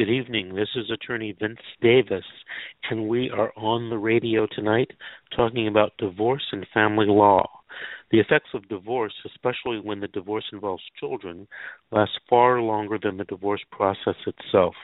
Good 0.00 0.08
evening. 0.08 0.54
This 0.54 0.70
is 0.76 0.90
attorney 0.90 1.36
Vince 1.38 1.60
Davis, 1.82 2.24
and 2.90 3.06
we 3.06 3.28
are 3.28 3.52
on 3.54 3.90
the 3.90 3.98
radio 3.98 4.46
tonight 4.46 4.90
talking 5.36 5.68
about 5.68 5.92
divorce 5.98 6.46
and 6.52 6.66
family 6.72 7.04
law. 7.06 7.46
The 8.10 8.18
effects 8.18 8.48
of 8.54 8.66
divorce, 8.70 9.12
especially 9.26 9.78
when 9.78 10.00
the 10.00 10.08
divorce 10.08 10.46
involves 10.54 10.82
children, 10.98 11.46
last 11.92 12.18
far 12.30 12.62
longer 12.62 12.98
than 12.98 13.18
the 13.18 13.24
divorce 13.24 13.60
process 13.70 14.16
itself. 14.26 14.74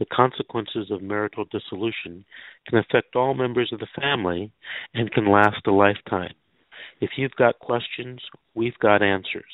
The 0.00 0.06
consequences 0.06 0.90
of 0.90 1.00
marital 1.00 1.44
dissolution 1.44 2.24
can 2.68 2.78
affect 2.78 3.14
all 3.14 3.34
members 3.34 3.70
of 3.72 3.78
the 3.78 4.00
family 4.00 4.50
and 4.94 5.12
can 5.12 5.30
last 5.30 5.64
a 5.68 5.70
lifetime. 5.70 6.34
If 7.00 7.10
you've 7.16 7.36
got 7.38 7.60
questions, 7.60 8.20
we've 8.56 8.78
got 8.80 9.00
answers. 9.00 9.44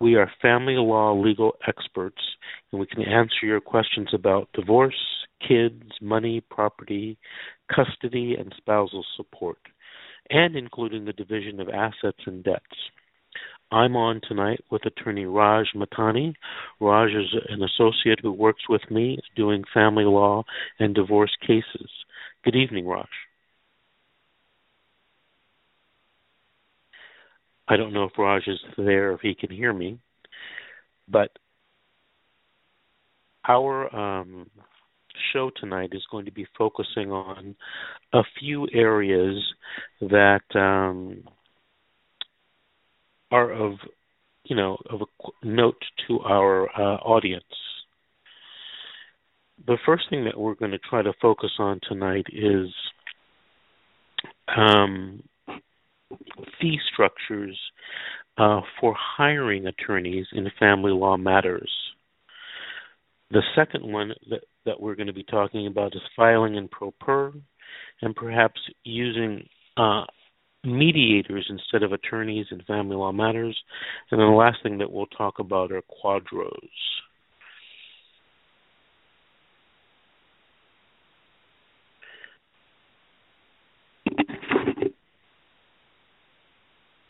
We 0.00 0.16
are 0.16 0.30
family 0.42 0.74
law 0.74 1.14
legal 1.14 1.52
experts, 1.66 2.22
and 2.70 2.80
we 2.80 2.86
can 2.86 3.02
answer 3.02 3.44
your 3.44 3.60
questions 3.60 4.08
about 4.12 4.48
divorce, 4.52 4.94
kids, 5.46 5.82
money, 6.00 6.42
property, 6.50 7.18
custody, 7.74 8.36
and 8.38 8.52
spousal 8.56 9.04
support, 9.16 9.58
and 10.30 10.56
including 10.56 11.04
the 11.04 11.12
division 11.12 11.60
of 11.60 11.68
assets 11.68 12.20
and 12.26 12.44
debts. 12.44 12.76
I'm 13.72 13.96
on 13.96 14.20
tonight 14.26 14.60
with 14.70 14.86
attorney 14.86 15.24
Raj 15.24 15.66
Matani. 15.74 16.34
Raj 16.80 17.10
is 17.10 17.34
an 17.48 17.62
associate 17.62 18.20
who 18.22 18.32
works 18.32 18.62
with 18.68 18.82
me 18.90 19.18
doing 19.34 19.64
family 19.74 20.04
law 20.04 20.44
and 20.78 20.94
divorce 20.94 21.36
cases. 21.40 21.90
Good 22.44 22.54
evening, 22.54 22.86
Raj. 22.86 23.08
I 27.68 27.76
don't 27.76 27.92
know 27.92 28.04
if 28.04 28.12
Raj 28.16 28.46
is 28.46 28.58
there, 28.76 29.12
if 29.12 29.20
he 29.20 29.34
can 29.34 29.50
hear 29.50 29.72
me, 29.72 29.98
but 31.08 31.30
our 33.48 33.94
um, 33.94 34.48
show 35.32 35.50
tonight 35.60 35.90
is 35.92 36.02
going 36.10 36.24
to 36.26 36.32
be 36.32 36.46
focusing 36.56 37.10
on 37.10 37.56
a 38.12 38.22
few 38.38 38.68
areas 38.72 39.42
that 40.00 40.42
um, 40.54 41.24
are 43.30 43.50
of, 43.52 43.72
you 44.44 44.56
know, 44.56 44.76
of 44.90 45.00
note 45.42 45.82
to 46.06 46.20
our 46.20 46.68
uh, 46.70 46.96
audience. 46.98 47.44
The 49.66 49.78
first 49.84 50.04
thing 50.10 50.24
that 50.24 50.38
we're 50.38 50.54
going 50.54 50.70
to 50.70 50.78
try 50.78 51.02
to 51.02 51.12
focus 51.20 51.50
on 51.58 51.80
tonight 51.88 52.26
is 52.32 52.68
um, 54.56 55.22
fee 56.60 56.78
structures 56.92 57.58
uh, 58.38 58.60
for 58.80 58.94
hiring 58.98 59.66
attorneys 59.66 60.26
in 60.32 60.50
family 60.58 60.92
law 60.92 61.16
matters. 61.16 61.70
The 63.30 63.42
second 63.54 63.90
one 63.90 64.12
that, 64.30 64.40
that 64.66 64.80
we're 64.80 64.94
going 64.94 65.08
to 65.08 65.12
be 65.12 65.24
talking 65.24 65.66
about 65.66 65.96
is 65.96 66.02
filing 66.14 66.54
in 66.54 66.68
pro 66.68 66.92
per 66.92 67.32
and 68.02 68.14
perhaps 68.14 68.60
using 68.84 69.46
uh, 69.76 70.04
mediators 70.64 71.46
instead 71.48 71.82
of 71.82 71.92
attorneys 71.92 72.46
in 72.50 72.60
family 72.62 72.96
law 72.96 73.12
matters. 73.12 73.56
And 74.10 74.20
then 74.20 74.28
the 74.28 74.34
last 74.34 74.58
thing 74.62 74.78
that 74.78 74.90
we'll 74.90 75.06
talk 75.06 75.38
about 75.38 75.72
are 75.72 75.82
QDROs. 76.04 76.52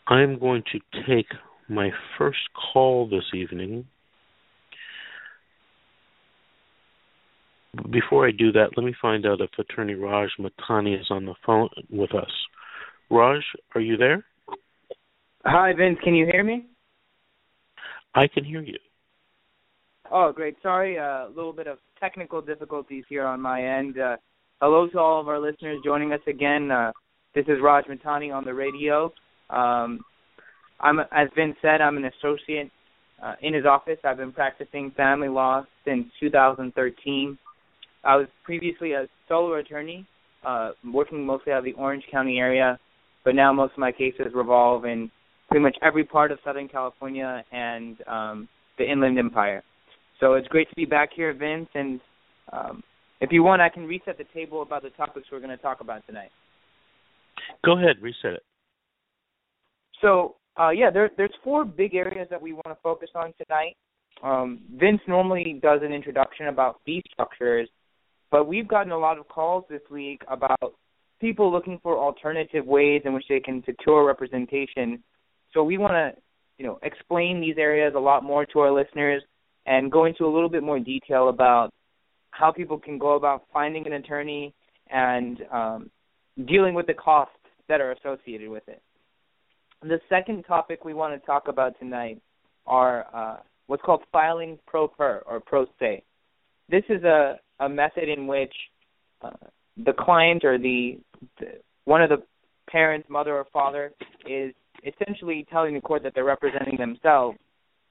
I'm 0.09 0.39
going 0.39 0.63
to 0.71 0.79
take 1.07 1.27
my 1.67 1.89
first 2.17 2.37
call 2.73 3.09
this 3.09 3.25
evening. 3.33 3.85
Before 7.91 8.27
I 8.27 8.31
do 8.31 8.51
that, 8.53 8.69
let 8.77 8.85
me 8.85 8.95
find 9.01 9.25
out 9.25 9.41
if 9.41 9.49
Attorney 9.59 9.95
Raj 9.95 10.29
Matani 10.39 10.99
is 10.99 11.07
on 11.09 11.25
the 11.25 11.35
phone 11.45 11.69
with 11.89 12.15
us. 12.15 12.31
Raj, 13.09 13.41
are 13.75 13.81
you 13.81 13.97
there? 13.97 14.25
Hi, 15.45 15.73
Vince. 15.77 15.99
Can 16.03 16.15
you 16.15 16.25
hear 16.25 16.43
me? 16.43 16.65
I 18.15 18.27
can 18.27 18.43
hear 18.43 18.61
you. 18.61 18.77
Oh, 20.11 20.31
great. 20.33 20.55
Sorry, 20.63 20.97
uh, 20.97 21.27
a 21.27 21.31
little 21.35 21.53
bit 21.53 21.67
of 21.67 21.77
technical 21.99 22.41
difficulties 22.41 23.03
here 23.09 23.25
on 23.25 23.41
my 23.41 23.61
end. 23.61 23.99
Uh, 23.99 24.15
hello 24.61 24.87
to 24.87 24.99
all 24.99 25.19
of 25.19 25.27
our 25.27 25.39
listeners 25.39 25.79
joining 25.83 26.13
us 26.13 26.21
again. 26.27 26.71
Uh, 26.71 26.91
this 27.35 27.45
is 27.47 27.57
Raj 27.61 27.85
Matani 27.85 28.33
on 28.33 28.45
the 28.45 28.53
radio. 28.53 29.11
Um, 29.49 30.01
I'm, 30.79 30.99
as 30.99 31.29
Vince 31.35 31.55
said, 31.61 31.81
I'm 31.81 31.97
an 31.97 32.05
associate 32.05 32.71
uh, 33.23 33.35
in 33.41 33.53
his 33.53 33.65
office. 33.65 33.97
I've 34.03 34.17
been 34.17 34.31
practicing 34.31 34.91
family 34.91 35.29
law 35.29 35.65
since 35.85 36.05
2013. 36.19 37.37
I 38.03 38.15
was 38.15 38.27
previously 38.43 38.93
a 38.93 39.07
solo 39.27 39.55
attorney, 39.55 40.05
uh, 40.45 40.71
working 40.93 41.25
mostly 41.25 41.51
out 41.51 41.59
of 41.59 41.65
the 41.65 41.73
Orange 41.73 42.03
County 42.11 42.37
area, 42.37 42.79
but 43.25 43.35
now 43.35 43.51
most 43.51 43.73
of 43.73 43.79
my 43.79 43.91
cases 43.91 44.27
revolve 44.33 44.85
in 44.85 45.09
pretty 45.49 45.63
much 45.63 45.75
every 45.81 46.03
part 46.03 46.31
of 46.31 46.39
Southern 46.43 46.67
California 46.67 47.43
and 47.51 47.97
um, 48.07 48.49
the 48.77 48.89
Inland 48.89 49.17
Empire. 49.17 49.63
So 50.19 50.33
it's 50.33 50.47
great 50.47 50.69
to 50.69 50.75
be 50.75 50.85
back 50.85 51.09
here, 51.15 51.33
Vince. 51.33 51.69
And 51.73 51.99
um, 52.51 52.83
if 53.21 53.31
you 53.31 53.43
want, 53.43 53.61
I 53.61 53.69
can 53.69 53.85
reset 53.85 54.17
the 54.17 54.25
table 54.33 54.61
about 54.61 54.83
the 54.83 54.89
topics 54.91 55.27
we're 55.31 55.39
going 55.39 55.55
to 55.55 55.57
talk 55.57 55.81
about 55.81 56.05
tonight. 56.07 56.31
Go 57.65 57.77
ahead, 57.77 57.97
reset 58.01 58.33
it. 58.33 58.43
So 60.01 60.35
uh, 60.59 60.69
yeah, 60.69 60.89
there, 60.91 61.11
there's 61.17 61.33
four 61.43 61.65
big 61.65 61.95
areas 61.95 62.27
that 62.29 62.41
we 62.41 62.53
want 62.53 62.67
to 62.67 62.77
focus 62.81 63.09
on 63.15 63.33
tonight. 63.45 63.75
Um, 64.23 64.61
Vince 64.75 65.01
normally 65.07 65.59
does 65.61 65.81
an 65.83 65.93
introduction 65.93 66.47
about 66.47 66.81
fee 66.85 67.03
structures, 67.11 67.69
but 68.31 68.47
we've 68.47 68.67
gotten 68.67 68.91
a 68.91 68.97
lot 68.97 69.19
of 69.19 69.27
calls 69.27 69.65
this 69.69 69.81
week 69.91 70.21
about 70.27 70.73
people 71.21 71.51
looking 71.51 71.79
for 71.83 71.97
alternative 71.97 72.65
ways 72.65 73.03
in 73.05 73.13
which 73.13 73.25
they 73.29 73.39
can 73.39 73.63
secure 73.65 74.05
representation. 74.05 75.03
So 75.53 75.63
we 75.63 75.77
want 75.77 75.93
to, 75.93 76.21
you 76.57 76.65
know, 76.65 76.79
explain 76.81 77.39
these 77.39 77.57
areas 77.57 77.93
a 77.95 77.99
lot 77.99 78.23
more 78.23 78.45
to 78.47 78.59
our 78.59 78.71
listeners 78.71 79.21
and 79.65 79.91
go 79.91 80.05
into 80.05 80.25
a 80.25 80.33
little 80.33 80.49
bit 80.49 80.63
more 80.63 80.79
detail 80.79 81.29
about 81.29 81.71
how 82.31 82.51
people 82.51 82.79
can 82.79 82.97
go 82.97 83.15
about 83.15 83.43
finding 83.53 83.85
an 83.85 83.93
attorney 83.93 84.53
and 84.89 85.39
um, 85.51 85.89
dealing 86.47 86.73
with 86.73 86.87
the 86.87 86.93
costs 86.93 87.33
that 87.67 87.81
are 87.81 87.91
associated 87.91 88.49
with 88.49 88.63
it. 88.67 88.81
The 89.83 89.99
second 90.09 90.43
topic 90.43 90.83
we 90.83 90.93
want 90.93 91.19
to 91.19 91.25
talk 91.25 91.47
about 91.47 91.77
tonight 91.79 92.19
are 92.65 93.05
uh, 93.13 93.37
what's 93.67 93.83
called 93.83 94.03
filing 94.11 94.57
pro 94.65 94.87
per 94.87 95.23
or 95.27 95.39
pro 95.39 95.65
se. 95.79 96.03
This 96.69 96.83
is 96.89 97.03
a, 97.03 97.39
a 97.59 97.69
method 97.69 98.09
in 98.09 98.25
which 98.25 98.53
uh, 99.21 99.29
the 99.85 99.93
client 99.93 100.43
or 100.43 100.57
the, 100.57 100.99
the 101.39 101.59
one 101.85 102.01
of 102.01 102.09
the 102.09 102.23
parents, 102.69 103.07
mother 103.09 103.35
or 103.35 103.45
father, 103.53 103.93
is 104.27 104.53
essentially 104.83 105.45
telling 105.51 105.75
the 105.75 105.81
court 105.81 106.03
that 106.03 106.13
they're 106.15 106.25
representing 106.25 106.77
themselves. 106.77 107.37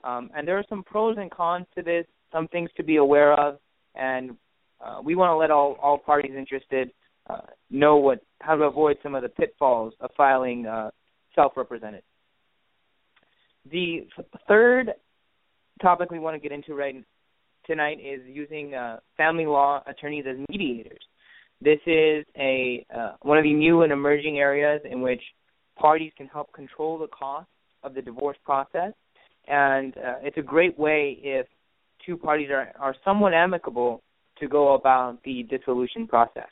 Um, 0.05 0.31
and 0.37 0.47
there 0.47 0.59
are 0.59 0.65
some 0.69 0.83
pros 0.83 1.17
and 1.19 1.31
cons 1.31 1.67
to 1.77 1.83
this, 1.83 2.05
some 2.33 2.49
things 2.49 2.69
to 2.77 2.83
be 2.83 2.97
aware 2.97 3.33
of, 3.33 3.59
and 3.95 4.37
uh, 4.85 5.01
we 5.03 5.15
want 5.15 5.31
to 5.31 5.37
let 5.37 5.51
all, 5.51 5.77
all 5.81 5.99
parties 5.99 6.33
interested 6.37 6.91
uh, 7.31 7.41
know 7.71 7.97
what 7.97 8.21
how 8.41 8.57
to 8.57 8.65
avoid 8.65 8.97
some 9.03 9.15
of 9.15 9.23
the 9.23 9.29
pitfalls 9.29 9.95
of 10.01 10.11
filing 10.17 10.67
uh, 10.67 10.91
self-represented. 11.37 12.03
The 13.71 14.09
third 14.49 14.93
topic 15.81 16.11
we 16.11 16.19
want 16.19 16.35
to 16.35 16.41
get 16.41 16.53
into 16.53 16.75
right 16.75 16.97
tonight 17.67 17.99
is 18.01 18.21
using 18.27 18.75
uh, 18.75 18.99
family 19.17 19.47
law 19.47 19.83
attorneys 19.87 20.25
as 20.29 20.37
mediators. 20.49 21.01
This 21.61 21.79
is 21.87 22.25
a 22.37 22.85
uh, 22.95 23.13
one 23.23 23.39
of 23.39 23.45
the 23.45 23.53
new 23.53 23.83
and 23.83 23.93
emerging 23.93 24.39
areas 24.39 24.81
in 24.91 25.01
which 25.01 25.23
parties 25.79 26.13
can 26.17 26.27
help 26.27 26.53
control 26.53 26.99
the 26.99 27.09
cost 27.09 27.49
of 27.83 27.95
the 27.95 28.03
divorce 28.03 28.37
process, 28.45 28.93
and 29.49 29.97
uh, 29.97 30.15
it's 30.23 30.37
a 30.39 30.43
great 30.43 30.79
way 30.79 31.19
if 31.23 31.47
two 32.05 32.17
parties 32.17 32.51
are, 32.51 32.73
are 32.79 32.95
somewhat 33.05 33.33
amicable 33.33 34.03
to 34.39 34.49
go 34.49 34.75
about 34.75 35.19
the 35.25 35.45
dissolution 35.45 36.07
process. 36.07 36.49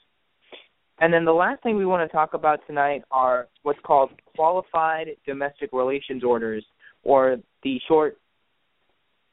And 1.00 1.12
then 1.12 1.25
the 1.25 1.32
last 1.32 1.62
thing 1.62 1.76
we 1.76 1.87
want 1.87 2.08
to 2.08 2.14
talk 2.14 2.35
about 2.35 2.61
tonight 2.67 3.02
are 3.11 3.49
what's 3.62 3.81
called 3.85 4.11
qualified 4.37 5.08
domestic 5.26 5.70
relations 5.73 6.23
orders, 6.23 6.64
or 7.02 7.37
the 7.62 7.81
short 7.88 8.17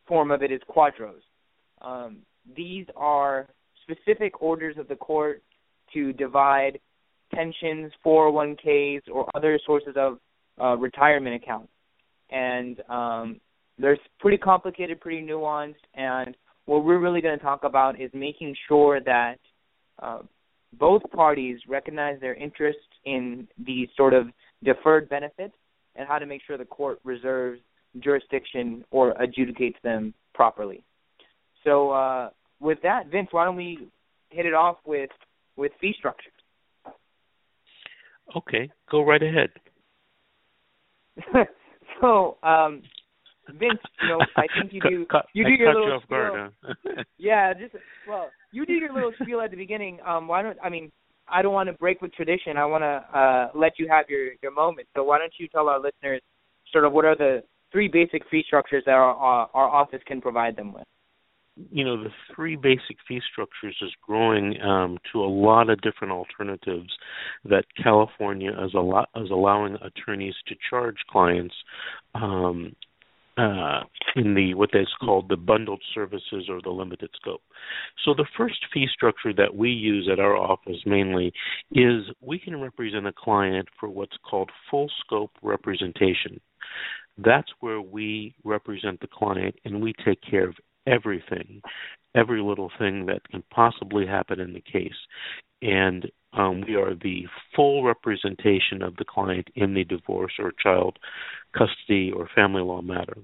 form 0.08 0.32
of 0.32 0.42
it 0.42 0.52
is 0.52 0.60
QDROs. 0.70 1.22
Um, 1.82 2.18
these 2.56 2.86
are 2.96 3.48
specific 3.84 4.42
orders 4.42 4.78
of 4.78 4.88
the 4.88 4.96
court 4.96 5.42
to 5.94 6.14
divide 6.14 6.80
pensions, 7.34 7.92
401ks, 8.06 9.02
or 9.12 9.26
other 9.36 9.60
sources 9.66 9.94
of 9.96 10.18
uh, 10.62 10.76
retirement 10.78 11.36
accounts. 11.36 11.72
And 12.30 12.82
um, 12.90 13.40
they're 13.78 13.98
pretty 14.20 14.38
complicated, 14.38 15.00
pretty 15.00 15.26
nuanced, 15.26 15.76
and 15.96 16.36
what 16.66 16.84
we're 16.84 17.00
really 17.00 17.22
going 17.22 17.38
to 17.38 17.44
talk 17.44 17.64
about 17.64 18.00
is 18.00 18.12
making 18.14 18.56
sure 18.68 19.00
that 19.02 19.36
uh, 20.00 20.20
both 20.78 21.02
parties 21.12 21.60
recognize 21.68 22.20
their 22.20 22.36
interest 22.36 22.80
in 23.06 23.48
these 23.66 23.88
sort 23.96 24.14
of 24.14 24.28
deferred 24.64 25.10
benefits 25.10 25.54
and 25.96 26.08
how 26.08 26.18
to 26.18 26.26
make 26.26 26.42
sure 26.46 26.58
the 26.58 26.66
court 26.66 27.00
reserves 27.04 27.60
jurisdiction 28.00 28.84
or 28.92 29.14
adjudicates 29.16 29.76
them 29.84 30.14
properly. 30.34 30.84
So, 31.64 31.92
uh, 31.92 32.30
with 32.60 32.80
that, 32.84 33.08
Vince, 33.12 33.28
why 33.32 33.46
don't 33.46 33.56
we 33.56 33.90
hit 34.30 34.46
it 34.46 34.54
off 34.54 34.78
with 34.86 35.10
with 35.58 35.72
fee 35.82 35.94
structures? 35.98 36.32
Okay, 38.36 38.70
go 38.90 39.04
right 39.04 39.22
ahead. 39.22 39.50
so, 42.02 42.38
um, 42.44 42.82
Vince, 43.50 43.80
you 44.02 44.08
know, 44.08 44.20
I 44.38 44.46
think 44.60 44.72
you 44.72 44.82
do 44.82 45.06
cut, 45.06 45.26
you 45.34 45.44
do 45.44 45.52
your 45.52 45.74
cut 45.74 45.80
little 45.80 45.88
you 45.90 45.96
off 45.96 46.10
guard, 46.10 46.54
huh? 46.64 47.04
yeah, 47.18 47.54
just 47.54 47.76
well, 48.08 48.30
you 48.52 48.66
did 48.66 48.82
your 48.82 48.94
little 48.94 49.14
spiel 49.22 49.42
at 49.42 49.52
the 49.52 49.58
beginning. 49.58 50.00
Um, 50.06 50.28
why 50.28 50.42
don't 50.42 50.58
I 50.64 50.70
mean 50.70 50.92
I 51.28 51.42
don't 51.42 51.54
want 51.54 51.68
to 51.68 51.74
break 51.74 52.02
with 52.02 52.14
tradition. 52.14 52.58
I 52.58 52.66
want 52.66 52.84
to 52.84 53.18
uh, 53.18 53.50
let 53.56 53.74
you 53.80 53.88
have 53.90 54.06
your 54.10 54.34
your 54.42 54.52
moment. 54.52 54.88
So 54.96 55.04
why 55.04 55.18
don't 55.20 55.34
you 55.38 55.48
tell 55.48 55.70
our 55.70 55.80
listeners 55.80 56.22
sort 56.72 56.86
of 56.86 56.94
what 56.94 57.06
are 57.06 57.16
the 57.16 57.44
three 57.72 57.88
basic 57.88 58.24
fee 58.30 58.44
structures 58.46 58.84
that 58.86 58.92
our 58.92 59.16
our, 59.16 59.50
our 59.54 59.70
office 59.70 60.02
can 60.06 60.22
provide 60.22 60.56
them 60.56 60.74
with? 60.74 60.84
you 61.70 61.84
know 61.84 62.02
the 62.02 62.10
three 62.34 62.56
basic 62.56 62.98
fee 63.08 63.22
structures 63.32 63.76
is 63.82 63.92
growing 64.02 64.60
um, 64.62 64.98
to 65.12 65.20
a 65.20 65.28
lot 65.28 65.70
of 65.70 65.82
different 65.82 66.14
alternatives 66.14 66.90
that 67.44 67.66
California 67.82 68.52
is, 68.52 68.72
lot 68.74 69.10
is 69.16 69.30
allowing 69.30 69.76
attorneys 69.82 70.36
to 70.48 70.56
charge 70.70 70.96
clients 71.10 71.56
um, 72.16 72.74
uh, 73.38 73.82
in 74.16 74.34
the 74.34 74.54
what 74.54 74.70
is 74.74 74.88
called 75.04 75.30
the 75.30 75.38
bundled 75.38 75.82
services 75.94 76.46
or 76.50 76.62
the 76.62 76.70
limited 76.70 77.10
scope. 77.16 77.42
So 78.04 78.14
the 78.14 78.28
first 78.38 78.66
fee 78.74 78.88
structure 78.92 79.34
that 79.34 79.56
we 79.56 79.70
use 79.70 80.10
at 80.12 80.20
our 80.20 80.36
office 80.36 80.80
mainly 80.86 81.32
is 81.72 82.04
we 82.22 82.40
can 82.40 82.60
represent 82.62 83.08
a 83.08 83.14
client 83.14 83.68
for 83.80 83.90
what's 83.90 84.18
called 84.30 84.50
full 84.70 84.90
scope 85.06 85.32
representation. 85.42 86.40
That's 87.18 87.50
where 87.60 87.82
we 87.82 88.36
represent 88.44 89.00
the 89.00 89.08
client 89.08 89.56
and 89.66 89.82
we 89.82 89.94
take 90.06 90.20
care 90.22 90.48
of 90.48 90.56
everything, 90.88 91.62
every 92.16 92.42
little 92.42 92.72
thing 92.80 93.06
that 93.06 93.28
can 93.30 93.44
possibly 93.54 94.06
happen 94.06 94.40
in 94.40 94.54
the 94.54 94.62
case. 94.62 94.92
And 95.62 96.10
um, 96.34 96.62
we 96.68 96.76
are 96.76 96.96
the 96.96 97.26
full 97.56 97.84
representation 97.84 98.82
of 98.82 98.96
the 98.98 99.06
client 99.06 99.50
in 99.56 99.74
the 99.74 99.84
divorce 99.84 100.34
or 100.40 100.52
child 100.52 100.98
custody 101.58 102.12
or 102.12 102.30
family 102.34 102.62
law 102.62 102.82
matter. 102.82 103.18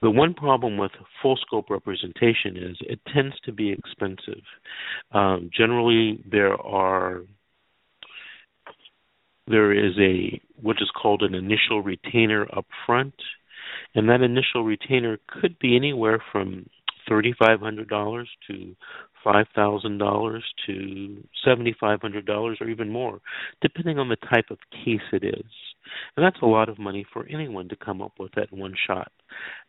The 0.00 0.10
one 0.10 0.34
problem 0.34 0.76
with 0.76 0.92
full 1.22 1.36
scope 1.36 1.70
representation 1.70 2.56
is 2.56 2.76
it 2.80 3.00
tends 3.12 3.34
to 3.44 3.52
be 3.52 3.72
expensive. 3.72 4.42
Um, 5.12 5.50
generally, 5.56 6.22
there 6.30 6.54
are 6.54 7.22
there 9.48 9.72
is 9.72 9.98
a 9.98 10.40
what 10.60 10.76
is 10.80 10.90
called 10.90 11.22
an 11.22 11.34
initial 11.34 11.82
retainer 11.82 12.46
up 12.54 12.66
front 12.86 13.14
and 13.94 14.08
that 14.08 14.22
initial 14.22 14.64
retainer 14.64 15.18
could 15.26 15.58
be 15.58 15.76
anywhere 15.76 16.22
from 16.32 16.68
$3,500 17.08 18.26
to 18.48 18.76
$5,000 19.24 20.40
to 20.66 21.24
$7,500 21.46 22.60
or 22.60 22.68
even 22.68 22.90
more, 22.90 23.20
depending 23.60 23.98
on 23.98 24.08
the 24.08 24.16
type 24.16 24.50
of 24.50 24.58
case 24.84 25.00
it 25.12 25.24
is. 25.24 25.50
And 26.16 26.24
that's 26.24 26.42
a 26.42 26.46
lot 26.46 26.68
of 26.68 26.78
money 26.78 27.06
for 27.12 27.26
anyone 27.26 27.68
to 27.68 27.76
come 27.76 28.02
up 28.02 28.12
with 28.18 28.36
at 28.36 28.52
one 28.52 28.74
shot. 28.86 29.10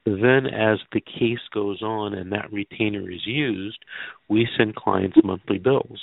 Then, 0.06 0.48
as 0.48 0.80
the 0.92 1.02
case 1.02 1.40
goes 1.54 1.82
on 1.82 2.14
and 2.14 2.32
that 2.32 2.52
retainer 2.52 3.10
is 3.10 3.26
used, 3.26 3.80
we 4.28 4.48
send 4.58 4.76
clients 4.76 5.18
monthly 5.24 5.60
bills. 5.60 6.02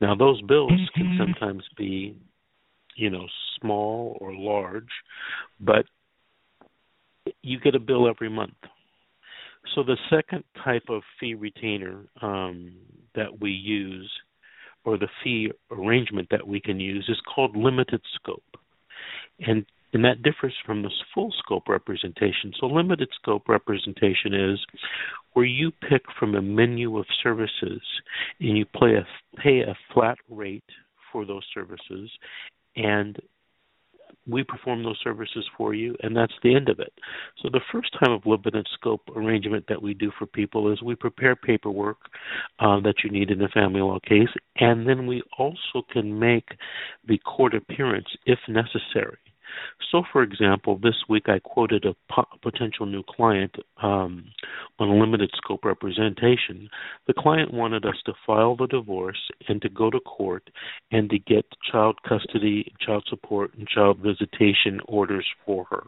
Now, 0.00 0.14
those 0.14 0.40
bills 0.42 0.72
can 0.94 1.06
mm-hmm. 1.06 1.22
sometimes 1.22 1.64
be, 1.76 2.16
you 2.94 3.10
know, 3.10 3.26
small 3.60 4.18
or 4.20 4.34
large, 4.34 4.90
but 5.60 5.86
you 7.42 7.58
get 7.58 7.74
a 7.74 7.80
bill 7.80 8.08
every 8.08 8.28
month. 8.28 8.54
So 9.74 9.82
the 9.82 9.96
second 10.10 10.44
type 10.64 10.84
of 10.88 11.02
fee 11.18 11.34
retainer 11.34 12.04
um, 12.22 12.72
that 13.14 13.40
we 13.40 13.50
use, 13.50 14.10
or 14.84 14.96
the 14.96 15.08
fee 15.22 15.50
arrangement 15.70 16.28
that 16.30 16.46
we 16.46 16.60
can 16.60 16.80
use, 16.80 17.06
is 17.08 17.20
called 17.34 17.56
limited 17.56 18.00
scope, 18.14 18.56
and 19.40 19.66
and 19.92 20.04
that 20.04 20.22
differs 20.22 20.54
from 20.66 20.82
the 20.82 20.90
full 21.14 21.32
scope 21.38 21.68
representation. 21.68 22.52
So 22.60 22.66
limited 22.66 23.08
scope 23.20 23.48
representation 23.48 24.34
is 24.34 24.58
where 25.32 25.46
you 25.46 25.70
pick 25.88 26.02
from 26.18 26.34
a 26.34 26.42
menu 26.42 26.98
of 26.98 27.06
services 27.22 27.80
and 28.40 28.58
you 28.58 28.66
a, 28.82 29.06
pay 29.42 29.60
a 29.60 29.76
flat 29.94 30.18
rate 30.28 30.64
for 31.10 31.24
those 31.24 31.44
services, 31.54 32.10
and 32.74 33.18
we 34.28 34.42
perform 34.42 34.82
those 34.82 34.98
services 35.02 35.44
for 35.56 35.74
you, 35.74 35.96
and 36.02 36.16
that's 36.16 36.32
the 36.42 36.54
end 36.54 36.68
of 36.68 36.80
it. 36.80 36.92
So 37.42 37.48
the 37.50 37.60
first 37.72 37.92
time 37.98 38.12
of 38.12 38.26
limited 38.26 38.66
scope 38.74 39.02
arrangement 39.14 39.64
that 39.68 39.80
we 39.80 39.94
do 39.94 40.10
for 40.18 40.26
people 40.26 40.72
is 40.72 40.82
we 40.82 40.94
prepare 40.94 41.36
paperwork 41.36 41.98
uh, 42.58 42.80
that 42.80 42.96
you 43.04 43.10
need 43.10 43.30
in 43.30 43.42
a 43.42 43.48
family 43.48 43.80
law 43.80 43.98
case, 44.00 44.28
and 44.56 44.88
then 44.88 45.06
we 45.06 45.22
also 45.38 45.82
can 45.92 46.18
make 46.18 46.48
the 47.06 47.18
court 47.18 47.54
appearance 47.54 48.08
if 48.26 48.38
necessary. 48.48 49.18
So, 49.90 50.02
for 50.12 50.22
example, 50.22 50.78
this 50.82 50.96
week 51.08 51.28
I 51.28 51.38
quoted 51.38 51.84
a 51.84 51.94
po- 52.12 52.26
potential 52.42 52.86
new 52.86 53.02
client 53.02 53.54
um, 53.82 54.24
on 54.78 54.88
a 54.88 54.94
limited 54.94 55.30
scope 55.36 55.64
representation. 55.64 56.68
The 57.06 57.14
client 57.14 57.52
wanted 57.52 57.84
us 57.84 57.96
to 58.06 58.12
file 58.26 58.56
the 58.56 58.66
divorce 58.66 59.30
and 59.48 59.60
to 59.62 59.68
go 59.68 59.90
to 59.90 60.00
court 60.00 60.50
and 60.90 61.08
to 61.10 61.18
get 61.18 61.46
child 61.70 61.98
custody, 62.06 62.72
child 62.84 63.04
support, 63.08 63.54
and 63.56 63.66
child 63.68 63.98
visitation 63.98 64.80
orders 64.86 65.26
for 65.44 65.64
her. 65.70 65.84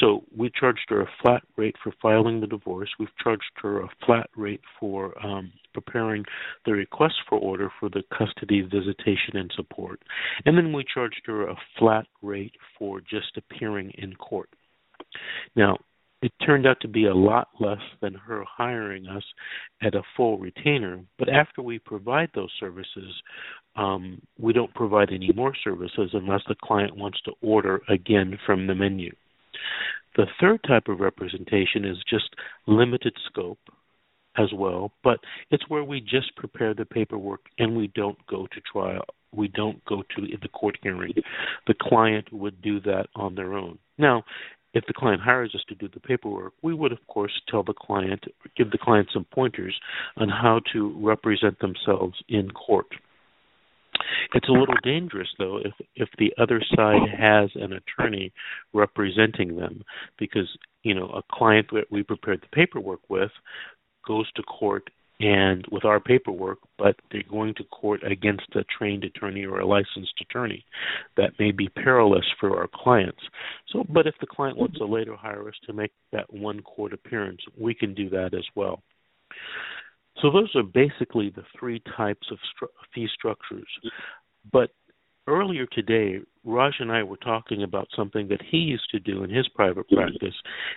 So 0.00 0.24
we 0.36 0.50
charged 0.50 0.86
her 0.88 1.00
a 1.00 1.10
flat 1.22 1.42
rate 1.56 1.76
for 1.82 1.92
filing 2.00 2.40
the 2.40 2.46
divorce. 2.46 2.90
We've 2.98 3.08
charged 3.22 3.50
her 3.62 3.80
a 3.80 3.88
flat 4.04 4.28
rate 4.36 4.60
for 4.78 5.14
um, 5.24 5.52
preparing 5.72 6.24
the 6.66 6.72
request 6.72 7.14
for 7.28 7.38
order 7.38 7.70
for 7.80 7.88
the 7.88 8.02
custody, 8.16 8.60
visitation, 8.62 9.36
and 9.36 9.50
support. 9.56 10.00
And 10.44 10.56
then 10.56 10.72
we 10.72 10.84
charged 10.92 11.22
her 11.26 11.48
a 11.48 11.56
flat 11.78 12.06
rate 12.22 12.54
for 12.78 13.00
just 13.00 13.36
appearing 13.36 13.92
in 13.98 14.14
court. 14.14 14.50
Now, 15.56 15.78
it 16.20 16.32
turned 16.44 16.66
out 16.66 16.80
to 16.80 16.88
be 16.88 17.06
a 17.06 17.14
lot 17.14 17.48
less 17.60 17.80
than 18.00 18.14
her 18.14 18.42
hiring 18.44 19.06
us 19.06 19.22
at 19.82 19.94
a 19.94 20.02
full 20.16 20.38
retainer. 20.38 21.00
But 21.18 21.28
after 21.28 21.62
we 21.62 21.78
provide 21.78 22.30
those 22.34 22.50
services, 22.58 23.22
um, 23.76 24.20
we 24.36 24.52
don't 24.52 24.74
provide 24.74 25.12
any 25.12 25.30
more 25.34 25.54
services 25.62 26.10
unless 26.12 26.42
the 26.48 26.56
client 26.60 26.96
wants 26.96 27.20
to 27.22 27.32
order 27.40 27.80
again 27.88 28.36
from 28.44 28.66
the 28.66 28.74
menu. 28.74 29.12
The 30.16 30.26
third 30.40 30.60
type 30.66 30.88
of 30.88 31.00
representation 31.00 31.84
is 31.84 31.96
just 32.08 32.34
limited 32.66 33.14
scope 33.26 33.60
as 34.36 34.52
well, 34.52 34.92
but 35.02 35.18
it's 35.50 35.68
where 35.68 35.84
we 35.84 36.00
just 36.00 36.34
prepare 36.36 36.74
the 36.74 36.84
paperwork 36.84 37.40
and 37.58 37.76
we 37.76 37.88
don't 37.94 38.18
go 38.26 38.46
to 38.46 38.60
trial. 38.72 39.04
We 39.32 39.48
don't 39.48 39.84
go 39.84 40.02
to 40.16 40.22
the 40.40 40.48
court 40.48 40.78
hearing. 40.82 41.12
The 41.66 41.74
client 41.80 42.32
would 42.32 42.62
do 42.62 42.80
that 42.80 43.06
on 43.14 43.34
their 43.34 43.54
own. 43.54 43.78
Now, 43.98 44.24
if 44.74 44.84
the 44.86 44.92
client 44.92 45.22
hires 45.22 45.52
us 45.54 45.62
to 45.68 45.74
do 45.74 45.88
the 45.92 46.00
paperwork, 46.00 46.52
we 46.62 46.74
would, 46.74 46.92
of 46.92 46.98
course, 47.08 47.32
tell 47.48 47.62
the 47.62 47.74
client, 47.74 48.24
give 48.56 48.70
the 48.70 48.78
client 48.78 49.08
some 49.12 49.26
pointers 49.32 49.78
on 50.16 50.28
how 50.28 50.60
to 50.72 50.94
represent 51.00 51.58
themselves 51.60 52.14
in 52.28 52.50
court. 52.50 52.86
It's 54.34 54.48
a 54.48 54.52
little 54.52 54.76
dangerous 54.82 55.28
though 55.38 55.58
if 55.64 55.74
if 55.94 56.08
the 56.18 56.32
other 56.40 56.60
side 56.74 57.08
has 57.18 57.50
an 57.54 57.72
attorney 57.72 58.32
representing 58.72 59.56
them 59.56 59.82
because 60.18 60.48
you 60.82 60.94
know 60.94 61.08
a 61.08 61.22
client 61.32 61.68
that 61.72 61.90
we 61.90 62.02
prepared 62.02 62.42
the 62.42 62.56
paperwork 62.56 63.00
with 63.08 63.30
goes 64.06 64.30
to 64.32 64.42
court 64.42 64.90
and 65.20 65.66
with 65.72 65.84
our 65.84 65.98
paperwork, 65.98 66.58
but 66.78 66.94
they're 67.10 67.22
going 67.28 67.54
to 67.54 67.64
court 67.64 68.00
against 68.04 68.46
a 68.54 68.64
trained 68.64 69.02
attorney 69.04 69.44
or 69.44 69.58
a 69.60 69.66
licensed 69.66 70.14
attorney. 70.20 70.64
That 71.16 71.32
may 71.38 71.50
be 71.50 71.68
perilous 71.68 72.24
for 72.38 72.56
our 72.56 72.68
clients. 72.72 73.20
So, 73.72 73.84
but 73.88 74.06
if 74.06 74.14
the 74.20 74.26
client 74.26 74.56
wants 74.56 74.78
to 74.78 74.86
later 74.86 75.16
hire 75.16 75.48
us 75.48 75.56
to 75.66 75.72
make 75.72 75.92
that 76.12 76.32
one 76.32 76.60
court 76.60 76.92
appearance, 76.92 77.40
we 77.58 77.74
can 77.74 77.94
do 77.94 78.08
that 78.10 78.32
as 78.32 78.44
well. 78.54 78.82
So 80.22 80.30
those 80.30 80.54
are 80.56 80.62
basically 80.62 81.30
the 81.30 81.44
three 81.58 81.82
types 81.96 82.26
of 82.30 82.38
stru- 82.38 82.68
fee 82.94 83.08
structures. 83.14 83.68
But 84.52 84.70
earlier 85.26 85.66
today, 85.66 86.20
Raj 86.44 86.74
and 86.80 86.90
I 86.90 87.02
were 87.02 87.18
talking 87.18 87.62
about 87.62 87.88
something 87.94 88.28
that 88.28 88.40
he 88.50 88.58
used 88.58 88.88
to 88.90 88.98
do 88.98 89.22
in 89.22 89.30
his 89.30 89.46
private 89.48 89.88
practice, 89.88 90.34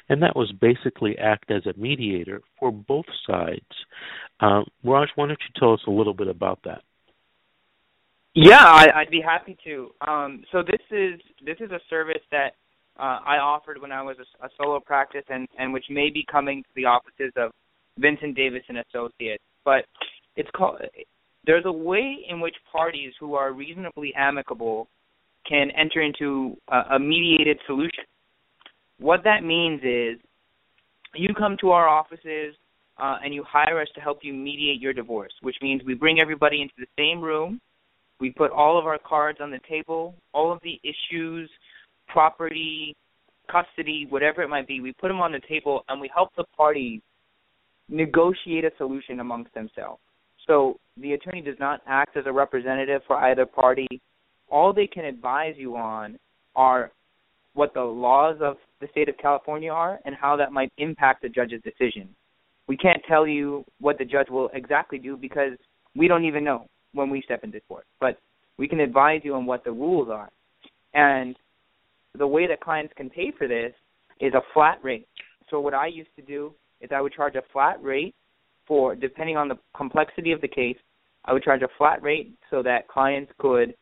and 0.09 0.21
that 0.21 0.35
was 0.35 0.51
basically 0.59 1.17
act 1.17 1.49
as 1.49 1.65
a 1.65 1.79
mediator 1.79 2.41
for 2.59 2.71
both 2.71 3.05
sides. 3.25 3.65
Uh, 4.39 4.61
Raj, 4.83 5.09
why 5.15 5.27
don't 5.27 5.39
you 5.39 5.59
tell 5.59 5.73
us 5.73 5.81
a 5.87 5.91
little 5.91 6.13
bit 6.13 6.27
about 6.27 6.59
that? 6.65 6.81
Yeah, 8.33 8.63
I, 8.63 8.87
I'd 8.95 9.11
be 9.11 9.21
happy 9.21 9.57
to. 9.65 9.91
Um, 10.07 10.43
so 10.51 10.61
this 10.61 10.81
is 10.89 11.19
this 11.45 11.57
is 11.59 11.71
a 11.71 11.79
service 11.89 12.21
that 12.31 12.55
uh, 12.97 13.19
I 13.25 13.37
offered 13.37 13.81
when 13.81 13.91
I 13.91 14.01
was 14.01 14.15
a, 14.19 14.45
a 14.45 14.49
solo 14.57 14.79
practice, 14.79 15.25
and 15.29 15.47
and 15.57 15.73
which 15.73 15.85
may 15.89 16.09
be 16.09 16.25
coming 16.31 16.63
to 16.63 16.69
the 16.75 16.85
offices 16.85 17.33
of 17.35 17.51
Vincent 18.01 18.33
Davis 18.35 18.63
and 18.69 18.77
Associates. 18.85 19.43
But 19.63 19.85
it's 20.35 20.49
called. 20.57 20.77
There's 21.47 21.65
a 21.65 21.77
way 21.89 22.07
in 22.29 22.39
which 22.39 22.55
parties 22.71 23.13
who 23.19 23.29
are 23.35 23.51
reasonably 23.53 24.11
amicable 24.29 24.87
can 25.51 25.71
enter 25.83 26.01
into 26.01 26.57
a, 26.69 26.95
a 26.95 26.99
mediated 26.99 27.57
solution. 27.65 28.05
What 28.99 29.23
that 29.23 29.41
means 29.43 29.81
is, 29.83 30.15
you 31.15 31.33
come 31.33 31.55
to 31.61 31.67
our 31.77 31.87
offices. 31.99 32.51
uh, 33.01 33.17
and 33.23 33.33
you 33.33 33.43
hire 33.47 33.81
us 33.81 33.87
to 33.95 34.01
help 34.01 34.19
you 34.21 34.33
mediate 34.33 34.79
your 34.79 34.93
divorce, 34.93 35.31
which 35.41 35.55
means 35.61 35.81
we 35.83 35.95
bring 35.95 36.19
everybody 36.19 36.61
into 36.61 36.73
the 36.77 36.85
same 36.97 37.19
room. 37.21 37.59
We 38.19 38.29
put 38.29 38.51
all 38.51 38.77
of 38.77 38.85
our 38.85 38.99
cards 38.99 39.39
on 39.41 39.49
the 39.49 39.59
table, 39.67 40.13
all 40.33 40.51
of 40.51 40.59
the 40.63 40.79
issues, 40.83 41.49
property, 42.07 42.95
custody, 43.51 44.05
whatever 44.07 44.43
it 44.43 44.49
might 44.49 44.67
be. 44.67 44.79
We 44.81 44.93
put 44.93 45.07
them 45.07 45.19
on 45.19 45.31
the 45.31 45.41
table, 45.49 45.83
and 45.89 45.99
we 45.99 46.09
help 46.13 46.29
the 46.37 46.43
parties 46.55 47.01
negotiate 47.91 48.65
a 48.65 48.71
solution 48.77 49.19
amongst 49.19 49.53
themselves. 49.53 50.01
So 50.47 50.79
the 50.97 51.13
attorney 51.13 51.41
does 51.41 51.57
not 51.59 51.81
act 51.87 52.17
as 52.17 52.23
a 52.25 52.31
representative 52.31 53.01
for 53.05 53.17
either 53.17 53.45
party. 53.45 53.87
All 54.49 54.73
they 54.73 54.87
can 54.87 55.05
advise 55.05 55.53
you 55.57 55.75
on 55.75 56.17
are 56.55 56.91
what 57.53 57.73
the 57.73 57.81
laws 57.81 58.37
of 58.41 58.55
the 58.79 58.87
state 58.91 59.09
of 59.09 59.17
California 59.17 59.71
are 59.71 59.99
and 60.05 60.15
how 60.15 60.35
that 60.37 60.51
might 60.51 60.71
impact 60.77 61.21
the 61.21 61.29
judge's 61.29 61.61
decision. 61.61 62.09
We 62.67 62.77
can't 62.77 63.01
tell 63.07 63.27
you 63.27 63.65
what 63.79 63.97
the 63.97 64.05
judge 64.05 64.29
will 64.29 64.49
exactly 64.53 64.97
do 64.97 65.17
because 65.17 65.51
we 65.95 66.07
don't 66.07 66.25
even 66.25 66.43
know 66.43 66.65
when 66.93 67.09
we 67.09 67.21
step 67.21 67.43
into 67.43 67.59
court. 67.67 67.85
But 67.99 68.17
we 68.57 68.67
can 68.67 68.79
advise 68.79 69.21
you 69.23 69.35
on 69.35 69.45
what 69.45 69.63
the 69.63 69.71
rules 69.71 70.09
are. 70.09 70.29
And 70.93 71.35
the 72.17 72.27
way 72.27 72.47
that 72.47 72.61
clients 72.61 72.93
can 72.95 73.09
pay 73.09 73.31
for 73.37 73.47
this 73.47 73.73
is 74.19 74.33
a 74.33 74.41
flat 74.53 74.79
rate. 74.83 75.07
So 75.49 75.59
what 75.59 75.73
I 75.73 75.87
used 75.87 76.15
to 76.15 76.21
do 76.21 76.53
is 76.81 76.89
I 76.93 77.01
would 77.01 77.13
charge 77.13 77.35
a 77.35 77.43
flat 77.53 77.81
rate 77.83 78.15
for 78.67 78.95
depending 78.95 79.37
on 79.37 79.47
the 79.47 79.57
complexity 79.75 80.31
of 80.31 80.41
the 80.41 80.47
case, 80.47 80.77
I 81.25 81.33
would 81.33 81.43
charge 81.43 81.61
a 81.61 81.67
flat 81.77 82.01
rate 82.01 82.33
so 82.49 82.63
that 82.63 82.87
clients 82.87 83.31
could 83.37 83.75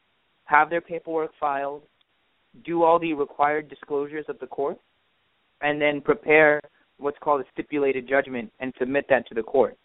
have 0.46 0.70
their 0.70 0.82
paperwork 0.82 1.32
filed, 1.40 1.84
do 2.66 2.84
all 2.84 3.00
the 3.00 3.14
required 3.14 3.70
disclosures 3.70 4.26
of 4.28 4.40
the 4.40 4.48
court, 4.48 4.78
and 5.62 5.80
then 5.80 6.02
prepare 6.02 6.60
what's 6.98 7.18
called 7.20 7.42
a 7.42 7.46
stipulated 7.54 8.10
judgment 8.10 8.52
and 8.60 8.74
submit 8.80 9.06
that 9.10 9.28
to 9.28 9.36
the 9.36 9.44
court. 9.44 9.78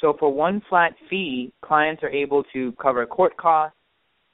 So 0.00 0.14
for 0.18 0.32
one 0.32 0.62
flat 0.68 0.92
fee, 1.08 1.52
clients 1.62 2.02
are 2.02 2.10
able 2.10 2.44
to 2.52 2.72
cover 2.72 3.06
court 3.06 3.36
costs, 3.36 3.76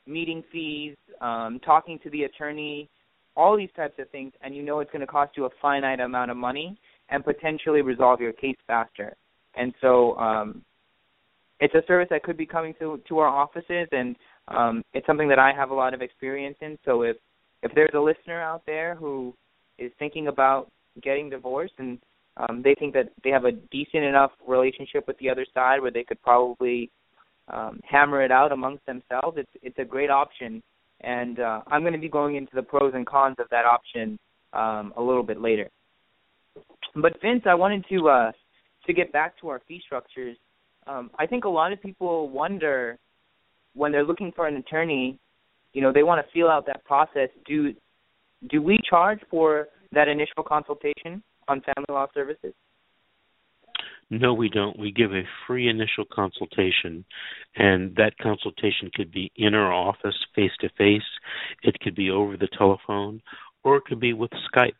meeting 0.06 0.42
fees, 0.50 0.96
um, 1.20 1.60
talking 1.64 1.98
to 2.02 2.10
the 2.10 2.24
attorney, 2.24 2.88
all 3.36 3.56
these 3.56 3.70
types 3.76 3.94
of 3.98 4.10
things, 4.10 4.32
and 4.42 4.56
you 4.56 4.62
know 4.62 4.80
it's 4.80 4.90
going 4.90 5.00
to 5.00 5.06
cost 5.06 5.36
you 5.36 5.44
a 5.44 5.50
finite 5.62 6.00
amount 6.00 6.30
of 6.30 6.36
money 6.36 6.76
and 7.10 7.24
potentially 7.24 7.82
resolve 7.82 8.20
your 8.20 8.32
case 8.32 8.56
faster. 8.66 9.14
And 9.56 9.74
so 9.80 10.16
um, 10.16 10.62
it's 11.58 11.74
a 11.74 11.82
service 11.86 12.08
that 12.10 12.22
could 12.22 12.36
be 12.36 12.46
coming 12.46 12.74
to 12.78 13.00
to 13.08 13.18
our 13.18 13.28
offices, 13.28 13.88
and 13.92 14.16
um, 14.48 14.82
it's 14.94 15.06
something 15.06 15.28
that 15.28 15.38
I 15.38 15.52
have 15.52 15.70
a 15.70 15.74
lot 15.74 15.94
of 15.94 16.02
experience 16.02 16.56
in. 16.60 16.78
So 16.84 17.02
if 17.02 17.16
if 17.62 17.72
there's 17.74 17.90
a 17.94 18.00
listener 18.00 18.40
out 18.40 18.62
there 18.66 18.94
who 18.94 19.34
is 19.78 19.92
thinking 19.98 20.28
about 20.28 20.70
getting 21.02 21.30
divorced 21.30 21.74
and 21.78 21.98
um, 22.36 22.62
they 22.62 22.74
think 22.78 22.94
that 22.94 23.10
they 23.22 23.30
have 23.30 23.44
a 23.44 23.52
decent 23.52 24.04
enough 24.04 24.30
relationship 24.46 25.06
with 25.06 25.18
the 25.18 25.28
other 25.28 25.46
side 25.52 25.80
where 25.80 25.90
they 25.90 26.04
could 26.04 26.20
probably 26.22 26.90
um, 27.52 27.80
hammer 27.88 28.22
it 28.22 28.30
out 28.30 28.52
amongst 28.52 28.84
themselves, 28.86 29.36
it's 29.36 29.50
it's 29.62 29.78
a 29.78 29.84
great 29.84 30.10
option. 30.10 30.62
And 31.02 31.40
uh, 31.40 31.62
I'm 31.66 31.80
going 31.80 31.94
to 31.94 31.98
be 31.98 32.08
going 32.08 32.36
into 32.36 32.54
the 32.54 32.62
pros 32.62 32.92
and 32.94 33.06
cons 33.06 33.36
of 33.38 33.46
that 33.50 33.64
option 33.64 34.18
um, 34.52 34.92
a 34.96 35.02
little 35.02 35.22
bit 35.22 35.40
later. 35.40 35.68
But 36.94 37.20
Vince, 37.22 37.42
I 37.46 37.54
wanted 37.54 37.84
to 37.90 38.08
uh, 38.08 38.32
to 38.86 38.92
get 38.92 39.12
back 39.12 39.38
to 39.40 39.48
our 39.48 39.60
fee 39.68 39.80
structures. 39.84 40.36
Um, 40.86 41.10
I 41.18 41.26
think 41.26 41.44
a 41.44 41.48
lot 41.48 41.72
of 41.72 41.80
people 41.80 42.28
wonder 42.28 42.98
when 43.74 43.92
they're 43.92 44.04
looking 44.04 44.32
for 44.34 44.46
an 44.46 44.56
attorney, 44.56 45.18
you 45.72 45.82
know, 45.82 45.92
they 45.92 46.02
want 46.02 46.24
to 46.24 46.32
feel 46.32 46.48
out 46.48 46.66
that 46.66 46.84
process. 46.84 47.28
Do 47.46 47.74
do 48.50 48.62
we 48.62 48.78
charge 48.88 49.20
for 49.30 49.68
that 49.92 50.08
initial 50.08 50.42
consultation 50.46 51.22
on 51.48 51.60
family 51.60 51.86
law 51.88 52.06
services? 52.14 52.54
No, 54.12 54.34
we 54.34 54.48
don't. 54.48 54.76
We 54.76 54.90
give 54.90 55.12
a 55.12 55.22
free 55.46 55.68
initial 55.68 56.04
consultation, 56.12 57.04
and 57.54 57.94
that 57.94 58.18
consultation 58.20 58.90
could 58.92 59.12
be 59.12 59.30
in 59.36 59.54
our 59.54 59.72
office 59.72 60.16
face 60.34 60.50
to 60.60 60.68
face, 60.76 61.06
it 61.62 61.78
could 61.78 61.94
be 61.94 62.10
over 62.10 62.36
the 62.36 62.48
telephone, 62.58 63.22
or 63.62 63.76
it 63.76 63.84
could 63.84 64.00
be 64.00 64.12
with 64.12 64.32
Skype 64.52 64.72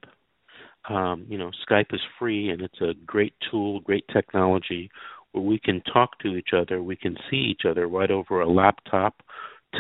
um, 0.89 1.27
you 1.29 1.39
know, 1.39 1.51
Skype 1.69 1.93
is 1.93 2.01
free 2.19 2.51
and 2.51 2.63
it's 2.63 2.81
a 2.81 2.95
great 3.07 3.35
tool, 3.51 3.81
great 3.81 4.05
technology 4.13 4.91
where 5.33 5.45
we 5.45 5.59
can 5.59 5.81
talk 5.93 6.19
to 6.21 6.37
each 6.37 6.51
other, 6.57 6.83
we 6.83 6.97
can 6.97 7.17
see 7.31 7.37
each 7.37 7.63
other 7.69 7.87
right 7.87 8.11
over 8.11 8.41
a 8.41 8.51
laptop, 8.51 9.23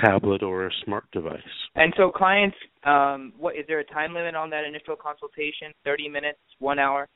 tablet, 0.00 0.42
or 0.42 0.66
a 0.66 0.71
smart 0.85 1.04
device. 1.12 1.40
And 1.75 1.92
so, 1.97 2.11
clients, 2.11 2.57
um, 2.85 3.33
what 3.37 3.57
is 3.57 3.64
there 3.66 3.80
a 3.80 3.85
time 3.85 4.14
limit 4.14 4.35
on 4.35 4.50
that 4.50 4.64
initial 4.64 4.95
consultation? 4.95 5.73
Thirty 5.85 6.09
minutes, 6.09 6.38
one 6.59 6.78
hour? 6.78 7.09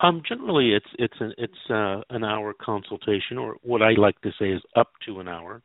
Um, 0.00 0.22
generally, 0.28 0.72
it's 0.74 0.86
it's 0.98 1.20
an 1.20 1.32
it's 1.38 1.70
uh, 1.70 2.02
an 2.10 2.22
hour 2.22 2.54
consultation, 2.54 3.38
or 3.38 3.56
what 3.62 3.82
I 3.82 3.92
like 3.96 4.20
to 4.20 4.30
say 4.38 4.50
is 4.50 4.62
up 4.76 4.92
to 5.06 5.18
an 5.20 5.28
hour. 5.28 5.62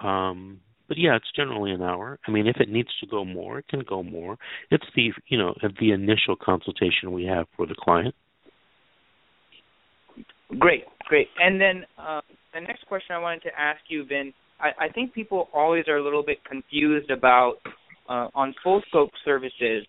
Um, 0.00 0.60
but 0.88 0.98
yeah, 0.98 1.16
it's 1.16 1.30
generally 1.34 1.72
an 1.72 1.82
hour. 1.82 2.18
I 2.26 2.30
mean, 2.30 2.46
if 2.46 2.56
it 2.58 2.68
needs 2.68 2.88
to 3.00 3.06
go 3.06 3.24
more, 3.24 3.58
it 3.58 3.68
can 3.68 3.82
go 3.88 4.02
more. 4.02 4.38
It's 4.70 4.84
the 4.94 5.12
you 5.28 5.38
know 5.38 5.54
the 5.80 5.92
initial 5.92 6.36
consultation 6.40 7.12
we 7.12 7.24
have 7.24 7.46
for 7.56 7.66
the 7.66 7.74
client. 7.74 8.14
Great, 10.58 10.84
great. 11.08 11.28
And 11.38 11.60
then 11.60 11.84
uh, 11.98 12.20
the 12.54 12.60
next 12.60 12.86
question 12.86 13.16
I 13.16 13.18
wanted 13.18 13.42
to 13.42 13.50
ask 13.58 13.80
you, 13.88 14.04
Vin, 14.06 14.32
I, 14.60 14.86
I 14.86 14.88
think 14.88 15.12
people 15.12 15.48
always 15.52 15.88
are 15.88 15.96
a 15.96 16.04
little 16.04 16.22
bit 16.22 16.38
confused 16.44 17.10
about 17.10 17.54
uh, 18.08 18.28
on 18.34 18.54
full 18.62 18.80
scope 18.88 19.10
services 19.24 19.84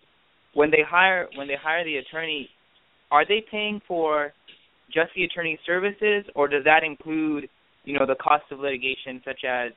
when 0.54 0.70
they 0.70 0.82
hire 0.86 1.28
when 1.36 1.46
they 1.46 1.56
hire 1.60 1.84
the 1.84 1.96
attorney. 1.96 2.48
Are 3.10 3.26
they 3.26 3.42
paying 3.50 3.80
for 3.86 4.32
just 4.92 5.10
the 5.14 5.24
attorney 5.24 5.58
services, 5.64 6.24
or 6.34 6.48
does 6.48 6.64
that 6.64 6.82
include 6.82 7.48
you 7.84 7.98
know 7.98 8.04
the 8.06 8.16
cost 8.16 8.44
of 8.50 8.58
litigation, 8.58 9.22
such 9.24 9.44
as 9.48 9.72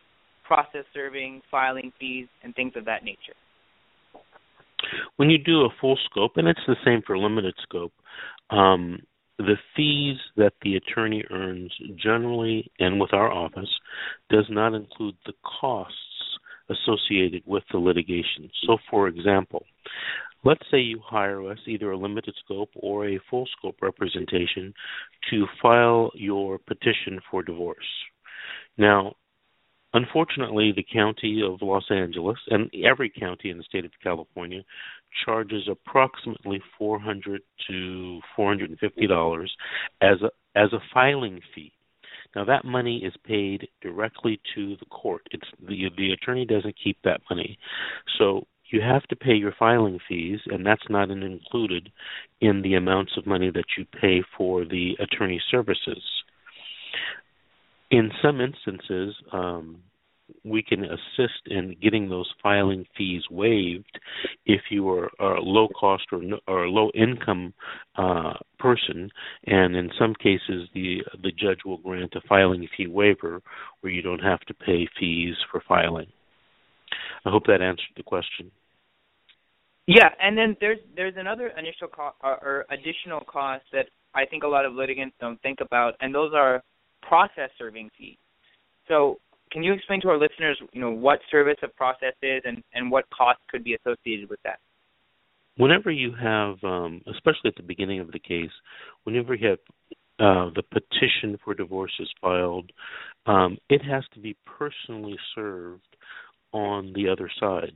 process 0.45 0.86
serving, 0.93 1.41
filing 1.50 1.91
fees, 2.00 2.27
and 2.43 2.55
things 2.55 2.74
of 2.75 2.86
that 2.86 3.03
nature. 3.03 3.33
When 5.17 5.29
you 5.29 5.38
do 5.38 5.62
a 5.62 5.69
full 5.79 5.98
scope, 6.10 6.33
and 6.38 6.48
it's 6.48 6.60
the 6.67 6.75
same 6.83 7.01
for 7.05 7.17
limited 7.17 7.53
scope, 7.62 7.93
um, 8.50 9.00
the 9.38 9.55
fees 9.75 10.17
that 10.38 10.53
the 10.62 10.75
attorney 10.75 11.24
earns 11.31 11.71
generally 11.95 12.69
and 12.79 13.00
with 13.00 13.13
our 13.13 13.31
office 13.31 13.69
does 14.29 14.45
not 14.50 14.74
include 14.74 15.15
the 15.25 15.33
costs 15.60 15.95
associated 16.69 17.43
with 17.45 17.63
the 17.71 17.77
litigation. 17.77 18.50
So, 18.65 18.77
for 18.89 19.07
example, 19.07 19.65
let's 20.43 20.63
say 20.71 20.79
you 20.79 21.00
hire 21.03 21.50
us, 21.50 21.57
either 21.67 21.91
a 21.91 21.98
limited 21.98 22.36
scope 22.43 22.69
or 22.75 23.07
a 23.07 23.19
full 23.29 23.48
scope 23.57 23.77
representation, 23.81 24.74
to 25.29 25.45
file 25.62 26.12
your 26.13 26.60
petition 26.60 27.19
for 27.29 27.43
divorce. 27.43 27.77
Now, 28.77 29.15
Unfortunately, 29.93 30.71
the 30.71 30.86
county 30.93 31.41
of 31.45 31.62
Los 31.62 31.91
Angeles 31.91 32.38
and 32.50 32.69
every 32.86 33.10
county 33.10 33.50
in 33.50 33.57
the 33.57 33.63
state 33.63 33.86
of 33.86 33.91
California 34.01 34.63
charges 35.25 35.67
approximately 35.69 36.62
400 36.77 37.41
to 37.67 38.21
450 38.36 39.07
dollars 39.07 39.53
as 40.01 40.21
a 40.21 40.29
as 40.57 40.71
a 40.74 40.79
filing 40.93 41.41
fee. 41.53 41.74
Now 42.36 42.45
that 42.45 42.63
money 42.63 43.03
is 43.03 43.13
paid 43.25 43.67
directly 43.81 44.39
to 44.55 44.77
the 44.77 44.86
court. 44.86 45.24
It's 45.31 45.48
the 45.67 45.89
the 45.98 46.13
attorney 46.13 46.45
doesn't 46.45 46.75
keep 46.81 46.98
that 47.03 47.21
money. 47.29 47.60
So 48.17 48.48
you 48.71 48.81
have 48.81 49.03
to 49.07 49.15
pay 49.17 49.33
your 49.33 49.53
filing 49.60 50.00
fees 50.07 50.39
and 50.45 50.65
that's 50.65 50.89
not 50.89 51.12
included 51.12 51.91
in 52.39 52.62
the 52.62 52.75
amounts 52.75 53.17
of 53.17 53.25
money 53.25 53.51
that 53.51 53.65
you 53.77 53.86
pay 54.00 54.24
for 54.38 54.63
the 54.63 54.95
attorney 55.00 55.41
services. 55.51 56.01
In 57.91 58.10
some 58.21 58.39
instances, 58.41 59.15
um, 59.31 59.83
we 60.45 60.63
can 60.63 60.86
assist 60.86 61.41
in 61.48 61.75
getting 61.81 62.10
those 62.10 62.31
filing 62.41 62.86
fees 62.98 63.24
waived 63.29 64.00
if 64.45 64.62
you 64.69 64.89
are 64.89 65.10
a 65.19 65.41
low 65.41 65.67
cost 65.77 66.03
or, 66.12 66.21
no, 66.21 66.39
low 66.48 66.89
income 66.95 67.53
uh, 67.98 68.33
person, 68.57 69.10
and 69.45 69.75
in 69.75 69.89
some 70.00 70.15
cases 70.15 70.69
the 70.74 71.01
the 71.21 71.31
judge 71.31 71.60
will 71.65 71.79
grant 71.79 72.13
a 72.15 72.21
filing 72.27 72.67
fee 72.75 72.88
waiver 72.88 73.41
where 73.81 73.91
you 73.91 74.01
don't 74.01 74.19
have 74.19 74.39
to 74.41 74.53
pay 74.53 74.88
fees 75.00 75.36
for 75.51 75.62
filing. 75.67 76.07
I 77.25 77.29
hope 77.29 77.45
that 77.48 77.62
answered 77.62 77.93
the 77.98 78.03
question. 78.03 78.51
Yeah, 79.88 80.10
and 80.21 80.38
then 80.38 80.55
there's 80.62 80.79
there's 80.95 81.15
another 81.17 81.51
initial 81.57 81.88
cost 81.88 82.15
or 82.24 82.65
additional 82.69 83.21
cost 83.21 83.63
that 83.74 83.88
I 84.15 84.25
think 84.25 84.43
a 84.43 84.48
lot 84.48 84.65
of 84.65 84.74
litigants 84.74 85.15
don't 85.19 85.41
think 85.41 85.60
about, 85.60 85.95
and 86.00 86.15
those 86.15 86.31
are 86.33 86.63
process 87.01 87.50
serving 87.58 87.89
fees. 87.98 88.17
So, 88.88 89.17
can 89.51 89.63
you 89.63 89.74
explain 89.74 90.01
to 90.01 90.10
our 90.10 90.17
listeners, 90.17 90.58
you 90.72 90.81
know, 90.81 90.91
what 90.91 91.20
service 91.29 91.58
of 91.62 91.75
process 91.75 92.13
is 92.22 92.41
and 92.46 92.63
and 92.74 92.89
what 92.89 93.05
costs 93.10 93.43
could 93.50 93.63
be 93.63 93.75
associated 93.75 94.29
with 94.29 94.39
that? 94.43 94.60
Whenever 95.58 95.91
you 95.91 96.13
have, 96.13 96.55
um, 96.63 97.01
especially 97.12 97.50
at 97.50 97.55
the 97.55 97.63
beginning 97.63 98.00
of 98.00 98.12
the 98.12 98.20
case, 98.20 98.51
whenever 99.03 99.36
you 99.36 99.50
have 99.50 99.60
uh, 100.20 100.50
the 100.55 100.63
petition 100.63 101.38
for 101.43 101.53
divorce 101.53 101.91
is 102.00 102.10
filed, 102.22 102.72
um, 103.25 103.58
it 103.70 103.81
has 103.84 104.03
to 104.13 104.20
be 104.20 104.36
personally 104.46 105.17
served 105.36 105.96
on 106.53 106.93
the 106.93 107.10
other 107.10 107.29
side, 107.39 107.74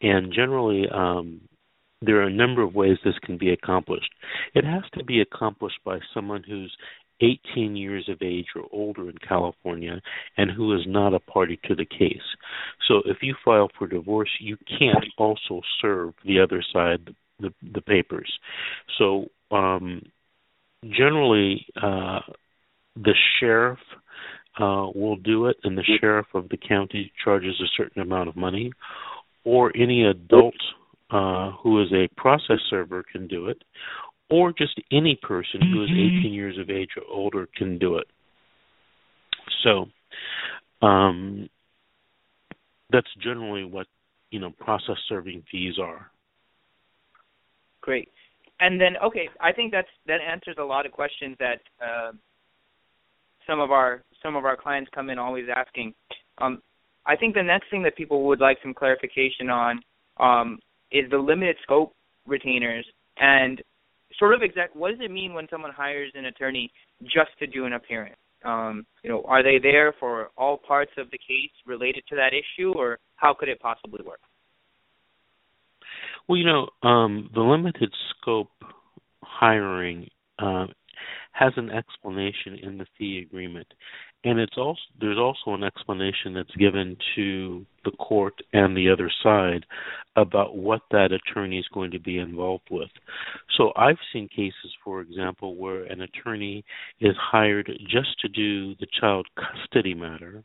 and 0.00 0.32
generally, 0.32 0.86
um, 0.92 1.40
there 2.00 2.18
are 2.18 2.28
a 2.28 2.32
number 2.32 2.62
of 2.62 2.74
ways 2.74 2.96
this 3.04 3.18
can 3.24 3.36
be 3.38 3.50
accomplished. 3.50 4.10
It 4.54 4.64
has 4.64 4.84
to 4.94 5.04
be 5.04 5.20
accomplished 5.20 5.80
by 5.84 5.98
someone 6.14 6.44
who's 6.46 6.74
18 7.20 7.76
years 7.76 8.08
of 8.08 8.18
age 8.22 8.46
or 8.54 8.62
older 8.72 9.08
in 9.08 9.16
California 9.26 10.00
and 10.36 10.50
who 10.50 10.74
is 10.74 10.82
not 10.86 11.14
a 11.14 11.20
party 11.20 11.58
to 11.64 11.74
the 11.74 11.84
case. 11.84 12.22
So 12.86 13.02
if 13.06 13.18
you 13.22 13.34
file 13.44 13.68
for 13.78 13.86
divorce, 13.86 14.30
you 14.40 14.56
can't 14.78 15.04
also 15.16 15.60
serve 15.80 16.14
the 16.24 16.40
other 16.40 16.62
side 16.72 17.14
the, 17.40 17.52
the 17.72 17.80
papers. 17.80 18.32
So 18.98 19.26
um, 19.50 20.02
generally, 20.84 21.66
uh, 21.80 22.20
the 22.96 23.14
sheriff 23.38 23.78
uh, 24.58 24.88
will 24.94 25.16
do 25.16 25.46
it, 25.46 25.56
and 25.64 25.78
the 25.78 25.84
sheriff 26.00 26.26
of 26.34 26.48
the 26.48 26.56
county 26.56 27.12
charges 27.22 27.60
a 27.60 27.68
certain 27.76 28.02
amount 28.02 28.28
of 28.28 28.36
money, 28.36 28.72
or 29.44 29.72
any 29.76 30.04
adult 30.04 30.54
uh, 31.10 31.52
who 31.62 31.82
is 31.82 31.88
a 31.92 32.08
process 32.16 32.58
server 32.68 33.04
can 33.10 33.26
do 33.28 33.46
it, 33.46 33.62
or 34.30 34.52
just 34.52 34.80
any 34.92 35.18
person 35.22 35.60
who 35.60 35.84
is 35.84 35.90
mm-hmm. 35.90 36.18
18 36.20 36.32
years 36.32 36.58
of 36.58 36.70
age 36.70 36.90
or 36.96 37.02
older 37.10 37.48
can 37.56 37.78
do 37.78 37.96
it. 37.96 38.06
So, 39.64 39.86
um, 40.86 41.48
that's 42.90 43.08
generally 43.22 43.64
what 43.64 43.86
you 44.30 44.40
know 44.40 44.50
process 44.50 44.96
serving 45.08 45.42
fees 45.50 45.78
are. 45.80 46.10
Great, 47.80 48.08
and 48.60 48.80
then 48.80 48.96
okay, 49.04 49.28
I 49.40 49.52
think 49.52 49.72
that's 49.72 49.88
that 50.06 50.20
answers 50.20 50.56
a 50.58 50.64
lot 50.64 50.86
of 50.86 50.92
questions 50.92 51.36
that 51.38 51.60
uh, 51.82 52.12
some 53.46 53.60
of 53.60 53.70
our 53.70 54.02
some 54.22 54.36
of 54.36 54.44
our 54.44 54.56
clients 54.56 54.90
come 54.94 55.10
in 55.10 55.18
always 55.18 55.46
asking. 55.54 55.94
Um, 56.38 56.62
I 57.06 57.16
think 57.16 57.34
the 57.34 57.42
next 57.42 57.70
thing 57.70 57.82
that 57.84 57.96
people 57.96 58.24
would 58.24 58.40
like 58.40 58.58
some 58.62 58.74
clarification 58.74 59.48
on 59.48 59.80
um, 60.18 60.58
is 60.92 61.10
the 61.10 61.18
limited 61.18 61.56
scope 61.62 61.94
retainers 62.26 62.86
and 63.18 63.62
sort 64.18 64.34
of 64.34 64.42
exact 64.42 64.74
what 64.74 64.90
does 64.90 65.00
it 65.00 65.10
mean 65.10 65.34
when 65.34 65.46
someone 65.50 65.72
hires 65.72 66.12
an 66.14 66.26
attorney 66.26 66.70
just 67.02 67.30
to 67.38 67.46
do 67.46 67.64
an 67.64 67.74
appearance? 67.74 68.16
Um, 68.44 68.86
you 69.02 69.10
know, 69.10 69.22
are 69.26 69.42
they 69.42 69.58
there 69.60 69.94
for 69.98 70.28
all 70.36 70.56
parts 70.56 70.92
of 70.96 71.10
the 71.10 71.18
case 71.18 71.50
related 71.66 72.04
to 72.08 72.16
that 72.16 72.32
issue, 72.32 72.72
or 72.76 72.98
how 73.16 73.34
could 73.34 73.48
it 73.48 73.60
possibly 73.60 74.00
work? 74.06 74.20
Well, 76.28 76.38
you 76.38 76.44
know, 76.44 76.68
um, 76.88 77.30
the 77.34 77.40
limited 77.40 77.92
scope 78.10 78.50
hiring 79.22 80.08
uh, 80.38 80.66
has 81.32 81.52
an 81.56 81.70
explanation 81.70 82.58
in 82.62 82.78
the 82.78 82.86
fee 82.96 83.24
agreement, 83.26 83.66
and 84.24 84.38
it's 84.38 84.56
also 84.56 84.80
there's 85.00 85.18
also 85.18 85.54
an 85.54 85.62
explanation 85.62 86.34
that's 86.34 86.54
given 86.56 86.96
to 87.14 87.64
the 87.84 87.92
court 87.92 88.34
and 88.52 88.76
the 88.76 88.90
other 88.90 89.10
side 89.22 89.64
about 90.16 90.56
what 90.56 90.82
that 90.90 91.12
attorney 91.12 91.58
is 91.58 91.66
going 91.72 91.90
to 91.92 92.00
be 92.00 92.18
involved 92.18 92.66
with. 92.70 92.90
So 93.56 93.72
I've 93.76 93.98
seen 94.12 94.28
cases, 94.28 94.72
for 94.84 95.00
example, 95.00 95.54
where 95.54 95.84
an 95.84 96.00
attorney 96.00 96.64
is 97.00 97.14
hired 97.16 97.70
just 97.88 98.18
to 98.20 98.28
do 98.28 98.74
the 98.76 98.86
child 99.00 99.28
custody 99.36 99.94
matter, 99.94 100.42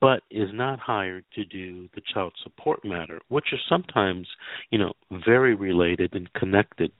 but 0.00 0.22
is 0.30 0.48
not 0.52 0.78
hired 0.78 1.24
to 1.34 1.44
do 1.44 1.88
the 1.94 2.02
child 2.14 2.32
support 2.42 2.84
matter, 2.84 3.20
which 3.28 3.46
are 3.52 3.58
sometimes, 3.68 4.28
you 4.70 4.78
know, 4.78 4.92
very 5.26 5.54
related 5.54 6.14
and 6.14 6.32
connected. 6.34 6.92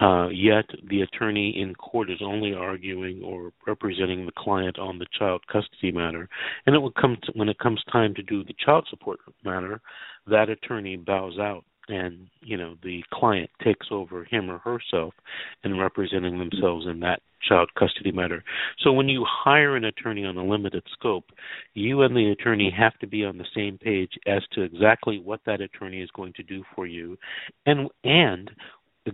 Uh, 0.00 0.28
yet 0.28 0.66
the 0.88 1.02
attorney 1.02 1.60
in 1.60 1.74
court 1.74 2.10
is 2.10 2.20
only 2.22 2.54
arguing 2.54 3.22
or 3.22 3.52
representing 3.66 4.26
the 4.26 4.32
client 4.36 4.78
on 4.78 4.98
the 4.98 5.06
child 5.18 5.42
custody 5.46 5.92
matter, 5.92 6.28
and 6.66 6.74
it 6.74 6.78
will 6.78 6.92
come 6.92 7.16
to, 7.22 7.32
when 7.34 7.48
it 7.48 7.58
comes 7.58 7.82
time 7.90 8.14
to 8.14 8.22
do 8.22 8.44
the 8.44 8.54
child 8.64 8.86
support 8.88 9.18
matter, 9.44 9.80
that 10.26 10.48
attorney 10.48 10.96
bows 10.96 11.38
out 11.38 11.64
and 11.88 12.28
you 12.40 12.56
know 12.56 12.76
the 12.82 13.02
client 13.12 13.50
takes 13.62 13.86
over 13.90 14.24
him 14.24 14.50
or 14.50 14.58
herself 14.58 15.14
in 15.64 15.78
representing 15.78 16.38
themselves 16.38 16.86
in 16.86 17.00
that 17.00 17.20
child 17.40 17.70
custody 17.78 18.12
matter. 18.12 18.42
So 18.80 18.92
when 18.92 19.08
you 19.08 19.24
hire 19.26 19.76
an 19.76 19.84
attorney 19.84 20.24
on 20.24 20.36
a 20.36 20.44
limited 20.44 20.82
scope, 20.92 21.24
you 21.74 22.02
and 22.02 22.14
the 22.14 22.30
attorney 22.30 22.72
have 22.76 22.98
to 22.98 23.06
be 23.06 23.24
on 23.24 23.38
the 23.38 23.46
same 23.54 23.78
page 23.78 24.12
as 24.26 24.42
to 24.52 24.62
exactly 24.62 25.20
what 25.20 25.40
that 25.46 25.60
attorney 25.60 26.02
is 26.02 26.10
going 26.14 26.32
to 26.34 26.42
do 26.42 26.62
for 26.74 26.86
you 26.86 27.16
and 27.66 27.88
and 28.04 28.50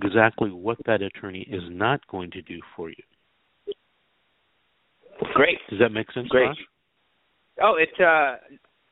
exactly 0.02 0.50
what 0.50 0.78
that 0.86 1.02
attorney 1.02 1.46
is 1.50 1.62
not 1.70 2.06
going 2.08 2.30
to 2.32 2.42
do 2.42 2.60
for 2.76 2.88
you. 2.88 3.02
Great. 5.34 5.58
Does 5.70 5.78
that 5.80 5.90
make 5.90 6.10
sense? 6.12 6.28
Great. 6.28 6.48
Josh? 6.48 6.64
Oh, 7.62 7.74
it's 7.78 8.00
uh 8.00 8.36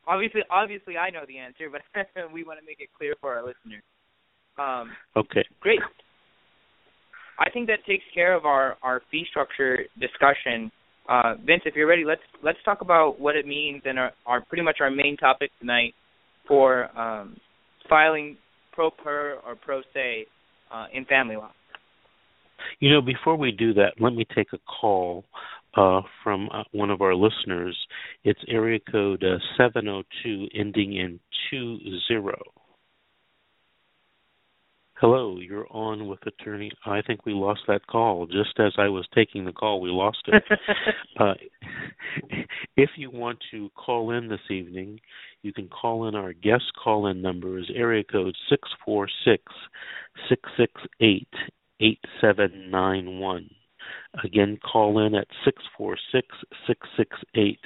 obviously 0.07 0.43
obviously 0.51 0.97
I 0.97 1.11
know 1.11 1.25
the 1.27 1.39
answer, 1.39 1.69
but 1.71 1.83
we 2.33 2.45
want 2.45 2.61
to 2.61 2.67
make 2.67 2.81
it 2.81 2.89
clear 2.97 3.15
for 3.21 3.35
our 3.35 3.41
listeners. 3.41 3.83
Um, 4.59 4.91
okay. 5.17 5.45
Great. 5.61 5.81
I 7.39 7.51
think 7.51 7.67
that 7.69 7.85
takes 7.87 8.05
care 8.15 8.35
of 8.35 8.45
our 8.45 8.77
our 8.83 9.03
fee 9.11 9.25
structure 9.31 9.81
discussion. 9.99 10.71
Uh, 11.09 11.35
Vince, 11.45 11.63
if 11.65 11.75
you're 11.75 11.89
ready, 11.89 12.05
let's 12.05 12.23
let's 12.43 12.59
talk 12.65 12.81
about 12.81 13.19
what 13.19 13.35
it 13.35 13.47
means 13.47 13.83
and 13.85 13.99
our, 13.99 14.13
our 14.27 14.41
pretty 14.41 14.63
much 14.63 14.79
our 14.81 14.91
main 14.91 15.17
topic 15.17 15.51
tonight 15.59 15.95
for 16.47 16.97
um, 16.99 17.37
filing 17.89 18.37
pro 18.73 18.91
per 18.91 19.39
or 19.45 19.57
pro 19.57 19.81
se 19.93 20.27
uh, 20.73 20.87
in 20.93 21.05
family 21.05 21.37
law. 21.37 21.51
You 22.81 22.91
know, 22.91 23.01
before 23.01 23.37
we 23.37 23.53
do 23.53 23.75
that, 23.75 23.95
let 24.01 24.15
me 24.15 24.27
take 24.35 24.53
a 24.53 24.59
call 24.59 25.25
uh, 25.75 26.01
from 26.23 26.49
uh, 26.53 26.65
one 26.73 26.91
of 26.91 27.01
our 27.01 27.15
listeners. 27.15 27.77
It's 28.25 28.41
area 28.49 28.79
code 28.91 29.25
uh, 29.25 29.39
702 29.57 30.49
ending 30.55 30.97
in 30.97 31.19
20. 31.51 32.62
Hello, 35.03 35.37
you're 35.41 35.67
on 35.73 36.07
with 36.07 36.25
attorney. 36.29 36.71
I 36.87 37.03
think 37.03 37.27
we 37.27 37.33
lost 37.33 37.63
that 37.67 37.85
call. 37.89 38.25
Just 38.27 38.61
as 38.61 38.75
I 38.79 38.87
was 38.87 39.05
taking 39.13 39.45
the 39.45 39.51
call, 39.53 39.81
we 39.81 39.91
lost 39.91 40.23
it. 40.29 40.45
uh, 41.19 41.35
if 42.77 42.91
you 42.95 43.11
want 43.11 43.41
to 43.51 43.69
call 43.71 44.13
in 44.13 44.29
this 44.29 44.49
evening, 44.49 45.01
you 45.43 45.53
can 45.53 45.67
call 45.67 46.07
in 46.07 46.15
our 46.15 46.33
guest 46.33 46.71
call 46.81 47.09
in 47.09 47.21
number 47.21 47.59
is 47.59 47.69
area 47.75 48.05
code 48.05 48.37
six 48.49 48.69
four 48.85 49.09
six 49.25 49.43
six 50.29 50.41
six 50.57 50.71
eight 51.01 51.27
eight 51.81 51.99
seven 52.21 52.71
nine 52.71 53.19
one. 53.19 53.51
Again, 54.23 54.57
call 54.63 55.05
in 55.05 55.17
at 55.17 55.27
six 55.45 55.65
four 55.77 55.97
six 56.13 56.29
six 56.69 56.79
six 56.97 57.11
eight 57.35 57.59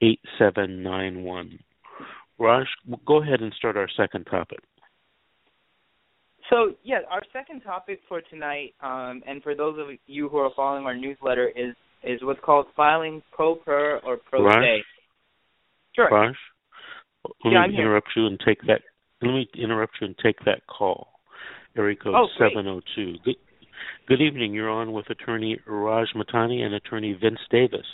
eight 0.00 0.20
seven 0.38 0.84
nine 0.84 1.24
one. 1.24 1.58
Raj, 2.38 2.68
go 3.04 3.20
ahead 3.20 3.40
and 3.40 3.52
start 3.54 3.76
our 3.76 3.88
second 3.96 4.26
topic. 4.26 4.60
So 6.50 6.72
yeah, 6.82 7.00
our 7.10 7.22
second 7.32 7.60
topic 7.60 8.00
for 8.08 8.22
tonight, 8.22 8.74
um, 8.82 9.22
and 9.26 9.42
for 9.42 9.54
those 9.54 9.78
of 9.78 9.88
you 10.06 10.28
who 10.28 10.38
are 10.38 10.50
following 10.56 10.84
our 10.84 10.96
newsletter, 10.96 11.50
is 11.54 11.74
is 12.02 12.20
what's 12.22 12.40
called 12.44 12.66
filing 12.76 13.22
pro 13.32 13.56
per 13.56 13.98
or 14.04 14.16
pro 14.16 14.44
Raj? 14.44 14.62
se. 14.62 14.82
Sure. 15.94 16.08
Raj, 16.10 16.34
let 17.44 17.52
yeah, 17.52 17.66
me 17.66 17.74
interrupt 17.74 18.08
you 18.16 18.26
and 18.26 18.40
take 18.46 18.60
that. 18.62 18.80
Let 19.20 19.32
me 19.32 19.48
interrupt 19.54 19.94
you 20.00 20.06
and 20.06 20.16
take 20.22 20.38
that 20.44 20.66
call. 20.66 21.08
Area 21.76 21.96
code 21.96 22.14
oh, 22.16 22.28
seven 22.38 22.64
zero 22.64 22.76
oh 22.76 22.80
two. 22.94 23.14
Good, 23.24 23.36
good 24.08 24.20
evening. 24.22 24.54
You're 24.54 24.70
on 24.70 24.92
with 24.92 25.10
attorney 25.10 25.58
Raj 25.66 26.08
Matani 26.16 26.62
and 26.62 26.74
attorney 26.74 27.16
Vince 27.20 27.40
Davis. 27.50 27.86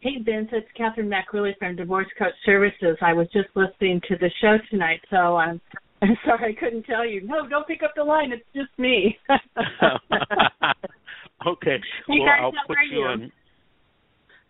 Hey 0.00 0.18
Vince, 0.22 0.50
it's 0.52 0.68
Catherine 0.76 1.10
McRuley 1.10 1.56
from 1.58 1.74
Divorce 1.74 2.06
Coach 2.18 2.34
Services. 2.44 2.96
I 3.00 3.12
was 3.14 3.28
just 3.32 3.48
listening 3.56 4.00
to 4.08 4.16
the 4.16 4.30
show 4.40 4.58
tonight, 4.70 5.00
so 5.10 5.36
I'm 5.36 5.60
I'm 6.02 6.16
sorry, 6.24 6.56
I 6.56 6.60
couldn't 6.60 6.84
tell 6.84 7.06
you. 7.06 7.26
No, 7.26 7.48
don't 7.48 7.66
pick 7.66 7.82
up 7.82 7.92
the 7.96 8.04
line. 8.04 8.32
It's 8.32 8.44
just 8.54 8.78
me. 8.78 9.16
okay. 11.46 11.78
Hey 12.06 12.20
well, 12.20 12.28
I'll 12.40 12.52
put 12.66 12.76
are 12.76 12.84
you 12.84 12.98
you? 12.98 13.04
on. 13.04 13.32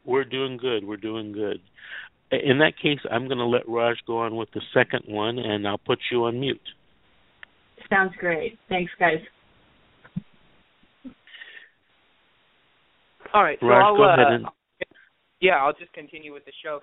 We're 0.05 0.25
doing 0.25 0.57
good. 0.57 0.85
We're 0.85 0.97
doing 0.97 1.33
good. 1.33 1.61
In 2.33 2.59
that 2.59 2.73
case, 2.81 2.99
I'm 3.11 3.27
going 3.29 3.39
to 3.39 3.47
let 3.47 3.69
Raj 3.69 3.97
go 4.07 4.19
on 4.19 4.37
with 4.37 4.49
the 4.53 4.61
second 4.75 5.03
one, 5.07 5.39
and 5.39 5.67
I'll 5.67 5.79
put 5.79 5.99
you 6.11 6.25
on 6.25 6.41
mute. 6.41 6.61
Sounds 7.89 8.13
great. 8.19 8.59
Thanks, 8.69 8.91
guys. 8.99 9.21
All 13.33 13.45
right. 13.45 13.59
So 13.61 13.67
Raj, 13.67 13.85
I'll, 13.85 13.97
go 13.97 14.05
uh, 14.05 14.15
ahead 14.15 14.33
and. 14.33 14.47
Yeah, 15.41 15.57
I'll 15.57 15.73
just 15.73 15.93
continue 15.93 16.33
with 16.33 16.45
the 16.45 16.53
show. 16.65 16.81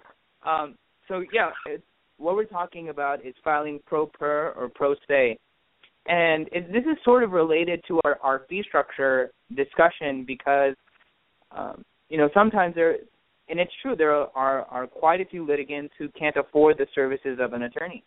Um, 0.49 0.75
so 1.07 1.23
yeah, 1.33 1.49
it's 1.65 1.83
what 2.23 2.35
we're 2.35 2.45
talking 2.45 2.87
about 2.87 3.25
is 3.25 3.35
filing 3.43 3.79
pro 3.85 4.05
per 4.05 4.53
or 4.55 4.69
pro 4.69 4.95
se. 5.07 5.37
And 6.05 6.47
it, 6.51 6.71
this 6.71 6.83
is 6.83 6.97
sort 7.03 7.23
of 7.23 7.31
related 7.31 7.83
to 7.89 7.99
our, 8.05 8.17
our 8.23 8.41
fee 8.49 8.63
structure 8.65 9.31
discussion 9.55 10.23
because, 10.25 10.75
um, 11.51 11.83
you 12.09 12.17
know, 12.17 12.29
sometimes 12.33 12.75
there, 12.75 12.97
and 13.49 13.59
it's 13.59 13.71
true, 13.81 13.95
there 13.95 14.13
are, 14.13 14.61
are 14.63 14.87
quite 14.87 15.21
a 15.21 15.25
few 15.25 15.45
litigants 15.45 15.93
who 15.97 16.07
can't 16.17 16.35
afford 16.37 16.77
the 16.77 16.87
services 16.95 17.39
of 17.41 17.53
an 17.53 17.63
attorney, 17.63 18.03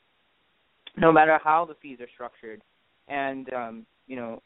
no 0.96 1.12
matter 1.12 1.38
how 1.42 1.66
the 1.66 1.74
fees 1.83 1.98
are 2.00 2.09
structured. 2.14 2.62
And, 3.09 3.52
um, 3.52 3.87
you 4.07 4.16
know, 4.16 4.42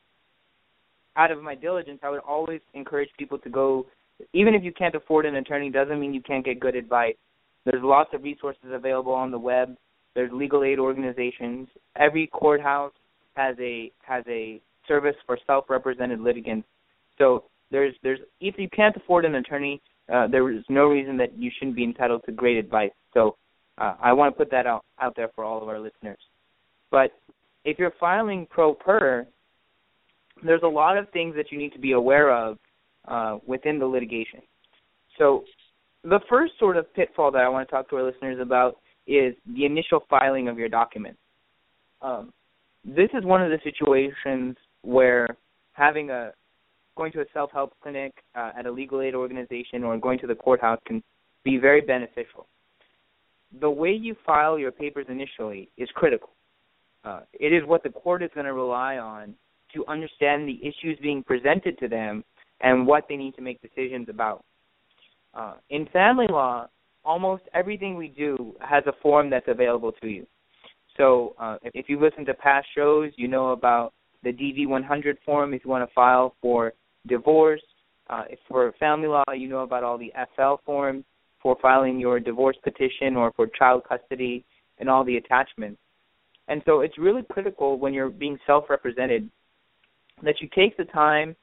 out 1.16 1.30
of 1.30 1.42
my 1.42 1.54
diligence, 1.54 2.00
I 2.02 2.10
would 2.10 2.20
always 2.20 2.60
encourage 2.74 3.10
people 3.18 3.38
to 3.38 3.48
go, 3.48 3.86
even 4.32 4.54
if 4.54 4.62
you 4.62 4.72
can't 4.72 4.94
afford 4.94 5.26
an 5.26 5.36
attorney, 5.36 5.70
doesn't 5.70 5.98
mean 5.98 6.12
you 6.12 6.22
can't 6.22 6.44
get 6.44 6.60
good 6.60 6.76
advice. 6.76 7.14
There's 7.64 7.82
lots 7.82 8.10
of 8.14 8.22
resources 8.22 8.70
available 8.72 9.12
on 9.12 9.30
the 9.30 9.38
web. 9.38 9.76
There's 10.14 10.30
legal 10.32 10.64
aid 10.64 10.78
organizations. 10.78 11.68
Every 11.96 12.26
courthouse 12.26 12.92
has 13.36 13.56
a 13.60 13.92
has 14.02 14.24
a 14.28 14.60
service 14.88 15.16
for 15.26 15.38
self-represented 15.46 16.20
litigants. 16.20 16.66
So 17.18 17.44
there's 17.70 17.94
there's 18.02 18.20
if 18.40 18.56
you 18.58 18.68
can't 18.74 18.96
afford 18.96 19.24
an 19.24 19.36
attorney, 19.36 19.80
uh, 20.12 20.26
there 20.26 20.50
is 20.50 20.64
no 20.68 20.86
reason 20.86 21.16
that 21.18 21.36
you 21.38 21.50
shouldn't 21.58 21.76
be 21.76 21.84
entitled 21.84 22.22
to 22.26 22.32
great 22.32 22.56
advice. 22.56 22.90
So 23.14 23.36
uh, 23.78 23.94
I 24.00 24.12
want 24.12 24.34
to 24.34 24.38
put 24.38 24.50
that 24.50 24.66
out 24.66 24.84
out 25.00 25.14
there 25.16 25.30
for 25.34 25.44
all 25.44 25.62
of 25.62 25.68
our 25.68 25.78
listeners. 25.78 26.18
But 26.90 27.12
if 27.64 27.78
you're 27.78 27.92
filing 28.00 28.46
pro 28.50 28.74
per, 28.74 29.26
there's 30.44 30.62
a 30.64 30.68
lot 30.68 30.96
of 30.96 31.08
things 31.10 31.34
that 31.36 31.52
you 31.52 31.58
need 31.58 31.72
to 31.72 31.78
be 31.78 31.92
aware 31.92 32.34
of 32.34 32.58
uh, 33.06 33.38
within 33.46 33.78
the 33.78 33.86
litigation. 33.86 34.40
So 35.18 35.44
the 36.04 36.20
first 36.28 36.52
sort 36.58 36.76
of 36.76 36.92
pitfall 36.94 37.30
that 37.32 37.42
I 37.42 37.48
want 37.48 37.68
to 37.68 37.70
talk 37.70 37.88
to 37.90 37.96
our 37.96 38.02
listeners 38.02 38.38
about 38.40 38.78
is 39.06 39.34
the 39.54 39.64
initial 39.64 40.04
filing 40.08 40.48
of 40.48 40.58
your 40.58 40.68
documents. 40.68 41.18
Um, 42.02 42.32
this 42.84 43.10
is 43.12 43.24
one 43.24 43.42
of 43.42 43.50
the 43.50 43.58
situations 43.62 44.56
where 44.82 45.26
having 45.72 46.10
a 46.10 46.32
going 46.96 47.12
to 47.12 47.20
a 47.20 47.24
self-help 47.32 47.72
clinic 47.82 48.12
uh, 48.34 48.50
at 48.58 48.66
a 48.66 48.70
legal 48.70 49.00
aid 49.00 49.14
organization 49.14 49.84
or 49.84 49.96
going 49.98 50.18
to 50.18 50.26
the 50.26 50.34
courthouse 50.34 50.78
can 50.86 51.02
be 51.44 51.56
very 51.56 51.80
beneficial. 51.80 52.46
The 53.60 53.70
way 53.70 53.90
you 53.90 54.14
file 54.26 54.58
your 54.58 54.70
papers 54.70 55.06
initially 55.08 55.70
is 55.76 55.88
critical. 55.94 56.30
Uh, 57.04 57.20
it 57.32 57.52
is 57.52 57.62
what 57.66 57.82
the 57.82 57.88
court 57.88 58.22
is 58.22 58.30
going 58.34 58.46
to 58.46 58.52
rely 58.52 58.98
on 58.98 59.34
to 59.74 59.86
understand 59.86 60.48
the 60.48 60.60
issues 60.60 60.98
being 61.00 61.22
presented 61.22 61.78
to 61.78 61.88
them 61.88 62.22
and 62.60 62.86
what 62.86 63.06
they 63.08 63.16
need 63.16 63.34
to 63.36 63.42
make 63.42 63.60
decisions 63.62 64.08
about. 64.08 64.44
Uh, 65.34 65.54
in 65.70 65.86
family 65.92 66.26
law, 66.28 66.66
almost 67.04 67.42
everything 67.54 67.96
we 67.96 68.08
do 68.08 68.54
has 68.60 68.84
a 68.86 68.92
form 69.02 69.30
that's 69.30 69.48
available 69.48 69.92
to 69.92 70.08
you. 70.08 70.26
So 70.96 71.34
uh, 71.38 71.56
if, 71.62 71.72
if 71.74 71.88
you 71.88 72.00
listen 72.00 72.24
to 72.26 72.34
past 72.34 72.66
shows, 72.76 73.12
you 73.16 73.28
know 73.28 73.50
about 73.50 73.92
the 74.22 74.32
DV100 74.32 75.16
form 75.24 75.54
if 75.54 75.64
you 75.64 75.70
want 75.70 75.88
to 75.88 75.94
file 75.94 76.34
for 76.40 76.72
divorce. 77.06 77.62
Uh, 78.08 78.24
for 78.48 78.72
family 78.80 79.06
law, 79.06 79.22
you 79.34 79.48
know 79.48 79.60
about 79.60 79.84
all 79.84 79.96
the 79.96 80.12
FL 80.34 80.56
forms 80.66 81.04
for 81.40 81.56
filing 81.62 81.98
your 82.00 82.18
divorce 82.18 82.56
petition 82.64 83.16
or 83.16 83.32
for 83.36 83.46
child 83.46 83.82
custody 83.88 84.44
and 84.78 84.88
all 84.90 85.04
the 85.04 85.16
attachments. 85.16 85.80
And 86.48 86.60
so 86.66 86.80
it's 86.80 86.98
really 86.98 87.22
critical 87.30 87.78
when 87.78 87.94
you're 87.94 88.10
being 88.10 88.36
self 88.46 88.64
represented 88.68 89.30
that 90.22 90.40
you 90.40 90.48
take 90.54 90.76
the 90.76 90.84
time 90.84 91.36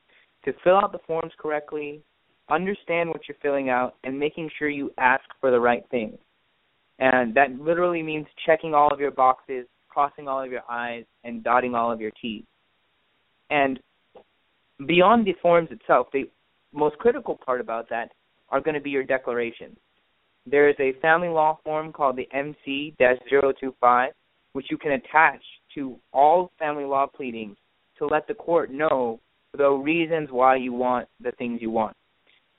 to 0.43 0.53
fill 0.63 0.75
out 0.75 0.91
the 0.91 0.99
forms 1.07 1.31
correctly, 1.39 2.01
understand 2.49 3.09
what 3.09 3.21
you're 3.27 3.37
filling 3.41 3.69
out, 3.69 3.95
and 4.03 4.17
making 4.17 4.49
sure 4.57 4.69
you 4.69 4.91
ask 4.97 5.23
for 5.39 5.51
the 5.51 5.59
right 5.59 5.83
things. 5.91 6.17
And 6.99 7.35
that 7.35 7.51
literally 7.59 8.01
means 8.01 8.25
checking 8.45 8.73
all 8.73 8.91
of 8.91 8.99
your 8.99 9.11
boxes, 9.11 9.65
crossing 9.89 10.27
all 10.27 10.43
of 10.43 10.51
your 10.51 10.63
I's, 10.69 11.05
and 11.23 11.43
dotting 11.43 11.75
all 11.75 11.91
of 11.91 12.01
your 12.01 12.11
T's. 12.21 12.43
And 13.49 13.79
beyond 14.85 15.25
the 15.25 15.35
forms 15.41 15.69
itself, 15.71 16.07
the 16.11 16.29
most 16.73 16.97
critical 16.97 17.39
part 17.43 17.61
about 17.61 17.89
that 17.89 18.11
are 18.49 18.61
going 18.61 18.75
to 18.75 18.81
be 18.81 18.89
your 18.89 19.03
declarations. 19.03 19.77
There 20.45 20.69
is 20.69 20.75
a 20.79 20.93
family 21.01 21.27
law 21.27 21.59
form 21.63 21.91
called 21.91 22.15
the 22.15 22.27
MC 22.33 22.95
025, 22.99 24.11
which 24.53 24.67
you 24.71 24.77
can 24.77 24.93
attach 24.93 25.41
to 25.75 25.97
all 26.13 26.51
family 26.57 26.85
law 26.85 27.05
pleadings 27.05 27.57
to 27.97 28.07
let 28.07 28.27
the 28.27 28.33
court 28.33 28.71
know 28.71 29.19
the 29.57 29.69
reasons 29.69 30.29
why 30.31 30.55
you 30.55 30.71
want 30.73 31.07
the 31.21 31.31
things 31.33 31.61
you 31.61 31.71
want. 31.71 31.95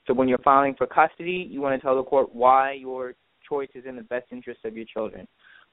So 0.09 0.15
when 0.15 0.27
you're 0.27 0.39
filing 0.39 0.73
for 0.75 0.87
custody, 0.87 1.47
you 1.51 1.61
want 1.61 1.79
to 1.79 1.85
tell 1.85 1.95
the 1.95 2.03
court 2.03 2.33
why 2.33 2.73
your 2.73 3.13
choice 3.47 3.69
is 3.75 3.85
in 3.85 3.95
the 3.95 4.01
best 4.01 4.25
interest 4.31 4.61
of 4.65 4.75
your 4.75 4.85
children. 4.91 5.27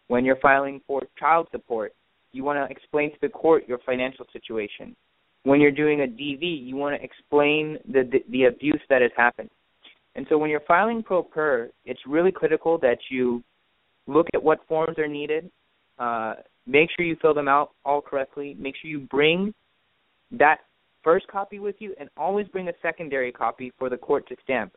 When 0.08 0.26
you're 0.26 0.36
filing 0.36 0.82
for 0.86 1.04
child 1.18 1.48
support, 1.52 1.94
you 2.32 2.44
want 2.44 2.58
to 2.58 2.70
explain 2.70 3.12
to 3.12 3.16
the 3.22 3.30
court 3.30 3.66
your 3.66 3.78
financial 3.86 4.26
situation. 4.34 4.94
When 5.44 5.58
you're 5.58 5.70
doing 5.70 6.02
a 6.02 6.04
DV, 6.04 6.66
you 6.66 6.76
want 6.76 7.00
to 7.00 7.02
explain 7.02 7.78
the, 7.90 8.02
the, 8.12 8.18
the 8.30 8.44
abuse 8.44 8.80
that 8.90 9.00
has 9.00 9.10
happened. 9.16 9.48
And 10.16 10.26
so 10.28 10.36
when 10.36 10.50
you're 10.50 10.60
filing 10.68 11.02
pro 11.02 11.22
per, 11.22 11.70
it's 11.86 12.00
really 12.06 12.30
critical 12.30 12.76
that 12.80 12.98
you 13.10 13.42
look 14.06 14.26
at 14.34 14.42
what 14.42 14.58
forms 14.68 14.98
are 14.98 15.08
needed, 15.08 15.50
uh, 15.98 16.34
make 16.66 16.90
sure 16.94 17.06
you 17.06 17.16
fill 17.22 17.32
them 17.32 17.48
out 17.48 17.70
all 17.86 18.02
correctly, 18.02 18.54
make 18.58 18.74
sure 18.76 18.90
you 18.90 19.00
bring 19.00 19.54
that 20.32 20.58
first 21.06 21.28
copy 21.28 21.60
with 21.60 21.76
you, 21.78 21.94
and 22.00 22.08
always 22.16 22.48
bring 22.48 22.66
a 22.68 22.72
secondary 22.82 23.30
copy 23.30 23.72
for 23.78 23.88
the 23.88 23.96
court 23.96 24.26
to 24.28 24.34
stamp. 24.42 24.72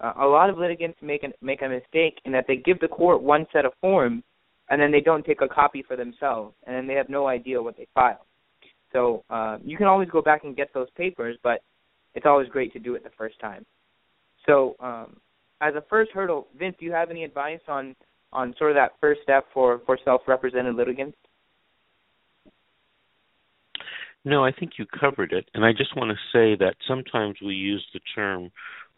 Uh, 0.00 0.12
a 0.20 0.26
lot 0.26 0.50
of 0.50 0.58
litigants 0.58 0.98
make 1.00 1.22
a, 1.22 1.28
make 1.40 1.62
a 1.62 1.68
mistake 1.68 2.20
in 2.26 2.32
that 2.32 2.44
they 2.46 2.56
give 2.56 2.78
the 2.80 2.88
court 2.88 3.22
one 3.22 3.46
set 3.54 3.64
of 3.64 3.72
forms, 3.80 4.22
and 4.68 4.78
then 4.78 4.92
they 4.92 5.00
don't 5.00 5.24
take 5.24 5.40
a 5.40 5.48
copy 5.48 5.82
for 5.82 5.96
themselves, 5.96 6.54
and 6.66 6.76
then 6.76 6.86
they 6.86 6.92
have 6.92 7.08
no 7.08 7.26
idea 7.26 7.62
what 7.62 7.74
they 7.74 7.86
filed. 7.94 8.18
So 8.92 9.24
uh, 9.30 9.56
you 9.64 9.78
can 9.78 9.86
always 9.86 10.10
go 10.10 10.20
back 10.20 10.44
and 10.44 10.54
get 10.54 10.68
those 10.74 10.90
papers, 10.94 11.38
but 11.42 11.62
it's 12.14 12.26
always 12.26 12.48
great 12.50 12.74
to 12.74 12.78
do 12.78 12.94
it 12.94 13.02
the 13.02 13.16
first 13.16 13.40
time. 13.40 13.64
So 14.44 14.76
um, 14.78 15.16
as 15.62 15.74
a 15.74 15.84
first 15.88 16.10
hurdle, 16.12 16.48
Vince, 16.58 16.76
do 16.78 16.84
you 16.84 16.92
have 16.92 17.10
any 17.10 17.24
advice 17.24 17.60
on 17.66 17.96
on 18.32 18.54
sort 18.58 18.72
of 18.72 18.76
that 18.76 18.92
first 19.00 19.20
step 19.22 19.46
for 19.54 19.80
for 19.86 19.98
self-represented 20.04 20.74
litigants? 20.74 21.16
No, 24.26 24.44
I 24.44 24.50
think 24.50 24.72
you 24.76 24.86
covered 24.86 25.32
it, 25.32 25.48
and 25.54 25.64
I 25.64 25.70
just 25.70 25.96
want 25.96 26.10
to 26.10 26.16
say 26.32 26.56
that 26.56 26.74
sometimes 26.88 27.36
we 27.40 27.54
use 27.54 27.86
the 27.94 28.00
term 28.12 28.50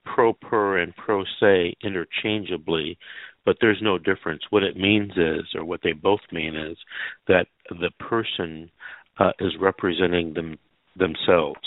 pro 0.07 0.33
per 0.33 0.79
and 0.79 0.97
pro 0.97 1.23
se 1.39 1.77
interchangeably, 1.85 2.97
but 3.45 3.59
there's 3.61 3.81
no 3.83 3.99
difference. 3.99 4.41
What 4.49 4.63
it 4.63 4.75
means 4.75 5.13
is, 5.13 5.45
or 5.55 5.67
what 5.67 5.81
they 5.85 5.93
both 5.93 6.23
mean 6.33 6.57
is, 6.57 6.79
that 7.27 7.47
the 7.69 7.91
person 8.01 8.71
uh, 9.19 9.33
is 9.39 9.53
representing 9.61 10.33
them 10.33 10.57
themselves. 10.97 11.61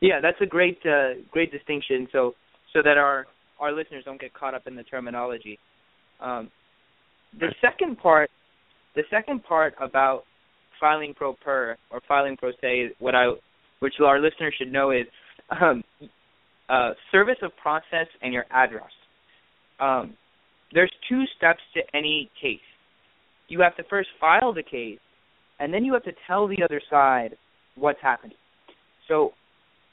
Yeah, 0.00 0.20
that's 0.22 0.40
a 0.40 0.46
great 0.46 0.78
uh, 0.86 1.20
great 1.32 1.50
distinction. 1.50 2.06
So 2.12 2.34
so 2.72 2.82
that 2.84 2.98
our 2.98 3.26
our 3.58 3.72
listeners 3.72 4.04
don't 4.04 4.20
get 4.20 4.32
caught 4.32 4.54
up 4.54 4.68
in 4.68 4.76
the 4.76 4.84
terminology. 4.84 5.58
Um, 6.20 6.52
the 7.36 7.52
second 7.60 7.98
part, 7.98 8.30
the 8.94 9.02
second 9.10 9.42
part 9.42 9.74
about 9.80 10.22
filing 10.84 11.14
pro 11.14 11.32
per 11.32 11.76
or 11.90 12.00
filing 12.06 12.36
pro 12.36 12.50
se, 12.60 12.90
what 12.98 13.14
I, 13.14 13.32
which 13.80 13.94
our 14.04 14.20
listeners 14.20 14.54
should 14.58 14.70
know 14.70 14.90
is 14.90 15.06
um, 15.50 15.82
uh, 16.68 16.90
service 17.10 17.38
of 17.42 17.52
process 17.56 18.06
and 18.20 18.34
your 18.34 18.44
address. 18.50 18.90
Um, 19.80 20.14
there's 20.72 20.92
two 21.08 21.22
steps 21.36 21.60
to 21.74 21.80
any 21.96 22.30
case 22.40 22.58
you 23.48 23.60
have 23.60 23.76
to 23.76 23.84
first 23.84 24.08
file 24.20 24.52
the 24.52 24.62
case, 24.62 24.98
and 25.60 25.72
then 25.72 25.84
you 25.84 25.92
have 25.92 26.04
to 26.04 26.12
tell 26.26 26.48
the 26.48 26.62
other 26.64 26.80
side 26.90 27.36
what's 27.76 27.98
happening. 28.02 28.36
So, 29.08 29.32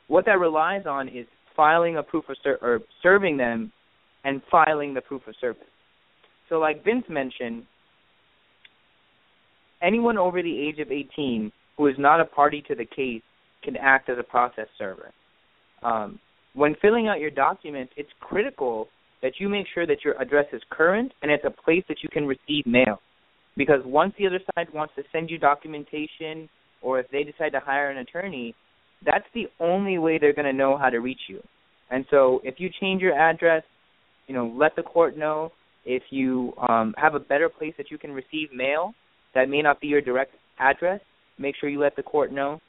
what 0.07 0.25
that 0.25 0.39
relies 0.39 0.85
on 0.85 1.07
is 1.07 1.25
filing 1.55 1.97
a 1.97 2.03
proof 2.03 2.25
of 2.29 2.37
ser- 2.43 2.59
or 2.61 2.79
serving 3.03 3.37
them, 3.37 3.71
and 4.23 4.41
filing 4.49 4.93
the 4.93 5.01
proof 5.01 5.21
of 5.27 5.35
service. 5.41 5.63
So, 6.49 6.59
like 6.59 6.83
Vince 6.83 7.05
mentioned, 7.09 7.63
anyone 9.81 10.17
over 10.17 10.41
the 10.41 10.59
age 10.59 10.79
of 10.79 10.91
18 10.91 11.51
who 11.77 11.87
is 11.87 11.95
not 11.97 12.19
a 12.19 12.25
party 12.25 12.63
to 12.67 12.75
the 12.75 12.85
case 12.85 13.21
can 13.63 13.75
act 13.77 14.09
as 14.09 14.17
a 14.19 14.23
process 14.23 14.67
server. 14.77 15.11
Um, 15.83 16.19
when 16.53 16.75
filling 16.81 17.07
out 17.07 17.19
your 17.19 17.31
documents, 17.31 17.93
it's 17.95 18.09
critical 18.19 18.87
that 19.21 19.33
you 19.39 19.47
make 19.49 19.67
sure 19.73 19.85
that 19.85 20.03
your 20.03 20.19
address 20.21 20.45
is 20.51 20.61
current 20.69 21.11
and 21.21 21.31
it's 21.31 21.45
a 21.45 21.49
place 21.49 21.83
that 21.87 21.97
you 22.03 22.09
can 22.09 22.25
receive 22.25 22.65
mail 22.65 22.99
because 23.55 23.81
once 23.85 24.13
the 24.17 24.27
other 24.27 24.39
side 24.55 24.67
wants 24.73 24.93
to 24.95 25.03
send 25.11 25.29
you 25.29 25.37
documentation 25.37 26.49
or 26.81 26.99
if 26.99 27.09
they 27.11 27.23
decide 27.23 27.51
to 27.51 27.59
hire 27.59 27.89
an 27.91 27.97
attorney, 27.97 28.55
that's 29.05 29.25
the 29.33 29.45
only 29.59 29.97
way 29.97 30.17
they're 30.17 30.33
going 30.33 30.45
to 30.45 30.53
know 30.53 30.77
how 30.77 30.89
to 30.89 30.99
reach 30.99 31.21
you. 31.27 31.41
And 31.89 32.05
so 32.09 32.41
if 32.43 32.55
you 32.57 32.69
change 32.79 33.01
your 33.01 33.13
address, 33.13 33.63
you 34.27 34.35
know, 34.35 34.53
let 34.55 34.75
the 34.75 34.83
court 34.83 35.17
know. 35.17 35.51
If 35.83 36.03
you 36.11 36.53
um, 36.69 36.93
have 36.97 37.15
a 37.15 37.19
better 37.19 37.49
place 37.49 37.73
that 37.77 37.89
you 37.89 37.97
can 37.97 38.11
receive 38.11 38.49
mail 38.53 38.93
that 39.35 39.49
may 39.49 39.61
not 39.61 39.79
be 39.79 39.87
your 39.87 40.01
direct 40.01 40.35
address, 40.59 41.01
make 41.37 41.55
sure 41.59 41.69
you 41.69 41.79
let 41.79 41.95
the 41.95 42.03
court 42.03 42.31
know. 42.31 42.59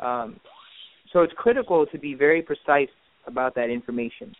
Um, 0.00 0.40
so 1.12 1.22
it's 1.22 1.32
critical 1.36 1.86
to 1.86 1.98
be 1.98 2.14
very 2.14 2.42
precise 2.42 2.88
about 3.26 3.54
that 3.54 3.70
information. 3.70 4.34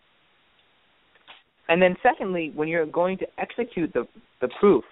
And 1.69 1.83
then 1.83 1.97
secondly, 2.03 2.53
when 2.55 2.69
you're 2.69 2.87
going 2.87 3.19
to 3.19 3.27
execute 3.39 3.93
the 3.93 4.07
the 4.41 4.49
proof, 4.61 4.85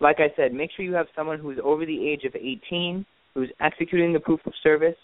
like 0.00 0.16
I 0.18 0.34
said, 0.36 0.54
make 0.54 0.70
sure 0.74 0.84
you 0.84 0.94
have 0.94 1.06
someone 1.14 1.38
who's 1.38 1.58
over 1.62 1.84
the 1.84 2.08
age 2.08 2.24
of 2.24 2.34
18 2.34 3.04
who's 3.34 3.50
executing 3.60 4.12
the 4.12 4.20
proof 4.20 4.40
of 4.46 4.52
service. 4.62 4.96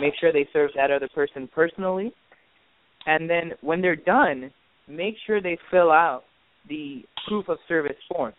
Make 0.00 0.14
sure 0.20 0.32
they 0.32 0.48
serve 0.52 0.70
that 0.74 0.90
other 0.90 1.08
person 1.14 1.48
personally. 1.54 2.12
And 3.06 3.28
then 3.28 3.52
when 3.60 3.80
they're 3.80 3.96
done, 3.96 4.50
make 4.88 5.14
sure 5.26 5.40
they 5.40 5.58
fill 5.70 5.90
out 5.90 6.24
the 6.68 7.02
proof 7.26 7.48
of 7.48 7.58
service 7.68 7.96
form. 8.12 8.32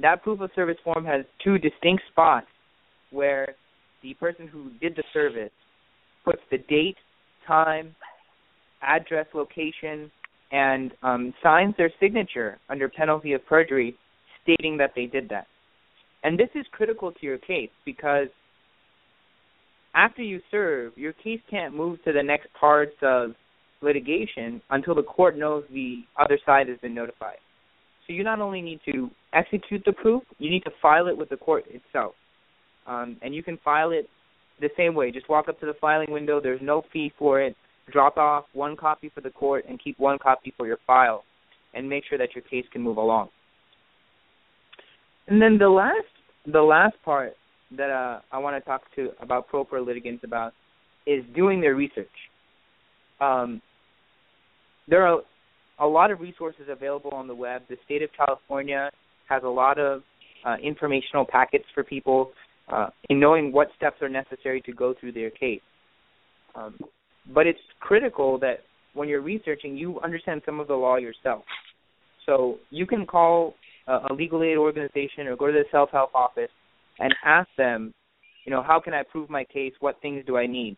That 0.00 0.22
proof 0.22 0.40
of 0.40 0.50
service 0.54 0.78
form 0.82 1.04
has 1.04 1.24
two 1.42 1.58
distinct 1.58 2.02
spots 2.10 2.46
where 3.10 3.54
the 4.02 4.14
person 4.14 4.48
who 4.48 4.70
did 4.80 4.96
the 4.96 5.04
service 5.12 5.52
puts 6.24 6.40
the 6.50 6.58
date, 6.58 6.96
time, 7.46 7.94
address, 8.82 9.26
location, 9.34 10.10
and 10.52 10.92
um, 11.02 11.34
signs 11.42 11.74
their 11.76 11.92
signature 12.00 12.58
under 12.68 12.88
penalty 12.88 13.34
of 13.34 13.44
perjury 13.46 13.94
stating 14.42 14.76
that 14.78 14.92
they 14.96 15.06
did 15.06 15.28
that. 15.28 15.46
And 16.22 16.38
this 16.38 16.48
is 16.54 16.66
critical 16.72 17.12
to 17.12 17.26
your 17.26 17.38
case 17.38 17.70
because 17.84 18.28
after 19.94 20.22
you 20.22 20.40
serve, 20.50 20.92
your 20.96 21.12
case 21.12 21.40
can't 21.50 21.74
move 21.74 22.02
to 22.04 22.12
the 22.12 22.22
next 22.22 22.48
parts 22.58 22.94
of 23.02 23.32
litigation 23.82 24.60
until 24.70 24.94
the 24.94 25.02
court 25.02 25.36
knows 25.36 25.64
the 25.72 26.02
other 26.18 26.38
side 26.44 26.68
has 26.68 26.78
been 26.78 26.94
notified. 26.94 27.38
So 28.10 28.14
you 28.14 28.24
not 28.24 28.40
only 28.40 28.60
need 28.60 28.80
to 28.92 29.08
execute 29.32 29.84
the 29.86 29.92
proof, 29.92 30.24
you 30.38 30.50
need 30.50 30.64
to 30.64 30.72
file 30.82 31.06
it 31.06 31.16
with 31.16 31.28
the 31.28 31.36
court 31.36 31.64
itself. 31.68 32.14
Um, 32.84 33.16
and 33.22 33.32
you 33.32 33.44
can 33.44 33.56
file 33.64 33.92
it 33.92 34.08
the 34.60 34.68
same 34.76 34.96
way. 34.96 35.12
Just 35.12 35.28
walk 35.28 35.48
up 35.48 35.60
to 35.60 35.66
the 35.66 35.74
filing 35.80 36.10
window. 36.10 36.40
There's 36.40 36.60
no 36.60 36.82
fee 36.92 37.12
for 37.16 37.40
it. 37.40 37.54
Drop 37.92 38.16
off 38.16 38.46
one 38.52 38.76
copy 38.76 39.12
for 39.14 39.20
the 39.20 39.30
court 39.30 39.64
and 39.68 39.80
keep 39.80 39.96
one 40.00 40.18
copy 40.18 40.52
for 40.56 40.66
your 40.66 40.78
file, 40.88 41.22
and 41.72 41.88
make 41.88 42.02
sure 42.08 42.18
that 42.18 42.34
your 42.34 42.42
case 42.42 42.64
can 42.72 42.82
move 42.82 42.96
along. 42.96 43.28
And 45.28 45.40
then 45.40 45.56
the 45.56 45.68
last 45.68 45.94
the 46.52 46.62
last 46.62 46.96
part 47.04 47.34
that 47.76 47.90
uh, 47.90 48.22
I 48.32 48.38
want 48.38 48.60
to 48.60 48.68
talk 48.68 48.82
to 48.96 49.10
about 49.20 49.46
pro 49.46 49.62
per 49.62 49.80
litigants 49.80 50.24
about 50.24 50.52
is 51.06 51.22
doing 51.36 51.60
their 51.60 51.76
research. 51.76 52.08
Um, 53.20 53.62
there 54.88 55.06
are 55.06 55.20
a 55.80 55.86
lot 55.86 56.10
of 56.10 56.20
resources 56.20 56.62
available 56.68 57.10
on 57.12 57.26
the 57.26 57.34
web. 57.34 57.62
The 57.68 57.76
state 57.84 58.02
of 58.02 58.10
California 58.16 58.90
has 59.28 59.42
a 59.44 59.48
lot 59.48 59.78
of 59.78 60.02
uh, 60.44 60.56
informational 60.62 61.24
packets 61.24 61.64
for 61.74 61.82
people 61.82 62.32
uh, 62.70 62.88
in 63.08 63.18
knowing 63.18 63.52
what 63.52 63.68
steps 63.76 64.00
are 64.02 64.08
necessary 64.08 64.60
to 64.62 64.72
go 64.72 64.94
through 64.98 65.12
their 65.12 65.30
case. 65.30 65.60
Um, 66.54 66.78
but 67.32 67.46
it's 67.46 67.60
critical 67.80 68.38
that 68.40 68.60
when 68.94 69.08
you're 69.08 69.20
researching, 69.20 69.76
you 69.76 70.00
understand 70.00 70.42
some 70.44 70.60
of 70.60 70.68
the 70.68 70.74
law 70.74 70.96
yourself. 70.96 71.44
So 72.26 72.58
you 72.70 72.86
can 72.86 73.06
call 73.06 73.54
a, 73.86 73.98
a 74.10 74.14
legal 74.14 74.42
aid 74.42 74.56
organization 74.56 75.26
or 75.26 75.36
go 75.36 75.46
to 75.46 75.52
the 75.52 75.64
self 75.70 75.90
help 75.90 76.14
office 76.14 76.50
and 76.98 77.14
ask 77.24 77.48
them, 77.56 77.92
you 78.44 78.52
know, 78.52 78.62
how 78.62 78.80
can 78.80 78.94
I 78.94 79.02
prove 79.10 79.30
my 79.30 79.44
case? 79.44 79.72
What 79.80 80.00
things 80.02 80.24
do 80.26 80.36
I 80.36 80.46
need? 80.46 80.76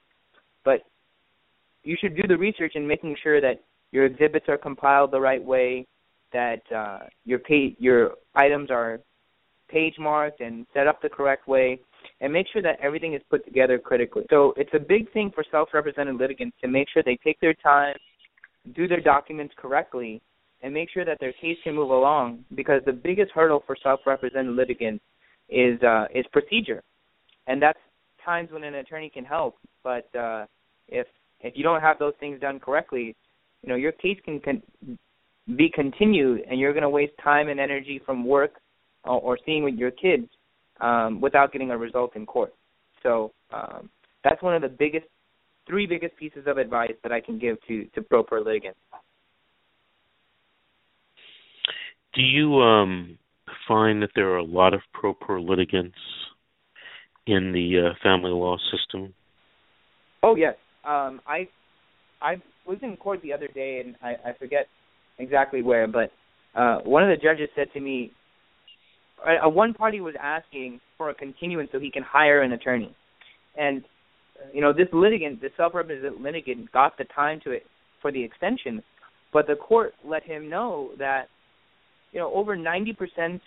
But 0.64 0.80
you 1.84 1.96
should 2.00 2.16
do 2.16 2.22
the 2.28 2.36
research 2.36 2.72
in 2.74 2.86
making 2.86 3.16
sure 3.22 3.40
that 3.40 3.60
your 3.92 4.04
exhibits 4.06 4.48
are 4.48 4.58
compiled 4.58 5.10
the 5.12 5.20
right 5.20 5.42
way, 5.42 5.86
that 6.32 6.62
uh, 6.74 7.00
your 7.24 7.40
your 7.78 8.12
items 8.34 8.70
are 8.70 9.00
page 9.68 9.94
marked 9.98 10.40
and 10.40 10.66
set 10.74 10.86
up 10.86 11.00
the 11.00 11.08
correct 11.08 11.46
way, 11.46 11.80
and 12.20 12.32
make 12.32 12.46
sure 12.52 12.62
that 12.62 12.78
everything 12.80 13.14
is 13.14 13.22
put 13.30 13.44
together 13.44 13.78
critically. 13.78 14.24
So 14.30 14.54
it's 14.56 14.74
a 14.74 14.78
big 14.78 15.10
thing 15.12 15.30
for 15.34 15.44
self-represented 15.50 16.16
litigants 16.16 16.56
to 16.62 16.68
make 16.68 16.88
sure 16.92 17.02
they 17.02 17.18
take 17.24 17.40
their 17.40 17.54
time, 17.54 17.96
do 18.74 18.86
their 18.88 19.00
documents 19.00 19.54
correctly, 19.56 20.20
and 20.62 20.72
make 20.72 20.90
sure 20.90 21.04
that 21.04 21.18
their 21.20 21.32
case 21.32 21.58
can 21.64 21.74
move 21.74 21.90
along. 21.90 22.44
Because 22.54 22.82
the 22.84 22.92
biggest 22.92 23.30
hurdle 23.32 23.62
for 23.66 23.76
self-represented 23.82 24.54
litigants 24.54 25.02
is 25.48 25.82
uh, 25.82 26.06
is 26.14 26.24
procedure, 26.32 26.82
and 27.46 27.60
that's 27.60 27.78
times 28.24 28.50
when 28.52 28.64
an 28.64 28.74
attorney 28.76 29.10
can 29.10 29.24
help. 29.24 29.56
But 29.82 30.14
uh, 30.14 30.46
if 30.88 31.06
if 31.40 31.56
you 31.56 31.62
don't 31.62 31.80
have 31.80 31.98
those 31.98 32.14
things 32.20 32.40
done 32.40 32.60
correctly, 32.60 33.16
you 33.62 33.68
know 33.68 33.76
your 33.76 33.92
case 33.92 34.18
can, 34.24 34.40
can 34.40 34.62
be 35.56 35.70
continued, 35.74 36.42
and 36.48 36.58
you're 36.58 36.72
going 36.72 36.82
to 36.82 36.88
waste 36.88 37.12
time 37.22 37.48
and 37.48 37.58
energy 37.58 38.00
from 38.04 38.24
work 38.24 38.52
or, 39.04 39.20
or 39.20 39.38
seeing 39.44 39.64
with 39.64 39.74
your 39.74 39.90
kids 39.90 40.28
um, 40.80 41.20
without 41.20 41.52
getting 41.52 41.70
a 41.70 41.78
result 41.78 42.16
in 42.16 42.26
court. 42.26 42.52
So 43.02 43.32
um, 43.52 43.90
that's 44.24 44.42
one 44.42 44.54
of 44.54 44.62
the 44.62 44.68
biggest, 44.68 45.06
three 45.66 45.86
biggest 45.86 46.16
pieces 46.16 46.44
of 46.46 46.58
advice 46.58 46.92
that 47.02 47.12
I 47.12 47.20
can 47.20 47.38
give 47.38 47.56
to 47.68 47.84
to 47.94 48.02
pro 48.02 48.22
per 48.22 48.40
litigants. 48.40 48.78
Do 52.14 52.20
you 52.20 52.56
um, 52.56 53.18
find 53.66 54.02
that 54.02 54.10
there 54.14 54.28
are 54.30 54.38
a 54.38 54.44
lot 54.44 54.74
of 54.74 54.80
pro 54.92 55.14
per 55.14 55.40
litigants 55.40 55.96
in 57.26 57.52
the 57.52 57.90
uh, 57.90 57.94
family 58.02 58.30
law 58.30 58.56
system? 58.70 59.14
Oh 60.22 60.36
yes, 60.36 60.54
um, 60.84 61.20
I 61.26 61.48
I 62.20 62.36
was 62.66 62.78
in 62.82 62.96
court 62.96 63.20
the 63.22 63.32
other 63.32 63.48
day, 63.48 63.82
and 63.84 63.96
I, 64.02 64.30
I 64.30 64.32
forget 64.38 64.66
exactly 65.18 65.62
where, 65.62 65.86
but 65.86 66.10
uh, 66.54 66.78
one 66.80 67.02
of 67.02 67.08
the 67.08 67.22
judges 67.22 67.48
said 67.54 67.68
to 67.74 67.80
me, 67.80 68.12
uh, 69.24 69.48
one 69.48 69.72
party 69.72 70.00
was 70.00 70.14
asking 70.20 70.80
for 70.98 71.10
a 71.10 71.14
continuance 71.14 71.70
so 71.72 71.78
he 71.78 71.90
can 71.90 72.02
hire 72.02 72.42
an 72.42 72.52
attorney, 72.52 72.94
and 73.56 73.82
you 74.52 74.60
know 74.60 74.72
this 74.72 74.88
litigant, 74.92 75.40
the 75.40 75.50
self-represented 75.56 76.20
litigant, 76.20 76.70
got 76.72 76.98
the 76.98 77.04
time 77.14 77.40
to 77.44 77.52
it 77.52 77.62
for 78.00 78.10
the 78.10 78.22
extension, 78.22 78.82
but 79.32 79.46
the 79.46 79.54
court 79.54 79.92
let 80.04 80.24
him 80.24 80.48
know 80.48 80.90
that 80.98 81.26
you 82.12 82.18
know 82.18 82.32
over 82.34 82.56
90% 82.56 83.40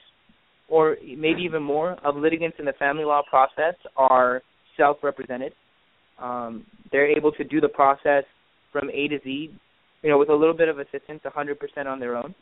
or 0.67 0.97
maybe 1.17 1.41
even 1.41 1.61
more 1.61 1.97
of 2.03 2.15
litigants 2.15 2.57
in 2.59 2.65
the 2.65 2.73
family 2.73 3.03
law 3.03 3.21
process 3.29 3.75
are 3.97 4.41
self-represented. 4.77 5.53
Um, 6.19 6.65
they're 6.91 7.05
able 7.15 7.31
to 7.33 7.43
do 7.43 7.61
the 7.61 7.67
process 7.67 8.23
from 8.75 8.89
A 8.89 9.07
to 9.07 9.19
Z, 9.23 9.49
you 10.01 10.09
know, 10.09 10.17
with 10.17 10.27
a 10.27 10.35
little 10.35 10.53
bit 10.53 10.67
of 10.67 10.79
assistance, 10.79 11.21
100% 11.25 11.85
on 11.85 11.97
their 11.97 12.17
own. 12.17 12.35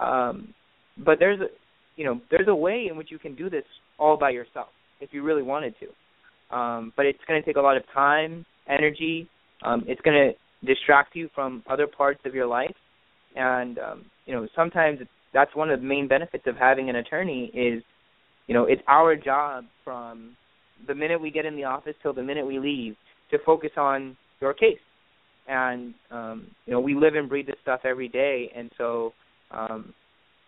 Um, 0.00 0.52
but 0.98 1.20
there's 1.20 1.38
a, 1.40 1.46
you 1.94 2.04
know, 2.04 2.20
there's 2.28 2.48
a 2.48 2.54
way 2.54 2.88
in 2.90 2.96
which 2.96 3.12
you 3.12 3.20
can 3.20 3.36
do 3.36 3.48
this 3.48 3.62
all 3.96 4.16
by 4.16 4.30
yourself 4.30 4.66
if 5.00 5.10
you 5.12 5.22
really 5.22 5.44
wanted 5.44 5.74
to. 5.78 6.56
Um, 6.56 6.92
but 6.96 7.06
it's 7.06 7.20
going 7.28 7.40
to 7.40 7.46
take 7.46 7.56
a 7.56 7.60
lot 7.60 7.76
of 7.76 7.84
time, 7.94 8.44
energy. 8.68 9.28
Um, 9.62 9.84
it's 9.86 10.00
going 10.00 10.16
to 10.16 10.66
distract 10.66 11.14
you 11.14 11.28
from 11.36 11.62
other 11.70 11.86
parts 11.86 12.20
of 12.24 12.34
your 12.34 12.48
life, 12.48 12.74
and 13.36 13.78
um, 13.78 14.04
you 14.26 14.34
know, 14.34 14.48
sometimes 14.56 14.98
that's 15.32 15.54
one 15.54 15.70
of 15.70 15.80
the 15.80 15.86
main 15.86 16.08
benefits 16.08 16.44
of 16.48 16.56
having 16.56 16.90
an 16.90 16.96
attorney 16.96 17.44
is, 17.54 17.84
you 18.48 18.54
know, 18.54 18.64
it's 18.64 18.82
our 18.88 19.14
job 19.14 19.66
from 19.84 20.36
the 20.88 20.94
minute 20.96 21.20
we 21.20 21.30
get 21.30 21.46
in 21.46 21.54
the 21.54 21.62
office 21.62 21.94
till 22.02 22.12
the 22.12 22.22
minute 22.22 22.44
we 22.44 22.58
leave 22.58 22.96
to 23.30 23.38
focus 23.46 23.70
on 23.76 24.16
your 24.40 24.52
case 24.52 24.80
and 25.50 25.94
um, 26.10 26.46
you 26.64 26.72
know 26.72 26.80
we 26.80 26.94
live 26.94 27.14
and 27.16 27.28
breathe 27.28 27.46
this 27.46 27.56
stuff 27.62 27.80
every 27.84 28.08
day, 28.08 28.50
and 28.54 28.70
so 28.78 29.12
um, 29.50 29.92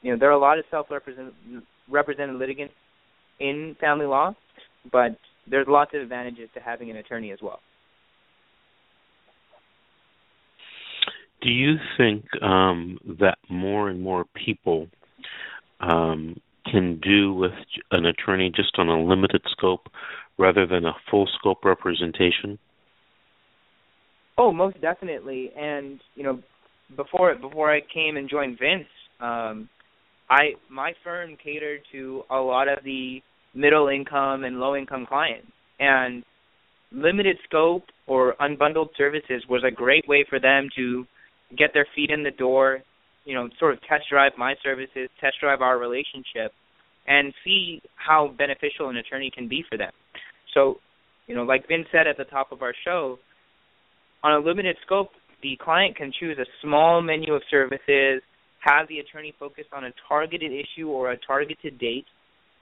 you 0.00 0.12
know 0.12 0.18
there 0.18 0.28
are 0.30 0.34
a 0.34 0.38
lot 0.38 0.58
of 0.58 0.64
self-represented 0.70 2.36
litigants 2.36 2.74
in 3.40 3.76
family 3.80 4.06
law, 4.06 4.34
but 4.90 5.18
there's 5.50 5.66
lots 5.68 5.90
of 5.94 6.00
advantages 6.00 6.48
to 6.54 6.60
having 6.60 6.88
an 6.90 6.96
attorney 6.96 7.32
as 7.32 7.40
well. 7.42 7.58
Do 11.42 11.50
you 11.50 11.74
think 11.98 12.24
um, 12.40 12.98
that 13.18 13.38
more 13.50 13.88
and 13.88 14.00
more 14.00 14.24
people 14.46 14.86
um, 15.80 16.40
can 16.70 17.00
do 17.00 17.34
with 17.34 17.50
an 17.90 18.06
attorney 18.06 18.52
just 18.54 18.78
on 18.78 18.88
a 18.88 19.02
limited 19.02 19.42
scope 19.50 19.88
rather 20.38 20.64
than 20.64 20.84
a 20.84 20.94
full 21.10 21.28
scope 21.36 21.64
representation? 21.64 22.60
Oh, 24.38 24.52
most 24.52 24.80
definitely. 24.80 25.50
And 25.56 26.00
you 26.14 26.22
know, 26.24 26.40
before 26.96 27.34
before 27.34 27.72
I 27.72 27.80
came 27.92 28.16
and 28.16 28.28
joined 28.28 28.58
Vince, 28.58 28.88
um, 29.20 29.68
I 30.30 30.52
my 30.70 30.92
firm 31.04 31.36
catered 31.42 31.80
to 31.92 32.22
a 32.30 32.36
lot 32.36 32.68
of 32.68 32.84
the 32.84 33.20
middle 33.54 33.88
income 33.88 34.44
and 34.44 34.58
low 34.58 34.76
income 34.76 35.06
clients, 35.06 35.48
and 35.78 36.24
limited 36.90 37.36
scope 37.44 37.84
or 38.06 38.34
unbundled 38.40 38.88
services 38.96 39.42
was 39.48 39.62
a 39.66 39.70
great 39.70 40.06
way 40.08 40.24
for 40.28 40.38
them 40.40 40.68
to 40.76 41.04
get 41.56 41.70
their 41.74 41.86
feet 41.94 42.10
in 42.10 42.22
the 42.22 42.30
door, 42.30 42.80
you 43.24 43.34
know, 43.34 43.48
sort 43.58 43.74
of 43.74 43.80
test 43.82 44.04
drive 44.10 44.32
my 44.38 44.54
services, 44.62 45.08
test 45.20 45.36
drive 45.40 45.60
our 45.60 45.78
relationship, 45.78 46.52
and 47.06 47.32
see 47.44 47.80
how 47.94 48.34
beneficial 48.38 48.88
an 48.88 48.96
attorney 48.96 49.30
can 49.34 49.48
be 49.48 49.64
for 49.68 49.76
them. 49.76 49.92
So, 50.54 50.76
you 51.26 51.34
know, 51.34 51.42
like 51.42 51.68
Vince 51.68 51.86
said 51.92 52.06
at 52.06 52.16
the 52.16 52.24
top 52.24 52.52
of 52.52 52.62
our 52.62 52.74
show, 52.84 53.18
on 54.22 54.32
a 54.32 54.38
limited 54.38 54.76
scope, 54.84 55.10
the 55.42 55.56
client 55.62 55.96
can 55.96 56.12
choose 56.18 56.38
a 56.38 56.46
small 56.62 57.02
menu 57.02 57.34
of 57.34 57.42
services, 57.50 58.22
have 58.60 58.86
the 58.88 58.98
attorney 58.98 59.34
focus 59.38 59.64
on 59.72 59.84
a 59.84 59.90
targeted 60.08 60.52
issue 60.52 60.88
or 60.88 61.12
a 61.12 61.16
targeted 61.18 61.78
date, 61.78 62.06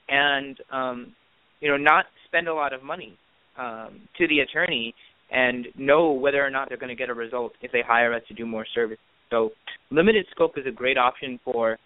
and 0.09 0.57
um, 0.71 1.13
you 1.59 1.69
know 1.69 1.77
not 1.77 2.05
spend 2.27 2.47
a 2.47 2.53
lot 2.53 2.73
of 2.73 2.83
money 2.83 3.17
um, 3.57 4.01
to 4.17 4.27
the 4.27 4.39
attorney 4.39 4.93
and 5.31 5.67
know 5.77 6.11
whether 6.11 6.43
or 6.45 6.49
not 6.49 6.67
they're 6.67 6.77
going 6.77 6.89
to 6.89 6.95
get 6.95 7.09
a 7.09 7.13
result 7.13 7.53
if 7.61 7.71
they 7.71 7.81
hire 7.85 8.13
us 8.13 8.21
to 8.27 8.33
do 8.33 8.45
more 8.45 8.65
service. 8.73 8.97
So 9.29 9.51
limited 9.91 10.25
scope 10.31 10.57
is 10.57 10.65
a 10.67 10.71
great 10.71 10.97
option 10.97 11.39
for 11.43 11.77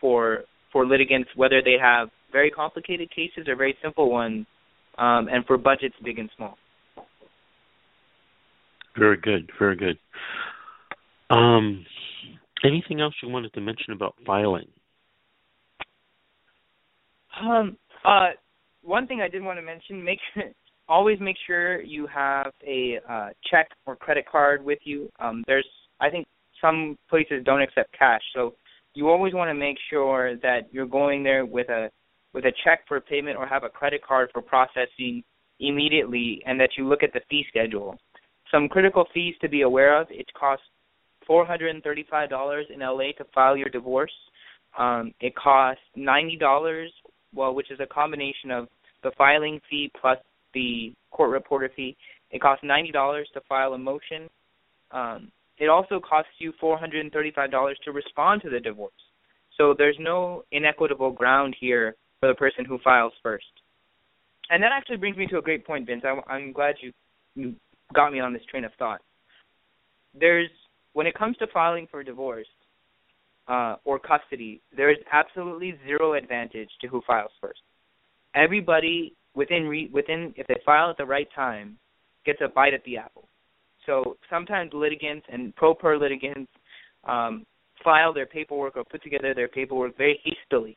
for 0.00 0.40
for 0.72 0.86
litigants 0.86 1.28
whether 1.36 1.60
they 1.62 1.76
have 1.80 2.08
very 2.32 2.50
complicated 2.50 3.10
cases 3.10 3.48
or 3.48 3.56
very 3.56 3.76
simple 3.82 4.10
ones, 4.10 4.46
um, 4.98 5.28
and 5.28 5.44
for 5.46 5.58
budgets 5.58 5.94
big 6.02 6.18
and 6.18 6.30
small. 6.36 6.56
Very 8.98 9.16
good, 9.16 9.50
very 9.58 9.76
good. 9.76 9.98
Um, 11.30 11.84
anything 12.64 13.00
else 13.00 13.14
you 13.22 13.28
wanted 13.28 13.52
to 13.54 13.60
mention 13.60 13.92
about 13.92 14.14
filing? 14.26 14.66
Um, 17.40 17.76
uh, 18.04 18.30
one 18.82 19.06
thing 19.06 19.20
I 19.20 19.28
did 19.28 19.42
want 19.42 19.58
to 19.58 19.62
mention: 19.62 20.04
make 20.04 20.18
always 20.88 21.18
make 21.20 21.36
sure 21.46 21.80
you 21.80 22.06
have 22.08 22.52
a 22.66 22.98
uh, 23.08 23.28
check 23.50 23.68
or 23.86 23.96
credit 23.96 24.24
card 24.30 24.64
with 24.64 24.80
you. 24.84 25.08
Um, 25.20 25.44
there's, 25.46 25.66
I 26.00 26.10
think, 26.10 26.26
some 26.60 26.98
places 27.08 27.42
don't 27.44 27.62
accept 27.62 27.96
cash, 27.96 28.22
so 28.34 28.54
you 28.94 29.08
always 29.08 29.32
want 29.32 29.48
to 29.48 29.54
make 29.54 29.76
sure 29.88 30.36
that 30.38 30.68
you're 30.72 30.86
going 30.86 31.22
there 31.22 31.46
with 31.46 31.68
a 31.68 31.90
with 32.34 32.44
a 32.44 32.52
check 32.64 32.80
for 32.86 33.00
payment 33.00 33.36
or 33.36 33.46
have 33.46 33.64
a 33.64 33.68
credit 33.68 34.02
card 34.06 34.30
for 34.32 34.42
processing 34.42 35.22
immediately, 35.60 36.42
and 36.46 36.58
that 36.60 36.70
you 36.76 36.88
look 36.88 37.02
at 37.02 37.12
the 37.12 37.20
fee 37.28 37.44
schedule. 37.48 37.96
Some 38.50 38.68
critical 38.68 39.06
fees 39.14 39.34
to 39.40 39.48
be 39.48 39.62
aware 39.62 40.00
of: 40.00 40.08
it 40.10 40.26
costs 40.34 40.64
$435 41.28 42.70
in 42.72 42.80
LA 42.80 43.12
to 43.18 43.24
file 43.32 43.56
your 43.56 43.68
divorce. 43.68 44.12
Um, 44.78 45.12
it 45.20 45.34
costs 45.34 45.82
$90, 45.96 46.86
well, 47.34 47.54
which 47.54 47.70
is 47.70 47.80
a 47.80 47.86
combination 47.86 48.50
of 48.50 48.68
the 49.02 49.10
filing 49.16 49.60
fee 49.68 49.90
plus 50.00 50.18
the 50.54 50.92
court 51.10 51.30
reporter 51.30 51.70
fee. 51.74 51.96
It 52.30 52.40
costs 52.40 52.64
$90 52.64 52.92
to 53.34 53.40
file 53.48 53.74
a 53.74 53.78
motion. 53.78 54.28
Um, 54.92 55.30
it 55.58 55.68
also 55.68 56.00
costs 56.00 56.30
you 56.38 56.52
$435 56.62 57.74
to 57.84 57.92
respond 57.92 58.42
to 58.42 58.50
the 58.50 58.60
divorce. 58.60 58.92
So 59.56 59.74
there's 59.76 59.96
no 60.00 60.44
inequitable 60.52 61.10
ground 61.10 61.54
here 61.60 61.94
for 62.18 62.28
the 62.28 62.34
person 62.34 62.64
who 62.64 62.78
files 62.82 63.12
first. 63.22 63.44
And 64.48 64.62
that 64.62 64.72
actually 64.72 64.96
brings 64.96 65.16
me 65.16 65.26
to 65.28 65.38
a 65.38 65.42
great 65.42 65.66
point, 65.66 65.86
Vince. 65.86 66.02
I, 66.04 66.32
I'm 66.32 66.52
glad 66.52 66.76
you, 66.80 66.92
you 67.34 67.54
got 67.94 68.12
me 68.12 68.20
on 68.20 68.32
this 68.32 68.42
train 68.50 68.64
of 68.64 68.72
thought. 68.78 69.00
There's 70.18 70.50
when 70.92 71.06
it 71.06 71.14
comes 71.14 71.36
to 71.38 71.46
filing 71.52 71.86
for 71.90 72.02
divorce 72.02 72.46
uh, 73.48 73.76
or 73.84 73.98
custody, 73.98 74.60
there 74.76 74.90
is 74.90 74.98
absolutely 75.12 75.78
zero 75.84 76.14
advantage 76.14 76.70
to 76.80 76.88
who 76.88 77.00
files 77.06 77.30
first. 77.40 77.60
Everybody 78.34 79.14
within 79.34 79.64
re- 79.64 79.90
within 79.92 80.34
if 80.36 80.46
they 80.46 80.60
file 80.64 80.90
at 80.90 80.96
the 80.96 81.04
right 81.04 81.28
time 81.34 81.78
gets 82.26 82.40
a 82.44 82.48
bite 82.48 82.74
at 82.74 82.84
the 82.84 82.96
apple. 82.96 83.28
So 83.86 84.16
sometimes 84.28 84.72
litigants 84.72 85.26
and 85.32 85.54
pro 85.56 85.74
per 85.74 85.96
litigants 85.96 86.50
um, 87.04 87.46
file 87.82 88.12
their 88.12 88.26
paperwork 88.26 88.76
or 88.76 88.84
put 88.84 89.02
together 89.02 89.34
their 89.34 89.48
paperwork 89.48 89.96
very 89.96 90.20
hastily, 90.24 90.76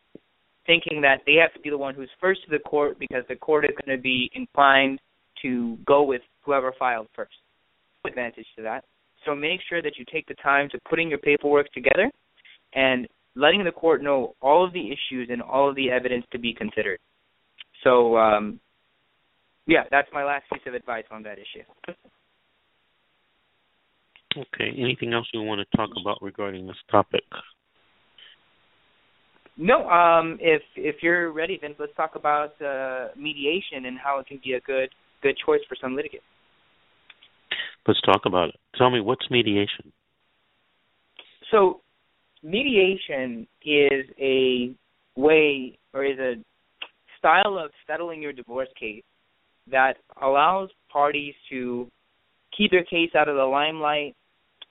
thinking 0.65 1.01
that 1.01 1.21
they 1.25 1.35
have 1.35 1.53
to 1.53 1.59
be 1.59 1.69
the 1.69 1.77
one 1.77 1.95
who's 1.95 2.09
first 2.19 2.43
to 2.45 2.49
the 2.49 2.59
court 2.59 2.97
because 2.97 3.23
the 3.27 3.35
court 3.35 3.65
is 3.65 3.71
going 3.85 3.95
to 3.95 4.01
be 4.01 4.31
inclined 4.33 4.99
to 5.43 5.77
go 5.85 6.03
with 6.03 6.21
whoever 6.41 6.73
filed 6.77 7.07
first. 7.15 7.35
Advantage 8.05 8.47
to 8.57 8.63
that. 8.63 8.83
So 9.25 9.33
make 9.35 9.61
sure 9.69 9.81
that 9.81 9.97
you 9.97 10.05
take 10.11 10.27
the 10.27 10.33
time 10.35 10.67
to 10.71 10.79
putting 10.89 11.09
your 11.09 11.19
paperwork 11.19 11.71
together 11.71 12.11
and 12.73 13.07
letting 13.35 13.63
the 13.63 13.71
court 13.71 14.03
know 14.03 14.35
all 14.41 14.65
of 14.65 14.73
the 14.73 14.87
issues 14.87 15.29
and 15.31 15.41
all 15.41 15.69
of 15.69 15.75
the 15.75 15.89
evidence 15.89 16.25
to 16.31 16.39
be 16.39 16.53
considered. 16.53 16.99
So, 17.83 18.17
um, 18.17 18.59
yeah, 19.65 19.83
that's 19.89 20.07
my 20.13 20.23
last 20.23 20.43
piece 20.51 20.61
of 20.67 20.73
advice 20.73 21.05
on 21.11 21.23
that 21.23 21.37
issue. 21.37 21.63
Okay. 24.35 24.73
Anything 24.77 25.13
else 25.13 25.27
you 25.33 25.41
want 25.41 25.61
to 25.61 25.77
talk 25.77 25.91
about 25.99 26.21
regarding 26.21 26.67
this 26.67 26.75
topic? 26.89 27.23
No. 29.57 29.87
Um, 29.87 30.37
if 30.41 30.63
if 30.75 30.97
you're 31.01 31.31
ready, 31.31 31.59
then 31.61 31.75
let's 31.79 31.95
talk 31.95 32.15
about 32.15 32.59
uh, 32.61 33.09
mediation 33.15 33.85
and 33.85 33.97
how 33.99 34.19
it 34.19 34.27
can 34.27 34.39
be 34.43 34.53
a 34.53 34.61
good 34.61 34.89
good 35.23 35.37
choice 35.43 35.61
for 35.67 35.75
some 35.81 35.95
litigants. 35.95 36.25
Let's 37.87 38.01
talk 38.01 38.21
about 38.25 38.49
it. 38.49 38.55
Tell 38.77 38.91
me 38.91 39.01
what's 39.01 39.29
mediation. 39.31 39.91
So, 41.51 41.81
mediation 42.43 43.47
is 43.65 44.05
a 44.19 44.75
way 45.15 45.77
or 45.93 46.05
is 46.05 46.19
a 46.19 46.35
style 47.17 47.57
of 47.57 47.71
settling 47.87 48.21
your 48.21 48.33
divorce 48.33 48.69
case 48.79 49.03
that 49.71 49.93
allows 50.21 50.69
parties 50.91 51.33
to 51.49 51.87
keep 52.55 52.71
their 52.71 52.83
case 52.83 53.11
out 53.17 53.29
of 53.29 53.35
the 53.35 53.43
limelight, 53.43 54.15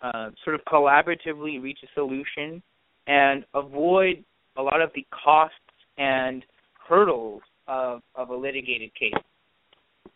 uh, 0.02 0.30
sort 0.44 0.54
of 0.54 0.60
collaboratively 0.64 1.62
reach 1.62 1.78
a 1.82 1.86
solution, 1.94 2.62
and 3.06 3.44
avoid 3.54 4.24
a 4.56 4.62
lot 4.62 4.80
of 4.80 4.90
the 4.94 5.04
costs 5.24 5.56
and 5.98 6.44
hurdles 6.88 7.42
of, 7.66 8.00
of 8.14 8.30
a 8.30 8.34
litigated 8.34 8.90
case. 8.94 9.12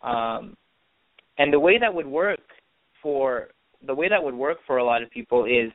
Um, 0.02 0.56
and 1.38 1.52
the 1.52 1.60
way 1.60 1.78
that 1.78 1.92
would 1.92 2.06
work 2.06 2.40
for 3.02 3.48
the 3.86 3.94
way 3.94 4.08
that 4.08 4.22
would 4.22 4.34
work 4.34 4.58
for 4.66 4.78
a 4.78 4.84
lot 4.84 5.02
of 5.02 5.10
people 5.10 5.44
is 5.44 5.70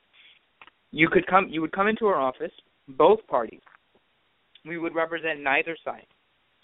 you 0.91 1.07
could 1.09 1.25
come 1.27 1.47
you 1.49 1.61
would 1.61 1.71
come 1.71 1.87
into 1.87 2.05
our 2.07 2.19
office, 2.19 2.51
both 2.87 3.19
parties. 3.27 3.61
We 4.65 4.77
would 4.77 4.93
represent 4.93 5.41
neither 5.41 5.75
side. 5.83 6.05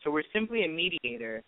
So 0.03 0.11
we're 0.11 0.23
simply 0.33 0.65
a 0.65 0.67
mediator 0.67 1.43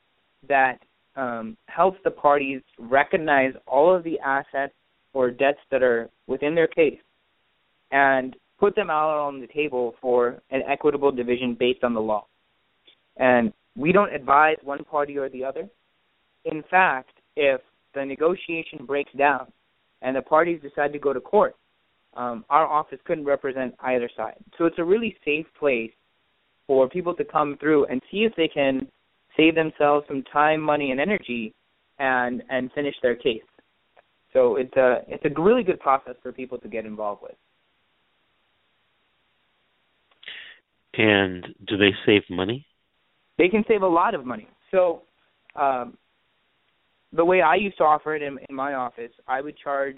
that 0.47 0.79
um, 1.15 1.57
helps 1.67 1.97
the 2.03 2.11
parties 2.11 2.61
recognize 2.77 3.53
all 3.67 3.95
of 3.95 4.03
the 4.03 4.19
assets 4.19 4.73
or 5.13 5.31
debts 5.31 5.59
that 5.71 5.83
are 5.83 6.09
within 6.27 6.55
their 6.55 6.67
case 6.67 6.99
and 7.91 8.35
put 8.59 8.75
them 8.75 8.89
out 8.89 9.17
on 9.17 9.41
the 9.41 9.47
table 9.47 9.95
for 10.01 10.41
an 10.51 10.61
equitable 10.69 11.11
division 11.11 11.55
based 11.59 11.83
on 11.83 11.93
the 11.93 11.99
law. 11.99 12.25
And 13.17 13.53
we 13.75 13.91
don't 13.91 14.13
advise 14.13 14.57
one 14.63 14.83
party 14.83 15.17
or 15.17 15.29
the 15.29 15.43
other. 15.43 15.69
In 16.45 16.63
fact, 16.69 17.11
if 17.35 17.61
the 17.93 18.05
negotiation 18.05 18.85
breaks 18.85 19.11
down 19.17 19.51
and 20.01 20.15
the 20.15 20.21
parties 20.21 20.61
decide 20.61 20.93
to 20.93 20.99
go 20.99 21.13
to 21.13 21.19
court, 21.19 21.55
um, 22.15 22.43
our 22.49 22.65
office 22.65 22.99
couldn't 23.05 23.25
represent 23.25 23.75
either 23.81 24.09
side. 24.15 24.35
So 24.57 24.65
it's 24.65 24.79
a 24.79 24.83
really 24.83 25.15
safe 25.25 25.45
place 25.57 25.91
for 26.67 26.89
people 26.89 27.13
to 27.15 27.23
come 27.23 27.57
through 27.59 27.85
and 27.85 28.01
see 28.11 28.19
if 28.19 28.33
they 28.35 28.47
can 28.47 28.87
save 29.37 29.55
themselves 29.55 30.05
some 30.07 30.23
time, 30.31 30.59
money, 30.61 30.91
and 30.91 30.99
energy, 30.99 31.53
and 31.99 32.41
and 32.49 32.71
finish 32.73 32.95
their 33.01 33.15
case. 33.15 33.43
So 34.33 34.55
it's 34.55 34.75
a 34.75 35.01
it's 35.07 35.23
a 35.25 35.41
really 35.41 35.63
good 35.63 35.79
process 35.79 36.15
for 36.21 36.31
people 36.31 36.57
to 36.59 36.67
get 36.67 36.85
involved 36.85 37.21
with. 37.21 37.35
And 40.93 41.47
do 41.67 41.77
they 41.77 41.91
save 42.05 42.23
money? 42.29 42.65
They 43.37 43.47
can 43.47 43.63
save 43.67 43.83
a 43.83 43.87
lot 43.87 44.13
of 44.15 44.25
money. 44.25 44.47
So 44.71 45.03
um, 45.55 45.97
the 47.13 47.25
way 47.25 47.41
I 47.41 47.55
used 47.55 47.77
to 47.77 47.83
offer 47.83 48.15
it 48.15 48.21
in, 48.21 48.37
in 48.49 48.55
my 48.55 48.73
office, 48.73 49.11
I 49.27 49.41
would 49.41 49.57
charge 49.57 49.97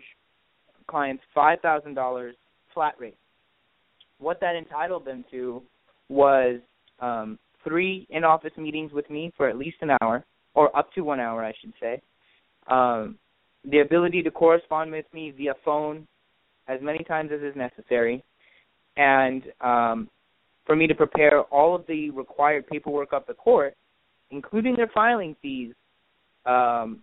clients 0.87 1.23
five 1.33 1.59
thousand 1.61 1.93
dollars 1.93 2.35
flat 2.73 2.95
rate. 2.99 3.17
What 4.19 4.39
that 4.41 4.55
entitled 4.55 5.05
them 5.05 5.25
to 5.31 5.61
was 6.09 6.59
um, 6.99 7.39
three 7.63 8.07
in-office 8.09 8.51
meetings 8.57 8.91
with 8.91 9.09
me 9.09 9.31
for 9.35 9.49
at 9.49 9.57
least 9.57 9.77
an 9.81 9.91
hour, 10.01 10.23
or 10.53 10.75
up 10.77 10.91
to 10.93 11.01
one 11.01 11.19
hour, 11.19 11.43
I 11.43 11.53
should 11.59 11.73
say. 11.79 12.01
Um, 12.67 13.17
the 13.69 13.79
ability 13.79 14.21
to 14.23 14.31
correspond 14.31 14.91
with 14.91 15.05
me 15.13 15.31
via 15.35 15.53
phone 15.65 16.07
as 16.67 16.79
many 16.81 17.03
times 17.03 17.31
as 17.33 17.41
is 17.41 17.55
necessary, 17.55 18.23
and 18.97 19.43
um, 19.61 20.09
for 20.65 20.75
me 20.75 20.87
to 20.87 20.95
prepare 20.95 21.41
all 21.43 21.75
of 21.75 21.85
the 21.87 22.09
required 22.11 22.67
paperwork 22.67 23.13
of 23.13 23.23
the 23.27 23.33
court, 23.33 23.75
including 24.29 24.75
their 24.75 24.89
filing 24.93 25.35
fees, 25.41 25.73
um, 26.45 26.99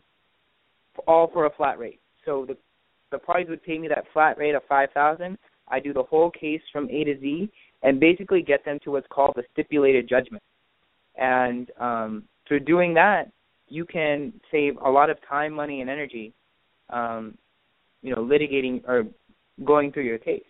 all 1.06 1.30
for 1.32 1.46
a 1.46 1.50
flat 1.50 1.78
rate. 1.78 2.00
So 2.24 2.44
the 2.46 2.56
the 3.10 3.18
parties 3.18 3.48
would 3.48 3.62
pay 3.62 3.78
me 3.78 3.88
that 3.88 4.04
flat 4.12 4.36
rate 4.38 4.54
of 4.54 4.62
five 4.68 4.90
thousand. 4.92 5.38
I 5.68 5.80
do 5.80 5.92
the 5.92 6.02
whole 6.02 6.30
case 6.30 6.62
from 6.72 6.88
A 6.90 7.04
to 7.04 7.18
Z 7.20 7.50
and 7.82 8.00
basically 8.00 8.42
get 8.42 8.64
them 8.64 8.78
to 8.84 8.90
what's 8.90 9.06
called 9.08 9.34
the 9.36 9.44
stipulated 9.52 10.08
judgment. 10.08 10.42
And 11.16 11.70
um, 11.78 12.24
through 12.46 12.60
doing 12.60 12.94
that, 12.94 13.30
you 13.68 13.84
can 13.84 14.32
save 14.50 14.76
a 14.84 14.90
lot 14.90 15.10
of 15.10 15.18
time, 15.28 15.52
money, 15.52 15.80
and 15.80 15.90
energy. 15.90 16.32
Um, 16.90 17.36
you 18.02 18.14
know, 18.14 18.22
litigating 18.22 18.82
or 18.86 19.04
going 19.64 19.92
through 19.92 20.04
your 20.04 20.18
case. 20.18 20.42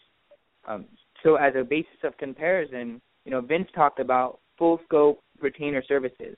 Um, 0.66 0.84
so, 1.22 1.36
as 1.36 1.54
a 1.58 1.64
basis 1.64 1.98
of 2.04 2.16
comparison, 2.18 3.00
you 3.24 3.32
know, 3.32 3.40
Vince 3.40 3.68
talked 3.74 4.00
about 4.00 4.38
full 4.56 4.80
scope 4.84 5.20
retainer 5.40 5.82
services. 5.86 6.36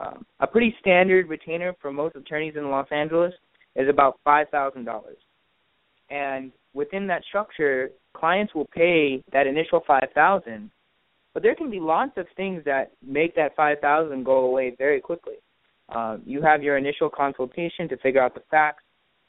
Um, 0.00 0.24
a 0.40 0.46
pretty 0.46 0.74
standard 0.80 1.28
retainer 1.28 1.74
for 1.80 1.92
most 1.92 2.16
attorneys 2.16 2.54
in 2.56 2.70
Los 2.70 2.88
Angeles 2.90 3.34
is 3.76 3.88
about 3.88 4.18
five 4.24 4.48
thousand 4.48 4.84
dollars, 4.84 5.18
and 6.08 6.52
within 6.72 7.06
that 7.08 7.22
structure, 7.28 7.90
clients 8.14 8.54
will 8.54 8.68
pay 8.74 9.22
that 9.32 9.46
initial 9.46 9.82
five 9.86 10.08
thousand, 10.14 10.70
but 11.34 11.42
there 11.42 11.54
can 11.54 11.70
be 11.70 11.80
lots 11.80 12.12
of 12.16 12.26
things 12.34 12.62
that 12.64 12.92
make 13.06 13.34
that 13.36 13.54
five 13.54 13.78
thousand 13.80 14.24
go 14.24 14.46
away 14.46 14.74
very 14.78 15.00
quickly. 15.00 15.34
Uh, 15.90 16.16
you 16.24 16.40
have 16.40 16.62
your 16.62 16.78
initial 16.78 17.10
consultation 17.10 17.88
to 17.88 17.96
figure 17.98 18.22
out 18.22 18.34
the 18.34 18.42
facts. 18.50 18.84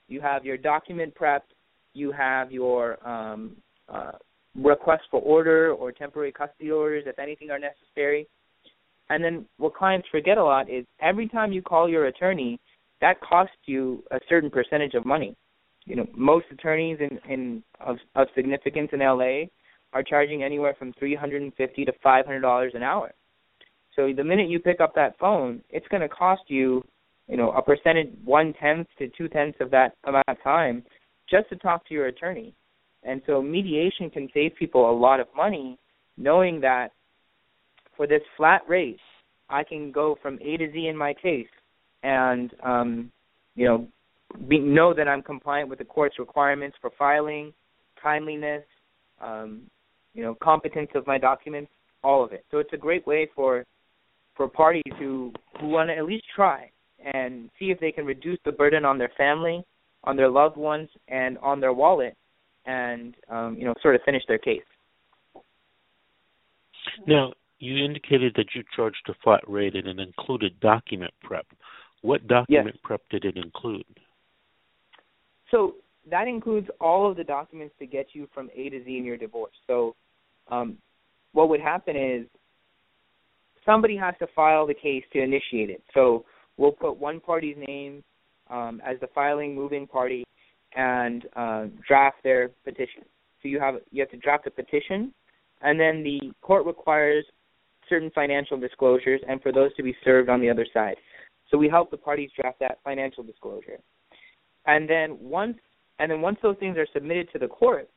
You 0.08 0.22
have 0.22 0.46
your 0.46 0.58
document 0.58 1.14
prep. 1.16 1.44
You 1.94 2.12
have 2.14 2.52
your 2.52 3.06
um, 3.08 3.58
uh, 3.90 4.12
request 4.56 5.04
for 5.10 5.22
order 5.22 5.74
or 5.74 5.92
temporary 5.92 6.32
custody 6.32 6.72
orders 6.72 7.04
if 7.08 7.20
anything 7.20 7.50
are 7.50 7.60
necessary. 7.60 8.28
And 9.12 9.22
then 9.22 9.46
what 9.58 9.76
clients 9.76 10.08
forget 10.10 10.38
a 10.38 10.44
lot 10.44 10.70
is 10.70 10.86
every 11.02 11.28
time 11.28 11.52
you 11.52 11.62
call 11.62 11.90
your 11.90 12.06
attorney, 12.06 12.62
that 13.02 13.20
costs 13.20 13.58
you 13.66 14.06
a 14.12 14.20
certain 14.30 14.50
percentage 14.50 14.94
of 14.94 15.06
money. 15.06 15.36
You 15.86 15.98
know, 15.98 16.08
most 16.16 16.46
attorneys 16.50 16.98
in, 17.02 17.20
in 17.30 17.64
of, 17.82 17.98
of 18.16 18.28
significance 18.36 18.90
in 18.94 19.00
LA 19.00 19.48
are 19.92 20.02
charging 20.02 20.44
anywhere 20.44 20.76
from 20.80 20.94
three 20.94 21.14
hundred 21.14 21.42
and 21.42 21.54
fifty 21.56 21.84
to 21.84 21.92
five 22.02 22.26
hundred 22.26 22.40
dollars 22.40 22.72
an 22.74 22.84
hour. 22.84 23.12
So 23.98 24.14
the 24.16 24.24
minute 24.24 24.48
you 24.48 24.60
pick 24.60 24.80
up 24.80 24.96
that 24.96 25.20
phone, 25.20 25.62
it's 25.70 25.88
going 25.90 26.02
to 26.02 26.08
cost 26.08 26.44
you, 26.48 26.82
you 27.28 27.36
know, 27.36 27.52
a 27.52 27.62
percentage, 27.62 28.14
one 28.24 28.54
tenth 28.62 28.88
to 28.98 29.10
two 29.18 29.28
tenths 29.28 29.58
of 29.60 29.72
that 29.72 29.96
amount 30.06 30.24
of 30.30 30.42
time, 30.42 30.84
just 31.30 31.50
to 31.50 31.58
talk 31.58 31.86
to 31.88 31.94
your 31.94 32.06
attorney. 32.06 32.54
And 33.04 33.22
so 33.28 33.42
mediation 33.42 34.10
can 34.10 34.30
save 34.34 34.56
people 34.58 34.90
a 34.90 34.96
lot 34.98 35.20
of 35.20 35.28
money, 35.36 35.78
knowing 36.16 36.62
that 36.62 36.92
for 37.96 38.08
this 38.08 38.22
flat 38.38 38.62
rate, 38.68 39.00
I 39.50 39.64
can 39.64 39.92
go 39.92 40.18
from 40.22 40.40
A 40.42 40.58
to 40.58 40.72
Z 40.72 40.88
in 40.88 40.98
my 40.98 41.14
case, 41.14 41.48
and 42.04 42.52
um, 42.64 43.12
you 43.56 43.66
know, 43.68 43.88
be, 44.48 44.60
know 44.60 44.94
that 44.94 45.08
I'm 45.08 45.22
compliant 45.22 45.70
with 45.70 45.80
the 45.80 45.86
court's 45.86 46.20
requirements 46.20 46.78
for 46.82 46.92
filing, 46.98 47.54
timeliness, 48.02 48.64
um, 49.22 49.62
you 50.14 50.24
know, 50.24 50.36
competence 50.42 50.90
of 50.96 51.06
my 51.06 51.18
documents, 51.18 51.72
all 52.04 52.24
of 52.24 52.32
it. 52.32 52.46
So 52.52 52.58
it's 52.58 52.74
a 52.74 52.78
great 52.78 53.06
way 53.06 53.30
for 53.36 53.66
for 54.36 54.48
parties 54.48 54.94
who 54.98 55.34
who 55.60 55.68
want 55.68 55.90
to 55.90 55.98
at 55.98 56.06
least 56.06 56.26
try 56.36 56.70
and 57.14 57.50
see 57.60 57.66
if 57.66 57.80
they 57.80 57.92
can 57.92 58.06
reduce 58.06 58.40
the 58.46 58.52
burden 58.52 58.86
on 58.86 58.98
their 58.98 59.12
family, 59.18 59.64
on 60.04 60.16
their 60.16 60.30
loved 60.30 60.58
ones, 60.58 60.90
and 61.08 61.38
on 61.40 61.60
their 61.60 61.74
wallet, 61.74 62.16
and 62.66 63.16
um, 63.30 63.56
you 63.58 63.66
know, 63.66 63.74
sort 63.82 63.96
of 63.96 64.02
finish 64.06 64.24
their 64.28 64.38
case. 64.38 64.62
Now, 67.08 67.34
you 67.62 67.84
indicated 67.84 68.34
that 68.36 68.48
you 68.56 68.64
charged 68.76 69.08
a 69.08 69.14
flat 69.24 69.42
rate 69.48 69.76
and 69.76 69.88
it 69.88 70.00
included 70.00 70.60
document 70.60 71.14
prep. 71.22 71.46
What 72.02 72.28
document 72.28 72.76
yes. 72.76 72.82
prep 72.84 73.02
did 73.10 73.24
it 73.24 73.38
include? 73.38 73.86
So 75.52 75.76
that 76.10 76.28
includes 76.28 76.68
all 76.80 77.10
of 77.10 77.16
the 77.16 77.24
documents 77.24 77.76
to 77.80 77.86
get 77.86 78.08
you 78.14 78.28
from 78.34 78.50
A 78.56 78.70
to 78.70 78.84
Z 78.84 78.98
in 78.98 79.06
your 79.06 79.18
divorce. 79.18 79.54
So 79.68 79.96
um, 80.50 80.78
what 81.34 81.50
would 81.50 81.62
happen 81.62 81.96
is 81.96 82.26
somebody 83.66 83.96
has 83.96 84.16
to 84.20 84.28
file 84.36 84.66
the 84.66 84.74
case 84.74 85.04
to 85.14 85.22
initiate 85.22 85.70
it. 85.70 85.84
So 85.94 86.26
we'll 86.58 86.72
put 86.72 86.98
one 86.98 87.20
party's 87.20 87.58
name 87.68 88.04
um, 88.50 88.82
as 88.86 89.00
the 89.00 89.08
filing 89.14 89.54
moving 89.54 89.86
party 89.86 90.24
and 90.76 91.26
uh, 91.36 91.66
draft 91.88 92.18
their 92.24 92.50
petition. 92.64 93.04
So 93.42 93.48
you 93.48 93.60
have 93.60 93.76
you 93.92 94.02
have 94.02 94.12
to 94.12 94.18
draft 94.18 94.48
a 94.48 94.52
petition, 94.52 95.14
and 95.62 95.80
then 95.80 96.04
the 96.04 96.32
court 96.42 96.66
requires 96.66 97.26
certain 97.92 98.10
financial 98.16 98.58
disclosures, 98.58 99.22
and 99.28 99.42
for 99.42 99.52
those 99.52 99.76
to 99.76 99.84
be 99.84 99.96
served 100.04 100.30
on 100.30 100.42
the 100.42 100.50
other 100.50 100.66
side. 100.74 100.96
So 101.50 101.58
we 101.58 101.70
help 101.70 101.92
the 101.92 101.98
parties 101.98 102.32
draft 102.40 102.60
that 102.62 102.80
financial 102.84 103.24
disclosure, 103.24 103.80
and 104.66 104.90
then 104.90 105.18
once 105.20 105.58
and 106.00 106.10
then 106.10 106.22
once 106.22 106.38
those 106.42 106.56
things 106.60 106.78
are 106.78 106.88
submitted 106.94 107.32
to 107.34 107.40
the 107.40 107.48
court, 107.48 107.88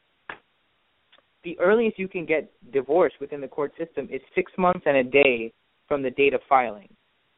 the 1.44 1.58
earliest 1.60 1.98
you 1.98 2.08
can 2.08 2.26
get 2.26 2.50
divorced 2.72 3.16
within 3.20 3.40
the 3.40 3.48
court 3.48 3.72
system 3.78 4.08
is 4.10 4.20
six 4.34 4.50
months 4.58 4.82
and 4.84 4.96
a 4.96 5.04
day 5.04 5.52
from 5.88 6.02
the 6.02 6.10
date 6.10 6.34
of 6.34 6.40
filing. 6.48 6.88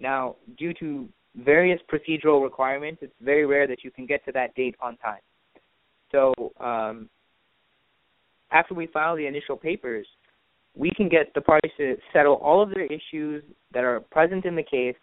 Now, 0.00 0.36
due 0.58 0.72
to 0.74 1.08
various 1.36 1.80
procedural 1.92 2.42
requirements, 2.42 3.00
it's 3.02 3.12
very 3.20 3.46
rare 3.46 3.66
that 3.66 3.84
you 3.84 3.90
can 3.90 4.06
get 4.06 4.24
to 4.24 4.32
that 4.32 4.54
date 4.54 4.74
on 4.80 4.96
time. 4.96 5.20
So, 6.12 6.32
um, 6.60 7.08
after 8.52 8.74
we 8.74 8.86
file 8.86 9.16
the 9.16 9.26
initial 9.26 9.56
papers, 9.56 10.06
we 10.76 10.90
can 10.90 11.08
get 11.08 11.32
the 11.34 11.40
parties 11.40 11.72
to 11.78 11.96
settle 12.12 12.34
all 12.34 12.62
of 12.62 12.70
their 12.70 12.84
issues 12.84 13.42
that 13.72 13.82
are 13.82 14.00
present 14.00 14.44
in 14.44 14.54
the 14.54 14.62
case 14.62 14.96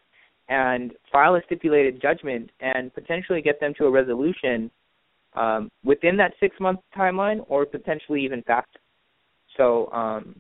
and 0.50 0.94
file 1.12 1.36
a 1.36 1.42
stipulated 1.46 2.02
judgment 2.02 2.50
and 2.60 2.94
potentially 2.94 3.42
get 3.42 3.60
them 3.60 3.74
to 3.78 3.86
a 3.86 3.92
resolution 3.92 4.70
um, 5.36 5.70
within 5.84 6.16
that 6.18 6.34
six 6.40 6.56
month 6.60 6.80
timeline 6.96 7.44
or 7.48 7.66
potentially 7.66 8.24
even 8.24 8.44
faster. 8.44 8.80
So 9.58 9.92
um, 9.92 10.36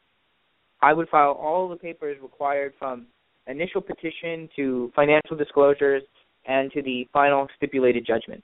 I 0.81 0.93
would 0.93 1.09
file 1.09 1.31
all 1.31 1.67
the 1.69 1.75
papers 1.75 2.17
required 2.21 2.73
from 2.77 3.07
initial 3.47 3.81
petition 3.81 4.49
to 4.55 4.91
financial 4.95 5.35
disclosures 5.35 6.03
and 6.45 6.71
to 6.73 6.81
the 6.81 7.07
final 7.13 7.47
stipulated 7.55 8.05
judgment, 8.05 8.43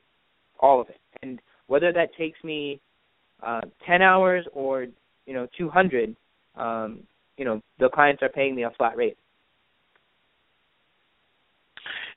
all 0.60 0.82
of 0.82 0.90
it. 0.90 1.00
And 1.22 1.40
whether 1.68 1.92
that 1.94 2.16
takes 2.18 2.42
me 2.44 2.80
uh, 3.46 3.62
10 3.86 4.02
hours 4.02 4.46
or 4.54 4.88
you 5.26 5.34
know 5.34 5.48
200, 5.58 6.16
um, 6.56 7.04
you 7.38 7.46
know 7.46 7.62
the 7.80 7.90
clients 7.90 8.22
are 8.24 8.30
paying 8.30 8.56
me 8.56 8.64
a 8.64 8.72
flat 8.78 8.98
rate. 8.98 9.18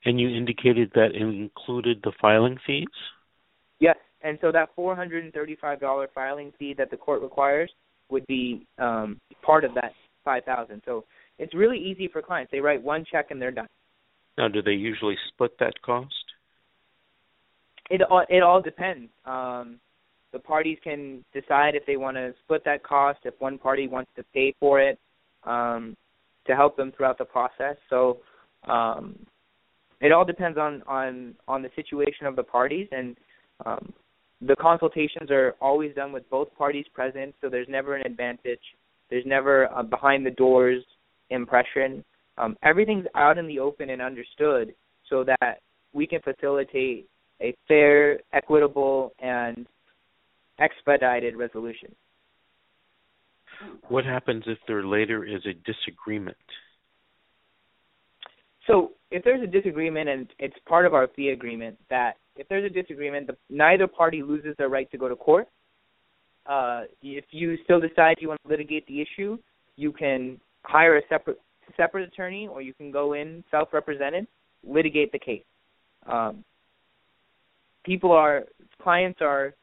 And 0.05 0.19
you 0.19 0.29
indicated 0.29 0.91
that 0.95 1.11
it 1.15 1.21
included 1.21 2.01
the 2.03 2.11
filing 2.19 2.57
fees. 2.67 2.87
Yes, 3.79 3.95
and 4.21 4.37
so 4.41 4.51
that 4.51 4.69
$435 4.77 6.07
filing 6.13 6.51
fee 6.59 6.73
that 6.77 6.91
the 6.91 6.97
court 6.97 7.21
requires 7.21 7.71
would 8.09 8.25
be 8.27 8.65
um, 8.79 9.19
part 9.41 9.63
of 9.63 9.73
that 9.75 9.93
5000 10.23 10.81
So 10.85 11.05
it's 11.39 11.53
really 11.53 11.77
easy 11.77 12.07
for 12.07 12.21
clients. 12.21 12.51
They 12.51 12.59
write 12.59 12.81
one 12.81 13.05
check 13.09 13.31
and 13.31 13.41
they're 13.41 13.51
done. 13.51 13.67
Now, 14.37 14.47
do 14.47 14.61
they 14.61 14.71
usually 14.71 15.15
split 15.29 15.57
that 15.59 15.81
cost? 15.81 16.13
It 17.89 18.01
all 18.01 18.25
it 18.29 18.41
all 18.41 18.61
depends. 18.61 19.11
Um, 19.25 19.79
the 20.33 20.39
parties 20.39 20.77
can 20.83 21.23
decide 21.33 21.75
if 21.75 21.85
they 21.85 21.95
want 21.95 22.17
to 22.17 22.33
split 22.43 22.63
that 22.65 22.83
cost. 22.83 23.19
If 23.23 23.35
one 23.39 23.57
party 23.57 23.87
wants 23.87 24.11
to 24.17 24.23
pay 24.33 24.53
for 24.59 24.81
it 24.81 24.99
um, 25.43 25.95
to 26.45 26.55
help 26.55 26.75
them 26.75 26.91
throughout 26.91 27.17
the 27.17 27.25
process. 27.25 27.77
So 27.89 28.17
um, 28.67 29.15
it 30.01 30.11
all 30.11 30.25
depends 30.25 30.57
on 30.57 30.83
on 30.87 31.35
on 31.47 31.61
the 31.61 31.69
situation 31.75 32.25
of 32.25 32.35
the 32.35 32.43
parties 32.43 32.87
and 32.91 33.15
um, 33.65 33.93
the 34.45 34.55
consultations 34.57 35.31
are 35.31 35.55
always 35.61 35.95
done 35.95 36.11
with 36.11 36.29
both 36.29 36.53
parties 36.57 36.85
present, 36.93 37.33
so 37.39 37.49
there's 37.49 37.67
never 37.69 37.95
an 37.95 38.05
advantage. 38.05 38.59
There's 39.09 39.25
never 39.25 39.65
a 39.65 39.83
behind 39.83 40.25
the 40.25 40.31
doors 40.31 40.83
impression. 41.29 42.03
Um, 42.37 42.57
everything's 42.63 43.05
out 43.15 43.37
in 43.37 43.47
the 43.47 43.59
open 43.59 43.89
and 43.91 44.01
understood, 44.01 44.73
so 45.09 45.23
that 45.23 45.61
we 45.93 46.07
can 46.07 46.19
facilitate 46.21 47.07
a 47.41 47.55
fair, 47.67 48.19
equitable, 48.33 49.13
and 49.19 49.65
expedited 50.59 51.35
resolution. 51.35 51.93
What 53.87 54.05
happens 54.05 54.43
if 54.47 54.57
there 54.67 54.85
later 54.85 55.25
is 55.25 55.41
a 55.45 55.53
disagreement? 55.53 56.37
So, 58.67 58.91
if 59.11 59.23
there's 59.23 59.43
a 59.43 59.47
disagreement 59.47 60.09
and 60.09 60.27
it's 60.39 60.55
part 60.67 60.85
of 60.85 60.93
our 60.93 61.07
fee 61.15 61.29
agreement 61.29 61.77
that 61.89 62.13
if 62.35 62.47
there's 62.47 62.65
a 62.65 62.73
disagreement, 62.73 63.27
the, 63.27 63.37
neither 63.49 63.87
party 63.87 64.23
loses 64.23 64.55
their 64.57 64.69
right 64.69 64.89
to 64.91 64.97
go 64.97 65.07
to 65.07 65.15
court. 65.15 65.47
Uh, 66.45 66.83
if 67.01 67.25
you 67.31 67.57
still 67.63 67.79
decide 67.79 68.17
you 68.19 68.27
want 68.27 68.41
to 68.43 68.49
litigate 68.49 68.85
the 68.87 69.01
issue, 69.01 69.37
you 69.75 69.91
can 69.91 70.39
hire 70.63 70.97
a 70.97 71.01
separate 71.09 71.39
separate 71.77 72.07
attorney, 72.07 72.47
or 72.47 72.61
you 72.61 72.73
can 72.73 72.91
go 72.91 73.13
in 73.13 73.43
self-represented, 73.49 74.27
litigate 74.67 75.11
the 75.11 75.19
case. 75.19 75.43
Um, 76.05 76.43
people 77.85 78.11
are 78.11 78.43
clients 78.81 79.19
are 79.21 79.53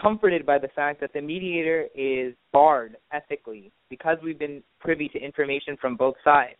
comforted 0.00 0.46
by 0.46 0.58
the 0.58 0.68
fact 0.68 1.00
that 1.00 1.12
the 1.12 1.20
mediator 1.20 1.86
is 1.94 2.34
barred 2.52 2.96
ethically 3.12 3.70
because 3.90 4.16
we've 4.22 4.38
been 4.38 4.62
privy 4.80 5.08
to 5.08 5.18
information 5.18 5.76
from 5.80 5.96
both 5.96 6.14
sides. 6.24 6.56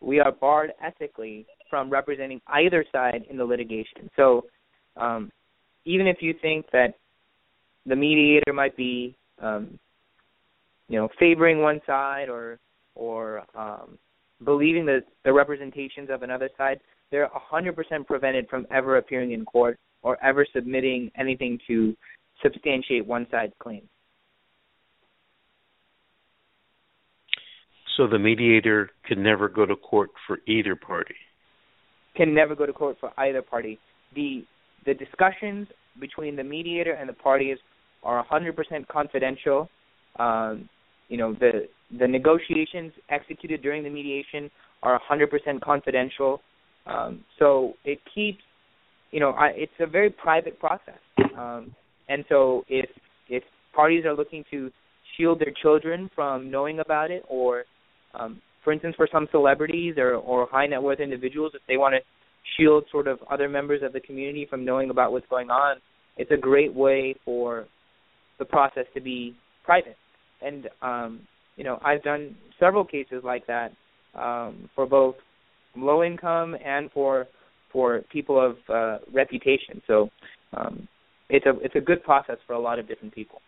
We 0.00 0.20
are 0.20 0.30
barred 0.30 0.72
ethically 0.84 1.46
from 1.68 1.90
representing 1.90 2.40
either 2.48 2.84
side 2.92 3.24
in 3.28 3.36
the 3.36 3.44
litigation. 3.44 4.08
So, 4.16 4.44
um, 4.96 5.30
even 5.84 6.06
if 6.06 6.18
you 6.20 6.34
think 6.40 6.66
that 6.72 6.94
the 7.86 7.96
mediator 7.96 8.52
might 8.52 8.76
be, 8.76 9.16
um, 9.40 9.78
you 10.88 10.98
know, 10.98 11.08
favoring 11.18 11.60
one 11.60 11.80
side 11.86 12.28
or 12.28 12.58
or 12.94 13.44
um, 13.54 13.98
believing 14.44 14.84
that 14.86 15.04
the 15.24 15.32
representations 15.32 16.10
of 16.10 16.22
another 16.22 16.50
side, 16.58 16.80
they're 17.10 17.30
100% 17.52 18.06
prevented 18.06 18.48
from 18.48 18.66
ever 18.70 18.98
appearing 18.98 19.32
in 19.32 19.44
court 19.44 19.78
or 20.02 20.22
ever 20.22 20.46
submitting 20.52 21.10
anything 21.16 21.58
to 21.66 21.96
substantiate 22.42 23.06
one 23.06 23.26
side's 23.30 23.52
claim. 23.58 23.82
So 27.96 28.06
the 28.06 28.18
mediator 28.18 28.90
can 29.06 29.22
never 29.22 29.48
go 29.48 29.66
to 29.66 29.74
court 29.74 30.10
for 30.26 30.38
either 30.46 30.76
party. 30.76 31.16
Can 32.16 32.32
never 32.34 32.54
go 32.54 32.64
to 32.64 32.72
court 32.72 32.96
for 33.00 33.12
either 33.18 33.42
party. 33.42 33.78
The 34.14 34.44
the 34.86 34.94
discussions 34.94 35.66
between 36.00 36.36
the 36.36 36.44
mediator 36.44 36.92
and 36.92 37.08
the 37.08 37.12
parties 37.12 37.58
are 38.04 38.24
100% 38.24 38.86
confidential. 38.86 39.68
Um, 40.18 40.68
you 41.08 41.16
know 41.16 41.34
the 41.34 41.68
the 41.98 42.06
negotiations 42.06 42.92
executed 43.10 43.62
during 43.62 43.82
the 43.82 43.90
mediation 43.90 44.50
are 44.82 45.00
100% 45.10 45.60
confidential. 45.60 46.40
Um, 46.86 47.24
so 47.38 47.74
it 47.84 47.98
keeps, 48.14 48.42
you 49.10 49.20
know, 49.20 49.30
I, 49.30 49.48
it's 49.54 49.72
a 49.80 49.86
very 49.86 50.10
private 50.10 50.58
process. 50.60 50.98
Um, 51.36 51.74
and 52.08 52.24
so 52.28 52.64
if 52.68 52.88
if 53.28 53.42
parties 53.74 54.04
are 54.04 54.14
looking 54.14 54.44
to 54.50 54.70
shield 55.16 55.40
their 55.40 55.52
children 55.62 56.10
from 56.14 56.50
knowing 56.50 56.80
about 56.80 57.10
it, 57.10 57.24
or 57.28 57.64
um, 58.14 58.40
for 58.64 58.72
instance, 58.72 58.94
for 58.96 59.08
some 59.10 59.28
celebrities 59.30 59.94
or, 59.98 60.14
or 60.14 60.46
high 60.50 60.66
net 60.66 60.82
worth 60.82 61.00
individuals, 61.00 61.52
if 61.54 61.62
they 61.68 61.76
want 61.76 61.94
to 61.94 62.00
shield 62.56 62.84
sort 62.90 63.06
of 63.06 63.18
other 63.30 63.48
members 63.48 63.82
of 63.82 63.92
the 63.92 64.00
community 64.00 64.46
from 64.48 64.64
knowing 64.64 64.90
about 64.90 65.12
what's 65.12 65.26
going 65.28 65.50
on, 65.50 65.76
it's 66.16 66.30
a 66.30 66.36
great 66.36 66.74
way 66.74 67.14
for 67.24 67.66
the 68.38 68.44
process 68.44 68.84
to 68.94 69.00
be 69.00 69.34
private. 69.64 69.96
And 70.40 70.68
um, 70.82 71.20
you 71.56 71.64
know, 71.64 71.78
I've 71.84 72.02
done 72.02 72.36
several 72.60 72.84
cases 72.84 73.22
like 73.24 73.46
that 73.46 73.72
um, 74.14 74.70
for 74.74 74.86
both 74.86 75.16
low 75.76 76.02
income 76.02 76.56
and 76.64 76.90
for 76.92 77.26
for 77.72 78.00
people 78.10 78.40
of 78.40 78.56
uh, 78.68 78.98
reputation. 79.12 79.82
So 79.86 80.08
um, 80.56 80.88
it's 81.28 81.46
a 81.46 81.58
it's 81.60 81.76
a 81.76 81.80
good 81.80 82.02
process 82.02 82.36
for 82.46 82.54
a 82.54 82.60
lot 82.60 82.78
of 82.78 82.88
different 82.88 83.14
people. 83.14 83.40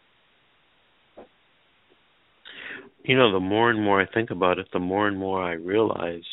you 3.04 3.16
know, 3.16 3.32
the 3.32 3.40
more 3.40 3.70
and 3.70 3.82
more 3.82 4.00
I 4.00 4.06
think 4.06 4.30
about 4.30 4.58
it, 4.58 4.68
the 4.72 4.78
more 4.78 5.08
and 5.08 5.18
more 5.18 5.42
I 5.42 5.52
realize 5.52 6.24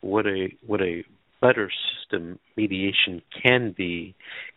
what 0.00 0.26
a 0.26 0.48
what 0.66 0.80
a 0.80 1.04
better 1.40 1.70
system 2.00 2.38
mediation 2.56 3.22
can 3.42 3.74
be 3.76 4.14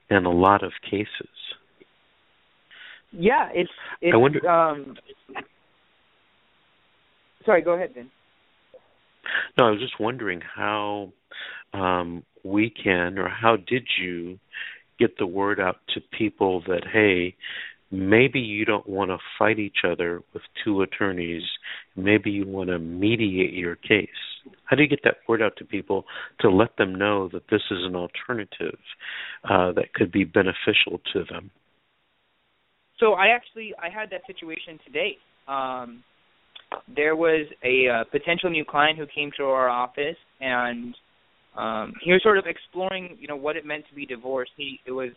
in 0.09 0.25
a 0.25 0.31
lot 0.31 0.63
of 0.63 0.71
cases. 0.89 1.07
Yeah, 3.11 3.49
it's 3.53 3.69
it's 4.01 4.13
I 4.13 4.17
wonder, 4.17 4.49
um 4.49 4.95
Sorry, 7.45 7.61
go 7.61 7.73
ahead, 7.73 7.93
Vin. 7.93 8.09
No, 9.57 9.67
I 9.67 9.71
was 9.71 9.79
just 9.79 9.99
wondering 9.99 10.41
how 10.41 11.11
um 11.73 12.23
we 12.43 12.69
can 12.71 13.17
or 13.17 13.29
how 13.29 13.57
did 13.57 13.87
you 14.01 14.39
get 14.99 15.17
the 15.17 15.27
word 15.27 15.59
out 15.59 15.77
to 15.93 16.01
people 16.17 16.61
that 16.67 16.83
hey, 16.91 17.35
maybe 17.91 18.39
you 18.39 18.65
don't 18.65 18.87
want 18.87 19.11
to 19.11 19.17
fight 19.37 19.59
each 19.59 19.79
other 19.87 20.21
with 20.33 20.43
two 20.63 20.81
attorneys. 20.81 21.43
Maybe 21.95 22.31
you 22.31 22.45
want 22.47 22.69
to 22.69 22.79
mediate 22.79 23.53
your 23.53 23.75
case. 23.75 24.09
How 24.65 24.75
do 24.75 24.83
you 24.83 24.89
get 24.89 25.01
that 25.03 25.17
word 25.27 25.41
out 25.41 25.53
to 25.57 25.65
people 25.65 26.05
to 26.41 26.49
let 26.49 26.77
them 26.77 26.93
know 26.93 27.29
that 27.29 27.43
this 27.49 27.61
is 27.71 27.79
an 27.83 27.95
alternative 27.95 28.77
uh, 29.43 29.71
that 29.73 29.93
could 29.93 30.11
be 30.11 30.23
beneficial 30.23 31.01
to 31.13 31.23
them? 31.29 31.51
So 32.99 33.13
I 33.13 33.27
actually 33.27 33.73
I 33.81 33.89
had 33.89 34.09
that 34.11 34.21
situation 34.27 34.79
today. 34.85 35.17
Um, 35.47 36.03
there 36.93 37.15
was 37.15 37.47
a 37.63 37.87
uh, 37.87 38.03
potential 38.11 38.49
new 38.49 38.65
client 38.65 38.97
who 38.97 39.05
came 39.13 39.31
to 39.37 39.43
our 39.43 39.69
office 39.69 40.17
and 40.39 40.95
um, 41.57 41.93
he 42.03 42.11
was 42.11 42.21
sort 42.21 42.37
of 42.37 42.45
exploring, 42.47 43.17
you 43.19 43.27
know, 43.27 43.35
what 43.35 43.55
it 43.55 43.65
meant 43.65 43.85
to 43.89 43.95
be 43.95 44.05
divorced. 44.05 44.51
He 44.57 44.79
it 44.85 44.91
was 44.91 45.11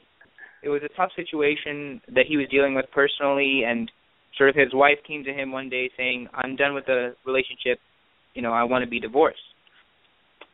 it 0.62 0.68
was 0.68 0.82
a 0.84 0.96
tough 0.96 1.10
situation 1.16 2.00
that 2.14 2.26
he 2.28 2.36
was 2.36 2.46
dealing 2.50 2.74
with 2.74 2.86
personally 2.92 3.62
and 3.66 3.90
sort 4.36 4.50
of 4.50 4.56
his 4.56 4.72
wife 4.72 4.98
came 5.06 5.24
to 5.24 5.32
him 5.32 5.52
one 5.52 5.68
day 5.68 5.90
saying 5.96 6.28
i'm 6.34 6.56
done 6.56 6.74
with 6.74 6.86
the 6.86 7.14
relationship. 7.26 7.78
You 8.34 8.42
know 8.42 8.52
i 8.52 8.64
want 8.64 8.84
to 8.84 8.90
be 8.90 9.00
divorced. 9.00 9.38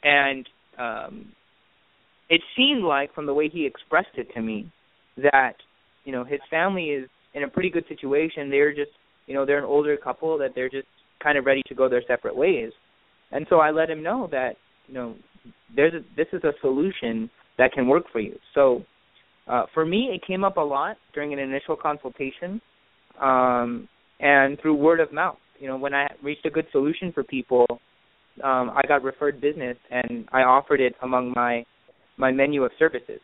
And 0.03 0.49
um 0.79 1.33
it 2.31 2.41
seemed 2.57 2.83
like 2.83 3.15
from 3.15 3.27
the 3.27 3.35
way 3.35 3.49
he 3.49 3.67
expressed 3.67 4.17
it 4.17 4.29
to 4.35 4.41
me 4.41 4.73
that 5.19 5.55
you 6.05 6.13
know 6.13 6.25
his 6.25 6.41
family 6.51 6.87
is 6.87 7.09
in 7.35 7.43
a 7.43 7.49
pretty 7.49 7.71
good 7.71 7.85
situation. 7.89 8.51
They're 8.51 8.75
just 8.75 8.93
you 9.27 9.35
know 9.35 9.45
they're 9.45 9.59
an 9.59 9.65
older 9.65 9.97
couple 9.97 10.39
that 10.39 10.51
they're 10.55 10.71
just 10.71 10.89
kind 11.23 11.37
of 11.37 11.45
ready 11.45 11.63
to 11.69 11.75
go 11.75 11.89
their 11.89 12.03
separate 12.07 12.37
ways. 12.37 12.73
And 13.33 13.47
so 13.51 13.61
i 13.61 13.71
let 13.71 13.91
him 13.91 14.03
know 14.03 14.29
that 14.31 14.57
you 14.87 14.95
know 14.95 15.15
there's 15.75 15.95
a, 15.95 16.01
this 16.17 16.27
is 16.33 16.43
a 16.45 16.53
solution 16.61 17.31
that 17.59 17.73
can 17.73 17.89
work 17.89 18.05
for 18.13 18.21
you 18.21 18.37
so 18.55 18.85
uh, 19.47 19.65
for 19.75 19.85
me, 19.85 20.11
it 20.13 20.27
came 20.27 20.45
up 20.45 20.57
a 20.57 20.61
lot 20.61 20.97
during 21.13 21.33
an 21.33 21.39
initial 21.39 21.77
consultation, 21.77 22.61
um, 23.21 23.89
and 24.21 24.59
through 24.61 24.75
word 24.75 25.01
of 25.01 25.13
mouth. 25.13 25.37
You 25.59 25.69
know, 25.69 25.77
when 25.77 25.95
I 25.95 26.07
reached 26.23 26.47
a 26.47 26.51
good 26.51 26.67
solution 26.73 27.13
for 27.13 27.23
people, 27.23 27.67
um, 28.43 28.71
I 28.71 28.83
got 28.89 29.03
referred 29.03 29.41
business, 29.41 29.77
and 29.91 30.27
I 30.33 30.41
offered 30.41 30.81
it 30.81 30.95
among 31.03 31.33
my 31.37 31.65
my 32.17 32.31
menu 32.31 32.65
of 32.65 32.71
services. 32.79 33.21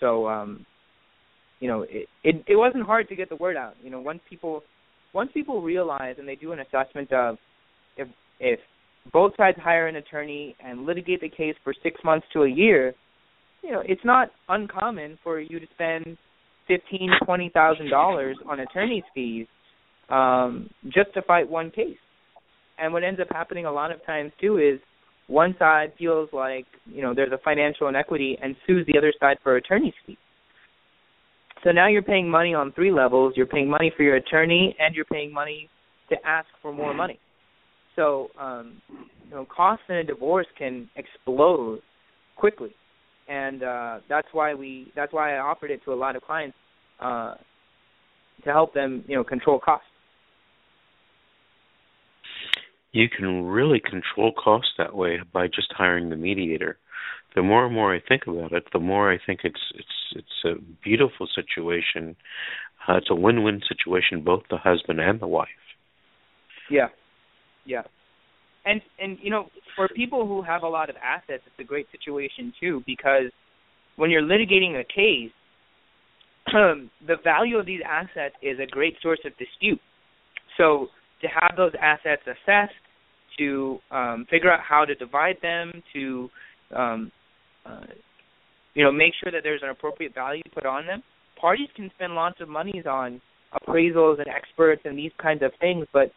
So, 0.00 0.28
um, 0.28 0.64
you 1.60 1.68
know, 1.68 1.82
it, 1.82 2.08
it 2.22 2.44
it 2.48 2.56
wasn't 2.56 2.86
hard 2.86 3.08
to 3.08 3.16
get 3.16 3.28
the 3.28 3.36
word 3.36 3.56
out. 3.56 3.74
You 3.82 3.90
know, 3.90 4.00
once 4.00 4.20
people 4.28 4.62
once 5.12 5.30
people 5.34 5.60
realize 5.60 6.16
and 6.18 6.26
they 6.26 6.36
do 6.36 6.52
an 6.52 6.60
assessment 6.60 7.12
of 7.12 7.36
if 7.98 8.08
if 8.40 8.60
both 9.12 9.32
sides 9.36 9.58
hire 9.62 9.86
an 9.86 9.96
attorney 9.96 10.56
and 10.64 10.86
litigate 10.86 11.20
the 11.20 11.28
case 11.28 11.54
for 11.62 11.74
six 11.82 12.00
months 12.04 12.26
to 12.32 12.42
a 12.42 12.48
year, 12.48 12.94
you 13.62 13.70
know, 13.70 13.82
it's 13.84 14.04
not 14.04 14.30
uncommon 14.48 15.18
for 15.22 15.40
you 15.40 15.58
to 15.58 15.66
spend 15.74 16.16
fifteen, 16.66 17.10
twenty 17.24 17.50
thousand 17.52 17.90
dollars 17.90 18.36
on 18.48 18.60
attorney's 18.60 19.04
fees 19.14 19.46
um, 20.10 20.68
just 20.84 21.12
to 21.14 21.22
fight 21.22 21.48
one 21.48 21.70
case. 21.70 21.96
And 22.78 22.92
what 22.92 23.04
ends 23.04 23.20
up 23.20 23.28
happening 23.30 23.66
a 23.66 23.72
lot 23.72 23.92
of 23.92 24.04
times 24.04 24.32
too 24.40 24.58
is 24.58 24.80
one 25.26 25.54
side 25.58 25.92
feels 25.98 26.28
like 26.32 26.66
you 26.86 27.02
know 27.02 27.14
there's 27.14 27.32
a 27.32 27.38
financial 27.44 27.88
inequity 27.88 28.36
and 28.42 28.56
sues 28.66 28.86
the 28.86 28.98
other 28.98 29.12
side 29.20 29.36
for 29.42 29.56
attorney's 29.56 29.94
fees. 30.06 30.16
So 31.62 31.70
now 31.70 31.88
you're 31.88 32.02
paying 32.02 32.28
money 32.28 32.52
on 32.52 32.72
three 32.72 32.92
levels. 32.92 33.32
You're 33.36 33.46
paying 33.46 33.70
money 33.70 33.90
for 33.96 34.02
your 34.02 34.16
attorney, 34.16 34.76
and 34.78 34.94
you're 34.94 35.06
paying 35.06 35.32
money 35.32 35.70
to 36.10 36.16
ask 36.26 36.46
for 36.60 36.72
more 36.72 36.92
money. 36.92 37.18
So 37.96 38.28
um, 38.38 38.80
you 38.90 39.30
know, 39.30 39.46
costs 39.46 39.84
in 39.88 39.96
a 39.96 40.04
divorce 40.04 40.46
can 40.58 40.88
explode 40.96 41.80
quickly 42.36 42.74
and 43.28 43.62
uh, 43.62 44.00
that's 44.08 44.28
why 44.32 44.54
we 44.54 44.92
that's 44.94 45.12
why 45.12 45.36
I 45.36 45.38
offered 45.38 45.70
it 45.70 45.82
to 45.84 45.92
a 45.92 45.94
lot 45.94 46.16
of 46.16 46.22
clients 46.22 46.56
uh, 47.00 47.34
to 48.44 48.50
help 48.50 48.74
them 48.74 49.04
you 49.08 49.16
know 49.16 49.24
control 49.24 49.58
costs. 49.58 49.86
You 52.92 53.08
can 53.08 53.44
really 53.44 53.80
control 53.80 54.32
costs 54.32 54.72
that 54.78 54.94
way 54.94 55.18
by 55.32 55.46
just 55.46 55.72
hiring 55.72 56.10
the 56.10 56.16
mediator. 56.16 56.78
The 57.34 57.42
more 57.42 57.66
and 57.66 57.74
more 57.74 57.92
I 57.92 58.00
think 58.06 58.22
about 58.28 58.52
it, 58.52 58.64
the 58.72 58.78
more 58.78 59.12
I 59.12 59.18
think 59.24 59.40
it's 59.44 59.60
it's 59.74 59.88
it's 60.16 60.44
a 60.44 60.62
beautiful 60.82 61.26
situation. 61.34 62.16
Uh, 62.86 62.96
it's 62.96 63.10
a 63.10 63.14
win-win 63.14 63.62
situation, 63.66 64.22
both 64.22 64.42
the 64.50 64.58
husband 64.58 65.00
and 65.00 65.18
the 65.18 65.26
wife. 65.26 65.48
Yeah, 66.70 66.88
yeah. 67.64 67.82
And 68.64 68.80
and 68.98 69.18
you 69.20 69.30
know 69.30 69.48
for 69.76 69.88
people 69.88 70.26
who 70.26 70.42
have 70.42 70.62
a 70.62 70.68
lot 70.68 70.88
of 70.88 70.96
assets 70.96 71.42
it's 71.46 71.58
a 71.58 71.64
great 71.64 71.86
situation 71.92 72.52
too 72.58 72.82
because 72.86 73.30
when 73.96 74.10
you're 74.10 74.22
litigating 74.22 74.80
a 74.80 74.84
case 74.84 75.32
the 77.06 77.16
value 77.22 77.58
of 77.58 77.66
these 77.66 77.80
assets 77.86 78.34
is 78.42 78.58
a 78.58 78.66
great 78.66 78.96
source 79.02 79.20
of 79.24 79.32
dispute. 79.36 79.80
So 80.56 80.88
to 81.20 81.28
have 81.28 81.56
those 81.56 81.72
assets 81.80 82.22
assessed 82.26 82.72
to 83.38 83.78
um, 83.90 84.26
figure 84.30 84.50
out 84.50 84.60
how 84.60 84.84
to 84.84 84.94
divide 84.94 85.36
them 85.42 85.82
to 85.92 86.30
um, 86.74 87.12
uh, 87.66 87.86
you 88.74 88.84
know 88.84 88.92
make 88.92 89.12
sure 89.22 89.32
that 89.32 89.40
there's 89.42 89.62
an 89.62 89.70
appropriate 89.70 90.14
value 90.14 90.42
put 90.52 90.66
on 90.66 90.86
them 90.86 91.02
parties 91.40 91.68
can 91.74 91.90
spend 91.94 92.14
lots 92.14 92.40
of 92.40 92.48
monies 92.48 92.84
on 92.88 93.20
appraisals 93.54 94.18
and 94.18 94.28
experts 94.28 94.82
and 94.84 94.98
these 94.98 95.12
kinds 95.20 95.42
of 95.42 95.52
things 95.60 95.86
but 95.92 96.10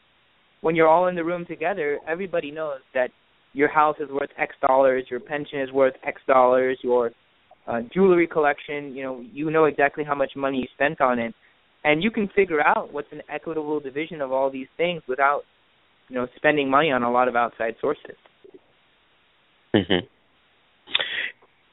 when 0.61 0.75
you're 0.75 0.87
all 0.87 1.07
in 1.07 1.15
the 1.15 1.23
room 1.23 1.45
together, 1.45 1.99
everybody 2.07 2.51
knows 2.51 2.79
that 2.93 3.09
your 3.53 3.69
house 3.69 3.95
is 3.99 4.09
worth 4.09 4.29
X 4.37 4.55
dollars, 4.65 5.05
your 5.09 5.19
pension 5.19 5.61
is 5.61 5.71
worth 5.71 5.93
X 6.05 6.21
dollars, 6.27 6.77
your 6.83 7.11
uh, 7.67 7.81
jewelry 7.93 8.27
collection, 8.27 8.95
you 8.95 9.03
know, 9.03 9.23
you 9.33 9.51
know 9.51 9.65
exactly 9.65 10.03
how 10.03 10.15
much 10.15 10.31
money 10.35 10.59
you 10.59 10.67
spent 10.73 11.01
on 11.01 11.19
it, 11.19 11.33
and 11.83 12.01
you 12.03 12.11
can 12.11 12.29
figure 12.35 12.61
out 12.61 12.93
what's 12.93 13.11
an 13.11 13.21
equitable 13.33 13.79
division 13.79 14.21
of 14.21 14.31
all 14.31 14.49
these 14.49 14.67
things 14.77 15.01
without, 15.07 15.41
you 16.07 16.15
know, 16.15 16.27
spending 16.35 16.69
money 16.69 16.91
on 16.91 17.03
a 17.03 17.11
lot 17.11 17.27
of 17.27 17.35
outside 17.35 17.75
sources. 17.81 18.15
Mm-hmm. 19.75 20.05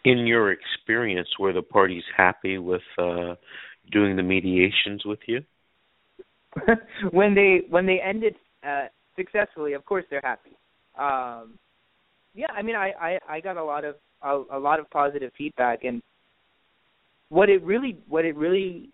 In 0.04 0.26
your 0.26 0.52
experience, 0.52 1.28
were 1.38 1.52
the 1.52 1.62
parties 1.62 2.02
happy 2.16 2.58
with 2.58 2.82
uh, 2.98 3.34
doing 3.90 4.16
the 4.16 4.22
mediations 4.22 5.04
with 5.04 5.20
you? 5.26 5.40
when 7.10 7.34
they 7.34 7.62
when 7.68 7.86
they 7.86 8.00
ended 8.04 8.34
successfully, 9.16 9.72
of 9.74 9.84
course 9.84 10.04
they're 10.10 10.20
happy. 10.22 10.56
Um, 10.98 11.58
yeah, 12.34 12.46
I 12.54 12.62
mean, 12.62 12.76
I, 12.76 12.92
I 13.00 13.18
I 13.28 13.40
got 13.40 13.56
a 13.56 13.64
lot 13.64 13.84
of 13.84 13.96
a, 14.22 14.42
a 14.52 14.58
lot 14.58 14.80
of 14.80 14.90
positive 14.90 15.32
feedback, 15.36 15.84
and 15.84 16.02
what 17.28 17.48
it 17.48 17.62
really 17.62 17.98
what 18.08 18.24
it 18.24 18.36
really 18.36 18.90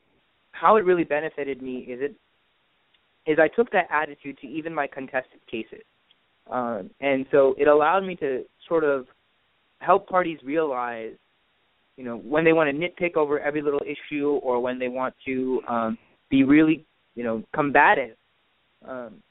how 0.52 0.76
it 0.76 0.84
really 0.84 1.04
benefited 1.04 1.62
me 1.62 1.78
is 1.78 2.00
it 2.00 2.14
is 3.30 3.38
I 3.38 3.48
took 3.48 3.70
that 3.72 3.86
attitude 3.90 4.38
to 4.38 4.46
even 4.46 4.74
my 4.74 4.86
contested 4.86 5.40
cases, 5.50 5.84
um, 6.50 6.90
and 7.00 7.26
so 7.30 7.54
it 7.58 7.68
allowed 7.68 8.00
me 8.00 8.16
to 8.16 8.44
sort 8.68 8.84
of 8.84 9.06
help 9.80 10.08
parties 10.08 10.38
realize, 10.44 11.12
you 11.96 12.04
know, 12.04 12.18
when 12.18 12.44
they 12.44 12.52
want 12.52 12.70
to 12.70 12.76
nitpick 12.76 13.16
over 13.16 13.40
every 13.40 13.62
little 13.62 13.80
issue 13.84 14.38
or 14.42 14.60
when 14.60 14.78
they 14.78 14.88
want 14.88 15.14
to 15.26 15.62
um, 15.68 15.98
be 16.30 16.44
really, 16.44 16.84
you 17.14 17.24
know, 17.24 17.42
combative. 17.54 18.16
Um, 18.86 19.22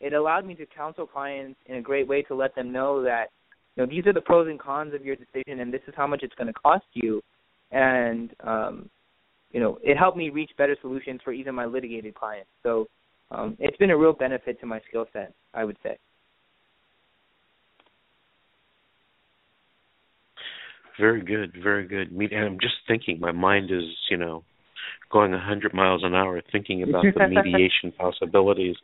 it 0.00 0.12
allowed 0.12 0.46
me 0.46 0.54
to 0.54 0.66
counsel 0.66 1.06
clients 1.06 1.58
in 1.66 1.76
a 1.76 1.82
great 1.82 2.06
way 2.06 2.22
to 2.22 2.34
let 2.34 2.54
them 2.54 2.72
know 2.72 3.02
that 3.02 3.26
you 3.76 3.82
know 3.82 3.90
these 3.90 4.06
are 4.06 4.12
the 4.12 4.20
pros 4.20 4.48
and 4.48 4.58
cons 4.58 4.94
of 4.94 5.04
your 5.04 5.16
decision 5.16 5.60
and 5.60 5.72
this 5.72 5.80
is 5.86 5.94
how 5.96 6.06
much 6.06 6.22
it's 6.22 6.34
going 6.34 6.46
to 6.46 6.52
cost 6.52 6.86
you. 6.94 7.22
And 7.70 8.30
um 8.44 8.90
you 9.52 9.60
know 9.60 9.78
it 9.82 9.96
helped 9.96 10.16
me 10.16 10.30
reach 10.30 10.50
better 10.56 10.76
solutions 10.80 11.20
for 11.24 11.32
even 11.32 11.54
my 11.54 11.66
litigated 11.66 12.14
clients. 12.14 12.50
So 12.62 12.86
um 13.30 13.56
it's 13.58 13.76
been 13.76 13.90
a 13.90 13.96
real 13.96 14.12
benefit 14.12 14.60
to 14.60 14.66
my 14.66 14.80
skill 14.88 15.06
set 15.12 15.32
i 15.54 15.64
would 15.64 15.76
say. 15.82 15.98
Very 20.98 21.22
good 21.22 21.56
very 21.62 21.86
good. 21.86 22.10
And 22.10 22.44
i'm 22.44 22.60
just 22.60 22.76
thinking 22.86 23.18
my 23.20 23.32
mind 23.32 23.70
is 23.70 23.84
you 24.10 24.16
know 24.16 24.44
going 25.10 25.32
a 25.32 25.36
100 25.36 25.74
miles 25.74 26.02
an 26.04 26.14
hour 26.14 26.40
thinking 26.52 26.82
about 26.82 27.02
the 27.02 27.28
mediation 27.28 27.92
possibilities, 27.96 28.76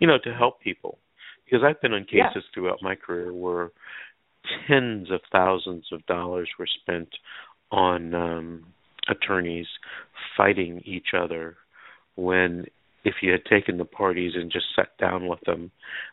you 0.00 0.06
know, 0.06 0.18
to 0.22 0.34
help 0.34 0.60
people. 0.60 0.98
Because 1.44 1.64
I've 1.64 1.80
been 1.80 1.92
on 1.92 2.04
cases 2.04 2.20
yeah. 2.34 2.40
throughout 2.54 2.78
my 2.82 2.94
career 2.94 3.32
where 3.32 3.70
tens 4.66 5.10
of 5.10 5.20
thousands 5.30 5.86
of 5.92 6.04
dollars 6.06 6.48
were 6.58 6.66
spent 6.66 7.08
on 7.70 8.14
um 8.14 8.66
attorneys 9.08 9.66
fighting 10.36 10.82
each 10.84 11.08
other 11.16 11.56
when 12.16 12.66
if 13.04 13.16
you 13.20 13.32
had 13.32 13.44
taken 13.44 13.78
the 13.78 13.84
parties 13.84 14.32
and 14.34 14.50
just 14.50 14.66
sat 14.76 14.96
down 14.98 15.26
with 15.26 15.40
them 15.44 15.70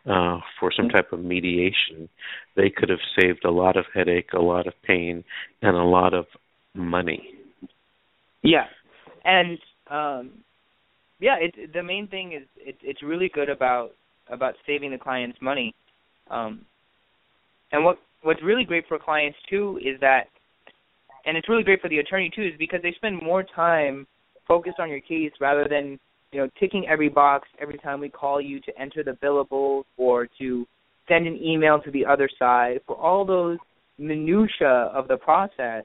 uh, 0.07 0.39
for 0.59 0.71
some 0.75 0.89
type 0.89 1.11
of 1.11 1.19
mediation, 1.19 2.09
they 2.55 2.69
could 2.69 2.89
have 2.89 2.99
saved 3.19 3.45
a 3.45 3.51
lot 3.51 3.77
of 3.77 3.85
headache, 3.93 4.33
a 4.33 4.41
lot 4.41 4.65
of 4.65 4.73
pain, 4.83 5.23
and 5.61 5.75
a 5.75 5.83
lot 5.83 6.15
of 6.15 6.25
money. 6.73 7.29
Yeah, 8.41 8.65
and 9.29 9.59
um, 9.91 10.31
yeah, 11.19 11.35
it, 11.39 11.73
the 11.73 11.83
main 11.83 12.07
thing 12.07 12.33
is 12.33 12.43
it, 12.57 12.77
it's 12.81 13.03
really 13.03 13.29
good 13.33 13.49
about 13.49 13.91
about 14.29 14.55
saving 14.65 14.91
the 14.91 14.97
client's 14.97 15.37
money. 15.41 15.73
Um, 16.29 16.65
and 17.71 17.83
what 17.83 17.97
what's 18.23 18.41
really 18.41 18.65
great 18.65 18.85
for 18.87 18.97
clients 18.97 19.37
too 19.49 19.79
is 19.83 19.99
that, 20.01 20.27
and 21.25 21.37
it's 21.37 21.47
really 21.47 21.63
great 21.63 21.81
for 21.81 21.89
the 21.89 21.99
attorney 21.99 22.31
too, 22.35 22.43
is 22.43 22.53
because 22.57 22.81
they 22.81 22.93
spend 22.93 23.21
more 23.21 23.43
time 23.43 24.07
focused 24.47 24.79
on 24.79 24.89
your 24.89 25.01
case 25.01 25.31
rather 25.39 25.67
than 25.69 25.99
you 26.31 26.39
know 26.39 26.49
ticking 26.59 26.87
every 26.87 27.09
box 27.09 27.47
every 27.61 27.77
time 27.77 27.99
we 27.99 28.09
call 28.09 28.41
you 28.41 28.59
to 28.61 28.79
enter 28.79 29.03
the 29.03 29.17
billable 29.23 29.83
or 29.97 30.27
to 30.39 30.65
send 31.07 31.27
an 31.27 31.37
email 31.37 31.79
to 31.81 31.91
the 31.91 32.05
other 32.05 32.29
side. 32.39 32.79
For 32.87 32.95
all 32.95 33.25
those 33.25 33.57
minutia 33.97 34.91
of 34.93 35.07
the 35.07 35.17
process, 35.17 35.83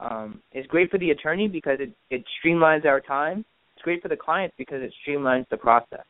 um, 0.00 0.40
it's 0.52 0.66
great 0.66 0.90
for 0.90 0.98
the 0.98 1.10
attorney 1.10 1.46
because 1.46 1.78
it, 1.78 1.92
it 2.10 2.24
streamlines 2.42 2.86
our 2.86 3.00
time. 3.00 3.44
It's 3.76 3.82
great 3.82 4.02
for 4.02 4.08
the 4.08 4.16
client 4.16 4.52
because 4.56 4.82
it 4.82 4.92
streamlines 5.06 5.46
the 5.50 5.56
process. 5.56 6.04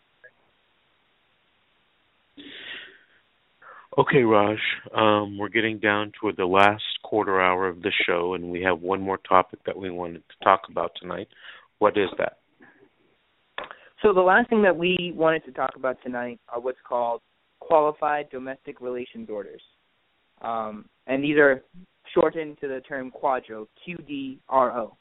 Okay, 3.99 4.23
Raj, 4.23 4.59
um, 4.97 5.37
we're 5.37 5.49
getting 5.49 5.79
down 5.79 6.13
toward 6.19 6.37
the 6.37 6.47
last 6.47 6.83
quarter 7.03 7.41
hour 7.41 7.67
of 7.67 7.83
the 7.83 7.93
show, 8.07 8.35
and 8.35 8.51
we 8.51 8.63
have 8.63 8.81
one 8.81 9.01
more 9.01 9.19
topic 9.29 9.59
that 9.67 9.77
we 9.77 9.91
wanted 9.91 10.23
to 10.29 10.45
talk 10.45 10.63
about 10.71 10.93
tonight. 11.01 11.27
What 11.81 11.99
is 11.99 12.09
that? 12.17 12.39
So, 14.03 14.15
the 14.15 14.21
last 14.21 14.49
thing 14.49 14.63
that 14.63 14.77
we 14.77 15.13
wanted 15.15 15.45
to 15.45 15.53
talk 15.53 15.73
about 15.77 15.97
tonight 16.03 16.39
are 16.49 16.61
what's 16.61 16.79
called 16.89 17.21
qualified 17.59 18.31
domestic 18.31 18.81
relations 18.81 19.29
orders. 19.29 19.61
Um, 20.41 20.87
and 21.07 21.23
these 21.23 21.37
are 21.37 21.63
shortened 22.15 22.59
to 22.61 22.69
the 22.69 22.81
term 22.81 23.11
Quadro, 23.11 23.67
Q-D-R-O. 23.85 24.97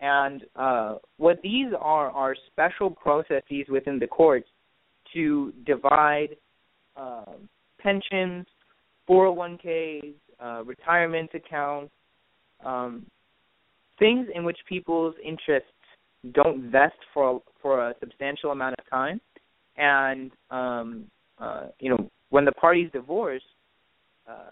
And 0.00 0.42
uh, 0.54 0.96
what 1.16 1.40
these 1.42 1.72
are 1.78 2.10
are 2.10 2.36
special 2.52 2.90
processes 2.90 3.66
within 3.68 3.98
the 3.98 4.06
courts 4.06 4.48
to 5.12 5.52
divide 5.66 6.36
um, 6.96 7.48
pensions, 7.80 8.46
401ks, 9.08 10.14
uh, 10.40 10.62
retirement 10.64 11.30
accounts, 11.34 11.92
um, 12.64 13.06
things 13.98 14.28
in 14.34 14.44
which 14.44 14.58
people's 14.68 15.14
interests 15.24 15.68
don't 16.32 16.70
vest 16.70 16.96
for 17.12 17.42
for 17.60 17.88
a 17.88 17.94
substantial 18.00 18.52
amount 18.52 18.76
of 18.78 18.88
time, 18.88 19.20
and 19.76 20.30
um, 20.50 21.04
uh, 21.38 21.66
you 21.80 21.90
know 21.90 22.10
when 22.30 22.44
the 22.44 22.52
parties 22.52 22.90
divorce, 22.92 23.42
uh, 24.28 24.50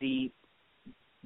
the 0.00 0.30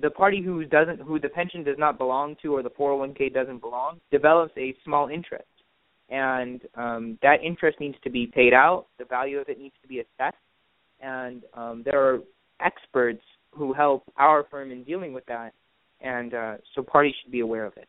the 0.03 0.11
party 0.11 0.42
who 0.42 0.64
doesn't 0.64 1.00
who 1.00 1.18
the 1.18 1.28
pension 1.28 1.62
does 1.62 1.76
not 1.78 1.96
belong 1.96 2.36
to 2.42 2.55
or 2.55 2.62
the 2.62 2.70
401k 2.70 3.32
doesn't 3.32 3.61
belong 3.61 4.00
develops 4.11 4.53
a 4.59 4.74
small 4.84 5.09
interest. 5.09 5.44
And 6.11 6.61
um, 6.74 7.18
that 7.22 7.36
interest 7.42 7.80
needs 7.80 7.96
to 8.05 8.11
be 8.11 8.26
paid 8.26 8.53
out. 8.53 8.86
The 8.98 9.05
value 9.05 9.38
of 9.38 9.48
it 9.48 9.59
needs 9.59 9.74
to 9.80 9.88
be 9.88 10.00
assessed. 10.00 10.36
And 11.00 11.42
um, 11.55 11.82
there 11.84 12.03
are 12.03 12.18
experts 12.61 13.22
who 13.53 13.72
help 13.72 14.03
our 14.16 14.44
firm 14.50 14.72
in 14.72 14.84
dealing 14.84 15.12
with 15.12 15.24
that, 15.26 15.53
and 16.00 16.34
uh, 16.34 16.55
so 16.74 16.82
parties 16.82 17.14
should 17.22 17.32
be 17.32 17.40
aware 17.40 17.64
of 17.64 17.74
it. 17.76 17.88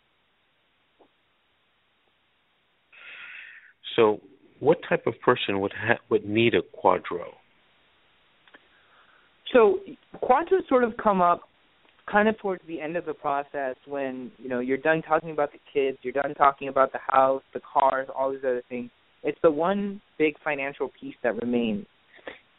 So, 3.95 4.19
what 4.59 4.77
type 4.87 5.05
of 5.05 5.13
person 5.23 5.59
would 5.61 5.73
ha- 5.73 5.99
would 6.09 6.25
need 6.25 6.53
a 6.53 6.61
QDRO? 6.61 7.25
So, 9.53 9.79
QDROs 10.21 10.67
sort 10.67 10.83
of 10.83 10.93
come 10.97 11.21
up 11.21 11.41
kind 12.11 12.27
of 12.27 12.37
towards 12.39 12.61
the 12.67 12.81
end 12.81 12.97
of 12.97 13.05
the 13.05 13.13
process 13.13 13.75
when 13.87 14.31
you 14.37 14.49
know 14.49 14.59
you're 14.59 14.77
done 14.77 15.01
talking 15.01 15.31
about 15.31 15.51
the 15.51 15.59
kids, 15.71 15.97
you're 16.01 16.13
done 16.13 16.33
talking 16.35 16.67
about 16.67 16.91
the 16.91 16.99
house, 16.99 17.43
the 17.53 17.61
cars, 17.61 18.07
all 18.15 18.31
these 18.31 18.41
other 18.43 18.63
things. 18.69 18.89
It's 19.23 19.37
the 19.41 19.51
one 19.51 20.01
big 20.17 20.35
financial 20.43 20.91
piece 20.99 21.15
that 21.23 21.41
remains. 21.41 21.85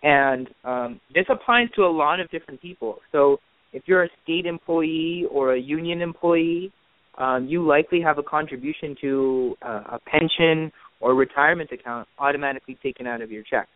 And 0.02 0.48
um, 0.64 1.00
this 1.14 1.24
applies 1.30 1.68
to 1.76 1.82
a 1.82 1.90
lot 1.90 2.20
of 2.20 2.30
different 2.30 2.60
people. 2.60 2.98
So 3.12 3.38
if 3.72 3.82
you're 3.86 4.04
a 4.04 4.08
state 4.22 4.46
employee 4.46 5.24
or 5.30 5.54
a 5.54 5.58
union 5.58 6.00
employee, 6.00 6.72
um, 7.18 7.46
you 7.48 7.66
likely 7.66 8.00
have 8.00 8.18
a 8.18 8.22
contribution 8.22 8.96
to 9.00 9.56
uh, 9.62 9.82
a 9.92 9.98
pension 10.06 10.72
or 11.00 11.14
retirement 11.14 11.70
account 11.72 12.08
automatically 12.18 12.78
taken 12.82 13.06
out 13.06 13.20
of 13.20 13.30
your 13.30 13.42
check. 13.42 13.68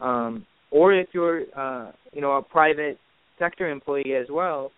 Um, 0.00 0.46
or 0.70 0.92
if 0.92 1.08
you're, 1.12 1.42
uh, 1.56 1.92
you 2.12 2.20
know, 2.20 2.32
a 2.32 2.42
private 2.42 2.98
sector 3.38 3.68
employee 3.68 4.14
as 4.14 4.26
well, 4.30 4.70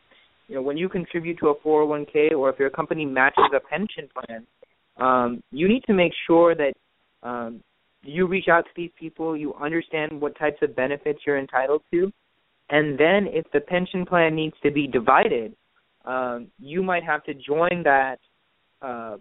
you 0.50 0.56
know, 0.56 0.62
when 0.62 0.76
you 0.76 0.88
contribute 0.88 1.38
to 1.38 1.50
a 1.50 1.54
401k 1.60 2.32
or 2.32 2.50
if 2.50 2.58
your 2.58 2.70
company 2.70 3.06
matches 3.06 3.44
a 3.54 3.60
pension 3.60 4.08
plan, 4.12 4.44
um, 4.96 5.40
you 5.52 5.68
need 5.68 5.84
to 5.84 5.94
make 5.94 6.10
sure 6.26 6.56
that 6.56 6.72
um, 7.22 7.62
you 8.02 8.26
reach 8.26 8.48
out 8.48 8.64
to 8.64 8.70
these 8.74 8.90
people, 8.98 9.36
you 9.36 9.54
understand 9.54 10.20
what 10.20 10.36
types 10.36 10.56
of 10.60 10.74
benefits 10.74 11.20
you're 11.24 11.38
entitled 11.38 11.82
to, 11.92 12.10
and 12.68 12.98
then 12.98 13.28
if 13.28 13.46
the 13.52 13.60
pension 13.60 14.04
plan 14.04 14.34
needs 14.34 14.56
to 14.64 14.72
be 14.72 14.88
divided, 14.88 15.54
um, 16.04 16.48
you 16.58 16.82
might 16.82 17.04
have 17.04 17.22
to 17.24 17.34
join 17.34 17.84
that 17.84 18.18
uh, 18.82 19.18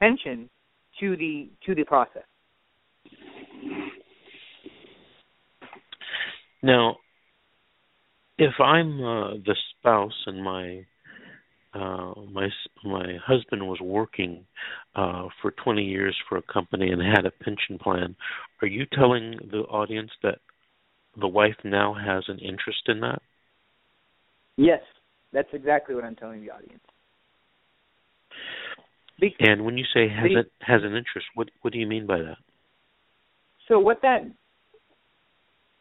pension 0.00 0.50
to 0.98 1.16
the 1.16 1.48
to 1.64 1.76
the 1.76 1.84
process. 1.84 2.24
Now, 6.60 6.96
if 8.38 8.54
I'm 8.60 9.00
uh, 9.00 9.30
the 9.44 9.56
spouse 9.70 10.24
and 10.26 10.42
my 10.42 10.86
uh, 11.74 12.14
my 12.32 12.48
my 12.84 13.16
husband 13.24 13.66
was 13.66 13.80
working 13.80 14.46
uh, 14.94 15.26
for 15.42 15.52
20 15.64 15.82
years 15.82 16.16
for 16.28 16.38
a 16.38 16.42
company 16.42 16.90
and 16.90 17.02
had 17.02 17.26
a 17.26 17.30
pension 17.30 17.78
plan. 17.80 18.14
Are 18.62 18.68
you 18.68 18.86
telling 18.92 19.38
the 19.50 19.58
audience 19.58 20.10
that 20.22 20.38
the 21.20 21.28
wife 21.28 21.56
now 21.64 21.94
has 21.94 22.24
an 22.28 22.38
interest 22.38 22.82
in 22.86 23.00
that? 23.00 23.20
Yes, 24.56 24.82
that's 25.32 25.48
exactly 25.52 25.94
what 25.94 26.04
I'm 26.04 26.16
telling 26.16 26.42
the 26.42 26.52
audience. 26.52 26.80
Be- 29.20 29.34
and 29.40 29.64
when 29.64 29.76
you 29.78 29.84
say 29.94 30.08
has 30.08 30.30
it 30.30 30.52
has 30.60 30.82
an 30.82 30.96
interest, 30.96 31.26
what 31.34 31.48
what 31.62 31.72
do 31.72 31.78
you 31.78 31.86
mean 31.86 32.06
by 32.06 32.18
that? 32.18 32.38
So 33.68 33.78
what 33.78 34.00
that 34.02 34.22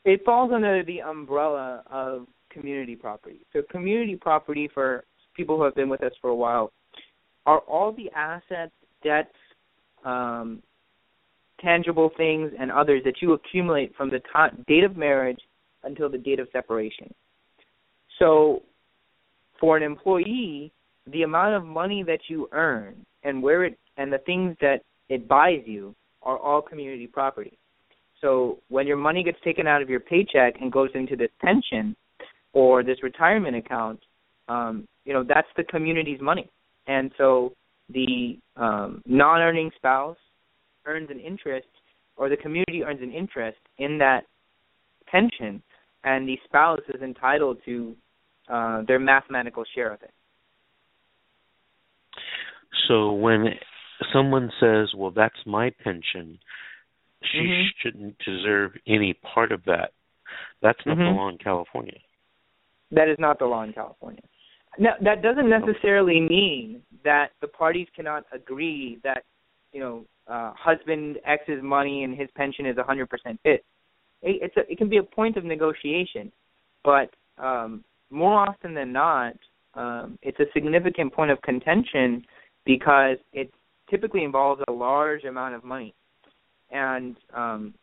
it 0.06 0.26
falls 0.26 0.52
under 0.54 0.84
the 0.84 1.02
umbrella 1.02 1.84
of 1.90 2.28
community 2.54 2.96
property. 2.96 3.40
So 3.52 3.62
community 3.72 4.16
property 4.16 4.70
for 4.74 5.04
people 5.36 5.58
who 5.58 5.64
have 5.64 5.76
been 5.76 5.90
with 5.90 6.04
us 6.04 6.12
for 6.22 6.30
a 6.30 6.36
while, 6.36 6.72
are 7.46 7.60
all 7.60 7.92
the 7.92 8.10
assets, 8.16 8.72
debts, 9.04 9.36
um, 10.06 10.62
tangible 11.60 12.12
things, 12.16 12.52
and 12.60 12.72
others 12.72 13.02
that 13.06 13.16
you 13.22 13.34
accumulate 13.34 13.96
from 13.96 14.10
the 14.10 14.22
date 14.68 14.84
of 14.84 14.96
marriage 14.96 15.40
until 15.84 16.10
the 16.10 16.18
date 16.18 16.40
of 16.40 16.48
separation. 16.52 17.14
So, 18.20 18.62
for 19.60 19.76
an 19.78 19.84
employee, 19.84 20.72
the 21.12 21.24
amount 21.24 21.56
of 21.56 21.66
money 21.66 22.04
that 22.04 22.20
you 22.28 22.48
earn 22.52 22.96
and 23.24 23.42
where 23.42 23.66
it 23.66 23.78
and 23.98 24.12
the 24.12 24.18
things 24.20 24.56
that 24.62 24.82
it 25.10 25.28
buys 25.28 25.62
you 25.66 25.96
are 26.22 26.38
all 26.38 26.62
community 26.62 27.08
property. 27.08 27.58
So 28.22 28.60
when 28.70 28.88
your 28.88 28.98
money 28.98 29.24
gets 29.24 29.38
taken 29.44 29.68
out 29.68 29.82
of 29.82 29.90
your 29.90 30.00
paycheck 30.00 30.56
and 30.62 30.72
goes 30.72 30.90
into 30.96 31.16
this 31.16 31.30
pension 31.42 31.96
or 32.54 32.84
this 32.84 33.02
retirement 33.04 33.56
account, 33.56 34.00
um, 34.48 34.88
you 35.06 35.14
know 35.14 35.24
that's 35.28 35.48
the 35.58 35.64
community's 35.64 36.22
money, 36.22 36.50
and 36.88 37.12
so 37.18 37.54
the 37.90 38.38
um, 38.56 39.02
non-earning 39.06 39.72
spouse 39.76 40.18
earns 40.86 41.10
an 41.10 41.20
interest, 41.20 41.68
or 42.16 42.30
the 42.30 42.38
community 42.38 42.84
earns 42.84 43.02
an 43.02 43.12
interest 43.12 43.58
in 43.78 43.98
that 43.98 44.22
pension, 45.08 45.62
and 46.04 46.28
the 46.28 46.38
spouse 46.46 46.82
is 46.94 47.02
entitled 47.02 47.58
to 47.66 47.96
uh, 48.50 48.82
their 48.88 49.00
mathematical 49.00 49.64
share 49.76 49.94
of 49.94 50.02
it. 50.02 50.12
So 52.88 53.14
when 53.14 53.46
someone 54.12 54.52
says, 54.60 54.90
"Well, 54.96 55.12
that's 55.12 55.36
my 55.46 55.72
pension," 55.84 56.40
she 57.32 57.40
mm-hmm. 57.40 57.64
shouldn't 57.82 58.18
deserve 58.20 58.72
any 58.88 59.14
part 59.34 59.52
of 59.52 59.64
that. 59.66 59.92
That's 60.62 60.80
not 60.86 60.98
mm-hmm. 60.98 61.16
the 61.16 61.22
law 61.22 61.30
in 61.30 61.38
California. 61.38 62.00
That 62.94 63.10
is 63.10 63.18
not 63.20 63.40
the 63.40 63.46
law 63.46 63.64
in 63.64 63.74
California. 63.74 64.22
Now, 64.78 64.94
that 65.02 65.22
doesn't 65.22 65.50
necessarily 65.50 66.20
mean 66.20 66.82
that 67.04 67.32
the 67.42 67.48
parties 67.48 67.88
cannot 67.96 68.26
agree 68.32 69.00
that, 69.04 69.24
you 69.72 69.80
know, 69.80 70.06
uh, 70.28 70.54
husband 70.56 71.18
X's 71.26 71.62
money 71.62 72.04
and 72.04 72.18
his 72.18 72.30
pension 72.36 72.66
is 72.66 72.78
100% 72.78 73.08
his. 73.44 73.60
It's 74.22 74.56
a, 74.56 74.72
it 74.72 74.78
can 74.78 74.90
be 74.90 74.98
a 74.98 75.04
point 75.04 75.36
of 75.36 75.44
negotiation, 75.44 76.32
but 76.84 77.10
um, 77.38 77.84
more 78.10 78.48
often 78.48 78.74
than 78.74 78.94
not, 78.94 79.34
um, 79.74 80.18
it's 80.22 80.40
a 80.40 80.46
significant 80.54 81.14
point 81.14 81.30
of 81.30 81.42
contention 81.42 82.24
because 82.66 83.18
it 83.34 83.52
typically 83.90 84.24
involves 84.24 84.62
a 84.70 84.72
large 84.72 85.26
amount 85.26 85.56
of 85.56 85.64
money, 85.66 85.94
and 86.72 87.18
um, 87.34 87.74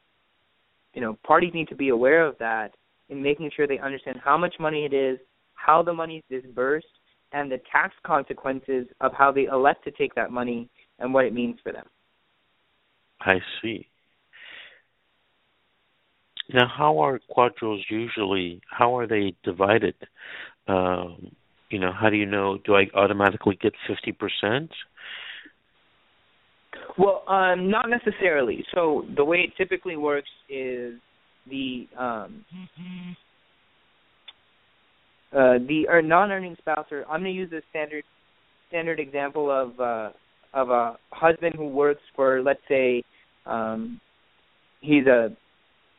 you 0.94 1.02
know 1.02 1.18
parties 1.26 1.52
need 1.52 1.68
to 1.68 1.74
be 1.74 1.90
aware 1.90 2.24
of 2.24 2.38
that 2.38 2.72
in 3.10 3.22
making 3.22 3.50
sure 3.54 3.66
they 3.66 3.78
understand 3.78 4.18
how 4.24 4.38
much 4.38 4.54
money 4.58 4.84
it 4.84 4.94
is, 4.94 5.18
how 5.54 5.82
the 5.82 5.92
money 5.92 6.22
is 6.28 6.42
disbursed, 6.42 6.86
and 7.32 7.50
the 7.50 7.60
tax 7.70 7.94
consequences 8.04 8.86
of 9.00 9.12
how 9.12 9.30
they 9.30 9.44
elect 9.44 9.84
to 9.84 9.90
take 9.90 10.14
that 10.14 10.30
money 10.30 10.68
and 10.98 11.12
what 11.12 11.24
it 11.24 11.34
means 11.34 11.58
for 11.62 11.72
them. 11.72 11.86
I 13.20 13.38
see. 13.60 13.86
Now, 16.52 16.66
how 16.66 16.98
are 16.98 17.20
QDROs 17.36 17.82
usually? 17.88 18.60
How 18.70 18.96
are 18.96 19.06
they 19.06 19.34
divided? 19.44 19.94
Um, 20.66 21.30
you 21.68 21.78
know, 21.78 21.92
how 21.92 22.10
do 22.10 22.16
you 22.16 22.26
know? 22.26 22.58
Do 22.64 22.74
I 22.74 22.86
automatically 22.94 23.56
get 23.60 23.72
fifty 23.86 24.10
percent? 24.10 24.70
Well, 26.98 27.22
um, 27.28 27.70
not 27.70 27.86
necessarily. 27.88 28.64
So 28.74 29.04
the 29.16 29.24
way 29.24 29.38
it 29.38 29.56
typically 29.56 29.96
works 29.96 30.28
is 30.48 30.94
the 31.50 31.88
um, 31.98 32.44
uh, 35.32 35.58
the 35.68 35.86
or 35.88 36.02
non-earning 36.02 36.56
spouse, 36.58 36.86
or 36.90 37.02
I'm 37.02 37.22
going 37.22 37.32
to 37.32 37.38
use 37.38 37.52
a 37.52 37.62
standard 37.70 38.04
standard 38.68 38.98
example 38.98 39.50
of 39.50 39.78
uh, 39.80 40.10
of 40.54 40.70
a 40.70 40.96
husband 41.10 41.54
who 41.56 41.68
works 41.68 42.00
for, 42.16 42.42
let's 42.42 42.60
say, 42.68 43.04
um, 43.46 44.00
he's 44.80 45.06
a, 45.06 45.28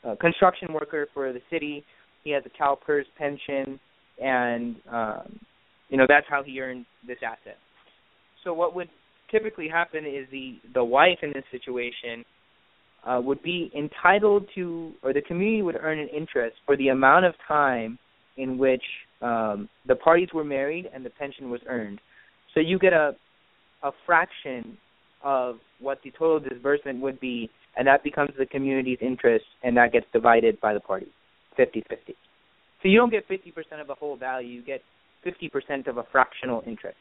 a 0.03 0.15
construction 0.17 0.73
worker 0.73 1.07
for 1.13 1.31
the 1.31 1.39
city. 1.49 1.83
He 2.23 2.31
has 2.31 2.43
a 2.45 2.61
CalPERS 2.61 3.05
pension, 3.17 3.79
and 4.21 4.75
um, 4.91 5.39
you 5.89 5.97
know 5.97 6.05
that's 6.07 6.27
how 6.29 6.43
he 6.43 6.59
earns 6.59 6.85
this 7.07 7.17
asset. 7.25 7.57
So 8.43 8.53
what 8.53 8.75
would 8.75 8.89
typically 9.29 9.67
happen 9.69 10.05
is 10.05 10.27
the 10.31 10.57
the 10.73 10.83
wife 10.83 11.19
in 11.21 11.31
this 11.33 11.45
situation 11.51 12.25
uh, 13.05 13.19
would 13.23 13.41
be 13.41 13.71
entitled 13.77 14.47
to, 14.55 14.91
or 15.03 15.13
the 15.13 15.21
community 15.21 15.61
would 15.61 15.77
earn 15.79 15.99
an 15.99 16.07
interest 16.09 16.55
for 16.65 16.77
the 16.77 16.89
amount 16.89 17.25
of 17.25 17.33
time 17.47 17.97
in 18.37 18.57
which 18.57 18.83
um, 19.21 19.67
the 19.87 19.95
parties 19.95 20.29
were 20.33 20.43
married 20.43 20.89
and 20.93 21.05
the 21.05 21.09
pension 21.09 21.49
was 21.49 21.61
earned. 21.67 21.99
So 22.53 22.59
you 22.59 22.77
get 22.79 22.93
a 22.93 23.15
a 23.83 23.91
fraction 24.05 24.77
of 25.23 25.57
what 25.79 25.99
the 26.03 26.11
total 26.11 26.39
disbursement 26.39 27.01
would 27.01 27.19
be, 27.19 27.49
and 27.77 27.87
that 27.87 28.03
becomes 28.03 28.31
the 28.37 28.45
community's 28.45 28.97
interest, 29.01 29.45
and 29.63 29.75
that 29.77 29.91
gets 29.91 30.05
divided 30.13 30.59
by 30.61 30.73
the 30.73 30.79
parties, 30.79 31.09
50-50. 31.57 31.83
So 32.07 32.89
you 32.89 32.97
don't 32.97 33.11
get 33.11 33.27
50% 33.27 33.79
of 33.79 33.87
the 33.87 33.95
whole 33.95 34.15
value; 34.15 34.49
you 34.49 34.63
get 34.63 34.81
50% 35.25 35.87
of 35.87 35.97
a 35.97 36.03
fractional 36.11 36.63
interest. 36.65 36.97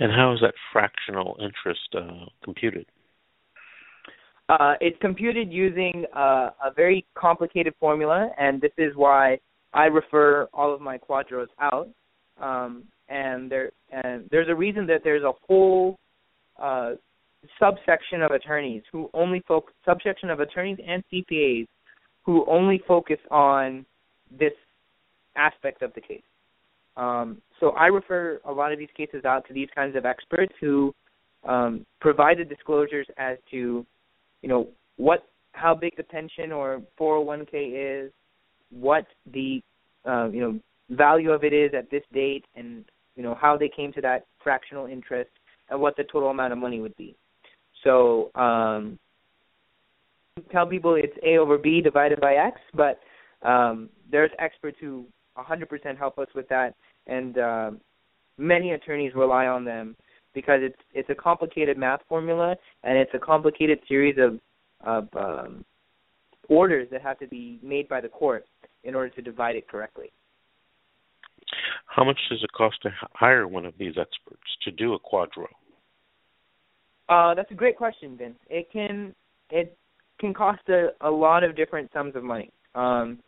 And 0.00 0.10
how 0.10 0.32
is 0.32 0.40
that 0.40 0.54
fractional 0.72 1.36
interest 1.40 1.94
uh, 1.96 2.26
computed? 2.42 2.86
Uh, 4.48 4.74
it's 4.80 4.96
computed 5.00 5.52
using 5.52 6.06
uh, 6.16 6.50
a 6.64 6.72
very 6.74 7.06
complicated 7.14 7.74
formula, 7.78 8.30
and 8.38 8.60
this 8.60 8.72
is 8.78 8.92
why 8.96 9.38
I 9.74 9.84
refer 9.84 10.48
all 10.52 10.74
of 10.74 10.80
my 10.80 10.98
QDROs 10.98 11.46
out. 11.60 11.88
Um, 12.40 12.84
and 13.08 13.50
there, 13.50 13.70
and 13.92 14.26
there's 14.30 14.48
a 14.48 14.54
reason 14.54 14.86
that 14.86 15.02
there's 15.04 15.22
a 15.22 15.32
whole 15.46 15.98
uh, 16.60 16.92
subsection 17.58 18.22
of 18.22 18.30
attorneys 18.30 18.82
who 18.90 19.10
only 19.12 19.42
focus, 19.46 19.74
subsection 19.84 20.30
of 20.30 20.40
attorneys 20.40 20.78
and 20.86 21.04
CPAs 21.12 21.66
who 22.22 22.44
only 22.48 22.80
focus 22.88 23.18
on 23.30 23.84
this 24.38 24.52
aspect 25.36 25.82
of 25.82 25.92
the 25.94 26.00
case. 26.00 26.22
Um, 27.00 27.40
so 27.58 27.70
I 27.70 27.86
refer 27.86 28.40
a 28.44 28.52
lot 28.52 28.72
of 28.72 28.78
these 28.78 28.88
cases 28.96 29.24
out 29.24 29.46
to 29.48 29.54
these 29.54 29.68
kinds 29.74 29.96
of 29.96 30.04
experts 30.04 30.52
who 30.60 30.94
um, 31.48 31.86
provide 32.00 32.38
the 32.38 32.44
disclosures 32.44 33.06
as 33.16 33.38
to, 33.50 33.86
you 34.42 34.48
know, 34.48 34.68
what, 34.96 35.26
how 35.52 35.74
big 35.74 35.96
the 35.96 36.02
pension 36.02 36.52
or 36.52 36.82
401k 37.00 38.04
is, 38.04 38.12
what 38.70 39.06
the, 39.32 39.62
uh, 40.06 40.28
you 40.28 40.40
know, 40.40 40.60
value 40.90 41.30
of 41.30 41.44
it 41.44 41.52
is 41.52 41.72
at 41.76 41.90
this 41.90 42.02
date, 42.12 42.44
and 42.54 42.84
you 43.16 43.22
know 43.22 43.36
how 43.40 43.56
they 43.56 43.68
came 43.68 43.92
to 43.92 44.00
that 44.00 44.26
fractional 44.42 44.86
interest, 44.86 45.30
and 45.70 45.80
what 45.80 45.96
the 45.96 46.04
total 46.04 46.30
amount 46.30 46.52
of 46.52 46.58
money 46.58 46.80
would 46.80 46.96
be. 46.96 47.16
So 47.84 48.30
um, 48.34 48.98
tell 50.50 50.66
people 50.66 50.96
it's 50.96 51.16
A 51.24 51.38
over 51.38 51.58
B 51.58 51.80
divided 51.80 52.20
by 52.20 52.34
X, 52.34 52.60
but 52.74 53.00
um, 53.46 53.88
there's 54.10 54.30
experts 54.38 54.76
who 54.80 55.06
100% 55.38 55.96
help 55.96 56.18
us 56.18 56.28
with 56.34 56.48
that, 56.48 56.74
and 57.10 57.36
uh, 57.38 57.70
many 58.38 58.72
attorneys 58.72 59.14
rely 59.14 59.46
on 59.46 59.64
them 59.64 59.96
because 60.34 60.60
it's 60.62 60.80
it's 60.94 61.10
a 61.10 61.14
complicated 61.14 61.76
math 61.76 62.00
formula 62.08 62.56
and 62.84 62.96
it's 62.96 63.10
a 63.14 63.18
complicated 63.18 63.78
series 63.86 64.16
of 64.18 64.38
of 64.82 65.08
um, 65.14 65.64
orders 66.48 66.88
that 66.90 67.02
have 67.02 67.18
to 67.18 67.26
be 67.26 67.58
made 67.62 67.88
by 67.88 68.00
the 68.00 68.08
court 68.08 68.46
in 68.84 68.94
order 68.94 69.10
to 69.10 69.20
divide 69.20 69.56
it 69.56 69.68
correctly. 69.68 70.10
How 71.86 72.04
much 72.04 72.18
does 72.30 72.42
it 72.42 72.50
cost 72.52 72.76
to 72.82 72.90
hire 73.12 73.46
one 73.46 73.66
of 73.66 73.74
these 73.78 73.94
experts 74.00 74.42
to 74.64 74.70
do 74.70 74.94
a 74.94 75.00
QDRO? 75.00 75.46
Uh, 77.08 77.34
that's 77.34 77.50
a 77.50 77.54
great 77.54 77.76
question, 77.76 78.16
Vince. 78.16 78.38
It 78.48 78.68
can 78.72 79.14
it 79.50 79.76
can 80.20 80.32
cost 80.32 80.60
a, 80.68 80.88
a 81.00 81.10
lot 81.10 81.42
of 81.42 81.56
different 81.56 81.90
sums 81.92 82.14
of 82.14 82.22
money. 82.22 82.50
Um, 82.74 83.18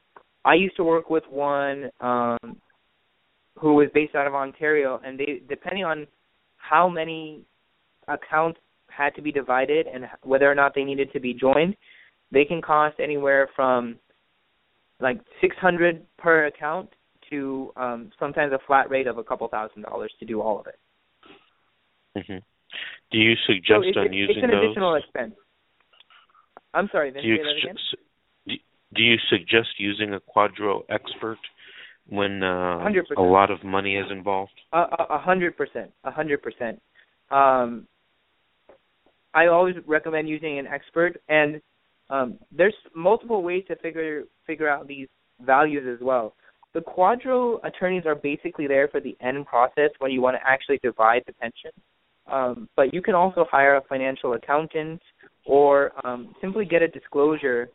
I 0.44 0.54
used 0.54 0.76
to 0.76 0.84
work 0.84 1.10
with 1.10 1.24
one 1.28 1.90
um, 2.00 2.60
who 3.62 3.74
was 3.74 3.88
based 3.94 4.16
out 4.16 4.26
of 4.26 4.34
Ontario, 4.34 5.00
and 5.04 5.18
they 5.18 5.40
depending 5.48 5.84
on 5.84 6.06
how 6.56 6.88
many 6.88 7.42
accounts 8.08 8.58
had 8.88 9.14
to 9.14 9.22
be 9.22 9.30
divided 9.30 9.86
and 9.86 10.04
whether 10.22 10.50
or 10.50 10.54
not 10.54 10.74
they 10.74 10.82
needed 10.82 11.10
to 11.12 11.20
be 11.20 11.32
joined, 11.32 11.76
they 12.32 12.44
can 12.44 12.60
cost 12.60 12.96
anywhere 12.98 13.48
from 13.54 13.96
like 15.00 15.20
600 15.40 16.04
per 16.18 16.46
account 16.46 16.90
to 17.30 17.72
um, 17.76 18.10
sometimes 18.18 18.52
a 18.52 18.58
flat 18.66 18.90
rate 18.90 19.06
of 19.06 19.16
a 19.16 19.24
couple 19.24 19.46
thousand 19.48 19.82
dollars 19.82 20.12
to 20.18 20.26
do 20.26 20.42
all 20.42 20.60
of 20.60 20.66
it. 20.66 20.78
Mm-hmm. 22.18 22.38
Do 23.12 23.18
you 23.18 23.34
suggest 23.46 23.68
so 23.68 23.88
it's, 23.88 23.96
on 23.96 24.12
using 24.12 24.36
it's 24.38 24.44
an 24.44 24.50
those? 24.50 24.64
additional 24.64 24.94
expense. 24.96 25.34
I'm 26.74 26.88
sorry, 26.90 27.12
do 27.12 27.20
you, 27.22 27.34
again? 27.34 27.76
do 28.94 29.02
you 29.02 29.16
suggest 29.30 29.68
using 29.78 30.14
a 30.14 30.20
QDRO 30.20 30.82
expert 30.88 31.38
when 32.08 32.42
uh, 32.42 32.78
100%. 32.84 33.02
a 33.16 33.22
lot 33.22 33.50
of 33.50 33.62
money 33.64 33.96
is 33.96 34.06
involved? 34.10 34.52
A 34.72 35.18
hundred 35.18 35.56
percent, 35.56 35.90
a 36.04 36.10
hundred 36.10 36.42
percent. 36.42 36.80
Um, 37.30 37.86
I 39.34 39.46
always 39.46 39.76
recommend 39.86 40.28
using 40.28 40.58
an 40.58 40.66
expert, 40.66 41.20
and 41.28 41.60
um, 42.10 42.38
there's 42.56 42.74
multiple 42.94 43.42
ways 43.42 43.64
to 43.68 43.76
figure 43.76 44.24
figure 44.46 44.68
out 44.68 44.86
these 44.86 45.08
values 45.40 45.84
as 45.90 46.04
well. 46.04 46.34
The 46.74 46.80
QDRO 46.80 47.60
attorneys 47.64 48.04
are 48.06 48.14
basically 48.14 48.66
there 48.66 48.88
for 48.88 49.00
the 49.00 49.16
end 49.20 49.46
process 49.46 49.90
when 49.98 50.10
you 50.10 50.22
want 50.22 50.36
to 50.36 50.46
actually 50.46 50.80
divide 50.82 51.22
the 51.26 51.32
pension. 51.34 51.70
Um, 52.30 52.68
but 52.76 52.94
you 52.94 53.02
can 53.02 53.14
also 53.14 53.46
hire 53.50 53.76
a 53.76 53.82
financial 53.82 54.34
accountant 54.34 55.02
or 55.44 55.92
um, 56.06 56.34
simply 56.40 56.64
get 56.64 56.82
a 56.82 56.88
disclosure 56.88 57.68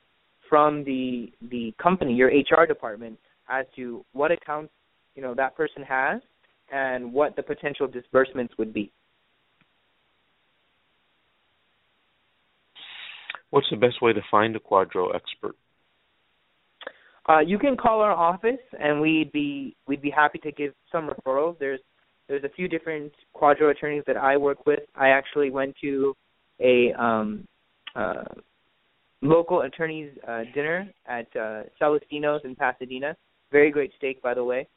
from 0.49 0.83
the 0.83 1.31
the 1.49 1.73
company, 1.81 2.13
your 2.13 2.29
HR 2.29 2.65
department, 2.65 3.19
as 3.49 3.65
to 3.75 4.05
what 4.13 4.31
accounts 4.31 4.71
you 5.15 5.21
know 5.21 5.33
that 5.35 5.55
person 5.55 5.83
has 5.83 6.21
and 6.71 7.13
what 7.13 7.35
the 7.35 7.43
potential 7.43 7.87
disbursements 7.87 8.53
would 8.57 8.73
be. 8.73 8.91
What's 13.49 13.67
the 13.71 13.77
best 13.77 14.01
way 14.01 14.13
to 14.13 14.21
find 14.29 14.55
a 14.55 14.59
QDRO 14.59 15.15
expert? 15.15 15.55
Uh, 17.29 17.39
you 17.39 17.57
can 17.57 17.75
call 17.75 18.01
our 18.01 18.11
office, 18.11 18.59
and 18.79 19.01
we'd 19.01 19.31
be 19.31 19.75
we'd 19.87 20.01
be 20.01 20.09
happy 20.09 20.37
to 20.39 20.51
give 20.51 20.73
some 20.91 21.09
referrals. 21.09 21.57
There's 21.59 21.79
there's 22.27 22.43
a 22.43 22.49
few 22.49 22.67
different 22.67 23.11
QDRO 23.35 23.71
attorneys 23.71 24.03
that 24.07 24.17
I 24.17 24.37
work 24.37 24.65
with. 24.65 24.79
I 24.95 25.09
actually 25.09 25.49
went 25.49 25.75
to 25.81 26.15
a 26.59 26.93
um, 26.93 27.45
uh, 27.95 28.23
local 29.21 29.61
attorneys 29.61 30.11
uh, 30.27 30.41
dinner 30.53 30.89
at 31.05 31.27
uh, 31.35 31.63
Celestino's 31.81 32.41
in 32.43 32.55
Pasadena. 32.55 33.15
Very 33.51 33.71
great 33.71 33.91
steak, 33.97 34.21
by 34.21 34.33
the 34.33 34.43
way. 34.43 34.67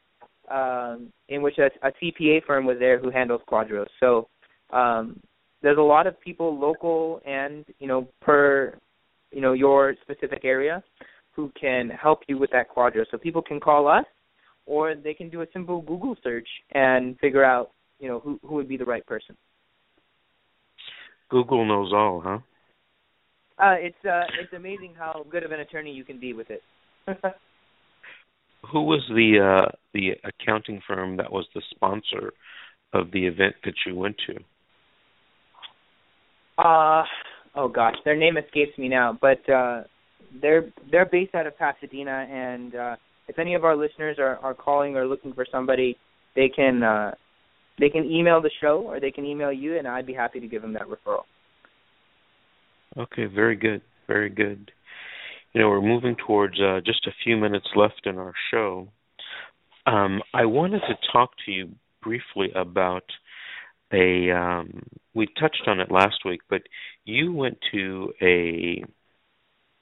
Um, 0.51 1.13
in 1.29 1.43
which 1.43 1.59
a, 1.59 1.71
a 1.87 1.93
CPA 2.03 2.45
firm 2.45 2.67
was 2.67 2.77
there 2.81 2.99
who 2.99 3.11
handles 3.11 3.41
QDROs. 3.49 3.87
So 4.01 4.29
um, 4.73 5.21
there's 5.63 5.79
a 5.79 5.83
lot 5.83 6.07
of 6.07 6.21
people 6.21 6.59
local 6.59 7.21
and 7.25 7.65
you 7.79 7.87
know 7.87 8.09
per 8.21 8.75
you 9.31 9.41
know 9.41 9.53
your 9.53 9.95
specific 10.03 10.45
area 10.45 10.83
who 11.37 11.53
can 11.61 11.89
help 11.91 12.21
you 12.27 12.37
with 12.37 12.51
that 12.51 12.67
QDRO. 12.75 13.05
So 13.11 13.19
people 13.19 13.43
can 13.43 13.61
call 13.61 13.87
us, 13.87 14.05
or 14.67 14.95
they 14.95 15.15
can 15.15 15.29
do 15.29 15.43
a 15.43 15.47
simple 15.53 15.83
Google 15.83 16.17
search 16.23 16.49
and 16.73 17.19
figure 17.21 17.45
out 17.45 17.71
you 18.01 18.09
know 18.09 18.19
who 18.19 18.41
who 18.43 18.55
would 18.57 18.69
be 18.69 18.77
the 18.77 18.85
right 18.85 19.07
person. 19.07 19.37
Google 21.29 21.65
knows 21.65 21.93
all, 21.93 22.21
huh? 22.25 22.39
Uh, 23.59 23.77
it's 23.79 24.05
uh, 24.05 24.25
it's 24.41 24.53
amazing 24.53 24.95
how 24.99 25.25
good 25.31 25.45
of 25.45 25.53
an 25.53 25.61
attorney 25.61 25.93
you 25.93 26.03
can 26.05 26.19
be 26.19 26.33
with 26.33 26.49
it. 26.51 26.63
Who 28.73 28.83
was 28.83 29.03
the 29.09 29.41
uh, 29.41 29.71
the 29.95 30.11
accounting 30.25 30.81
firm 30.87 31.17
that 31.17 31.33
was 31.33 31.47
the 31.55 31.63
sponsor 31.71 32.33
of 32.93 33.11
the 33.13 33.27
event 33.27 33.55
that 33.65 33.75
you 33.87 33.95
went 33.95 34.17
to? 34.27 34.37
Uh 36.59 37.05
oh 37.55 37.69
gosh, 37.69 37.95
their 38.05 38.17
name 38.17 38.37
escapes 38.37 38.77
me 38.77 38.89
now, 38.89 39.17
but 39.21 39.49
uh 39.49 39.83
they're 40.43 40.71
they're 40.91 41.07
based 41.07 41.35
out 41.35 41.47
of 41.47 41.57
Pasadena 41.57 42.27
and 42.31 42.75
uh 42.75 42.97
if 43.29 43.39
any 43.39 43.55
of 43.55 43.65
our 43.65 43.77
listeners 43.77 44.17
are, 44.19 44.37
are 44.39 44.55
calling 44.55 44.97
or 44.97 45.07
looking 45.07 45.33
for 45.33 45.47
somebody, 45.51 45.97
they 46.37 46.49
can 46.49 46.83
uh 46.83 47.13
they 47.79 47.89
can 47.89 48.05
email 48.05 48.43
the 48.43 48.51
show 48.61 48.83
or 48.87 49.01
they 49.01 49.11
can 49.11 49.25
email 49.25 49.53
you 49.53 49.79
and 49.79 49.89
I'd 49.89 50.07
be 50.07 50.13
happy 50.13 50.41
to 50.41 50.47
give 50.47 50.61
them 50.61 50.75
that 50.75 50.83
referral. 50.83 51.23
Okay, 52.99 53.27
very 53.27 53.57
good. 53.57 53.81
Very 54.07 54.29
good. 54.29 54.71
You 55.53 55.61
know, 55.61 55.69
we're 55.69 55.83
moving 55.83 56.17
towards 56.27 56.61
uh, 56.61 56.81
just 56.85 57.07
a 57.07 57.15
few 57.25 57.37
minutes 57.37 57.67
left 57.75 58.03
in 58.05 58.19
our 58.19 58.35
show. 58.51 58.89
Um, 59.87 60.23
I 60.33 60.45
wanted 60.45 60.81
to 60.81 60.95
talk 61.13 61.31
to 61.47 61.53
you 61.53 61.71
briefly 62.03 62.51
about 62.55 63.05
a. 63.93 64.31
Um, 64.31 64.83
we 65.15 65.27
touched 65.39 65.65
on 65.67 65.81
it 65.81 65.91
last 65.91 66.25
week, 66.25 66.41
but 66.49 66.63
you 67.05 67.33
went 67.33 67.59
to 67.73 68.13
a 68.23 68.85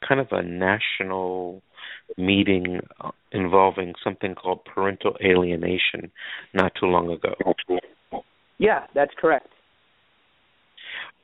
kind 0.07 0.21
of 0.21 0.29
a 0.31 0.43
national 0.43 1.63
meeting 2.17 2.81
involving 3.33 3.93
something 4.03 4.35
called 4.35 4.65
parental 4.65 5.17
alienation 5.23 6.11
not 6.55 6.73
too 6.81 6.87
long 6.87 7.11
ago. 7.11 7.35
Yeah, 8.59 8.87
that's 8.95 9.13
correct. 9.21 9.49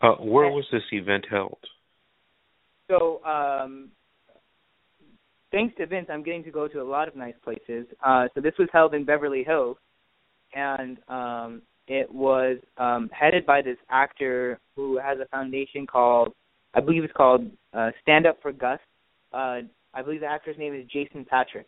Uh, 0.02 0.16
where 0.16 0.50
was 0.50 0.66
this 0.70 0.82
event 0.92 1.24
held? 1.30 1.58
So, 2.90 3.24
um, 3.24 3.90
thanks 5.54 5.76
to 5.76 5.86
Vince, 5.86 6.08
I'm 6.10 6.22
getting 6.22 6.44
to 6.44 6.50
go 6.50 6.66
to 6.68 6.82
a 6.82 6.84
lot 6.84 7.06
of 7.06 7.14
nice 7.14 7.34
places. 7.42 7.86
Uh, 8.04 8.26
so 8.34 8.40
this 8.40 8.54
was 8.58 8.68
held 8.72 8.92
in 8.92 9.04
Beverly 9.04 9.44
Hills, 9.44 9.76
and 10.54 10.98
um, 11.08 11.62
it 11.86 12.12
was 12.12 12.58
um, 12.76 13.08
headed 13.12 13.46
by 13.46 13.62
this 13.62 13.78
actor 13.88 14.58
who 14.74 14.98
has 14.98 15.18
a 15.20 15.26
foundation 15.26 15.86
called, 15.86 16.34
I 16.74 16.80
believe 16.80 17.04
it's 17.04 17.12
called 17.12 17.48
uh, 17.72 17.90
Stand 18.02 18.26
Up 18.26 18.38
for 18.42 18.52
Gus. 18.52 18.80
Uh, 19.32 19.60
I 19.94 20.02
believe 20.02 20.20
the 20.20 20.26
actor's 20.26 20.58
name 20.58 20.74
is 20.74 20.86
Jason 20.92 21.24
Patric. 21.24 21.66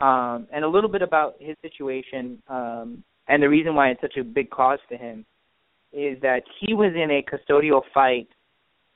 Um, 0.00 0.46
and 0.52 0.64
a 0.64 0.68
little 0.68 0.88
bit 0.88 1.02
about 1.02 1.34
his 1.40 1.56
situation 1.60 2.42
um, 2.48 3.04
and 3.30 3.42
the 3.42 3.48
reason 3.48 3.74
why 3.74 3.90
it's 3.90 4.00
such 4.00 4.16
a 4.18 4.24
big 4.24 4.50
cause 4.50 4.78
to 4.88 4.96
him 4.96 5.24
is 5.92 6.20
that 6.20 6.42
he 6.60 6.74
was 6.74 6.92
in 6.94 7.10
a 7.10 7.22
custodial 7.22 7.82
fight 7.92 8.28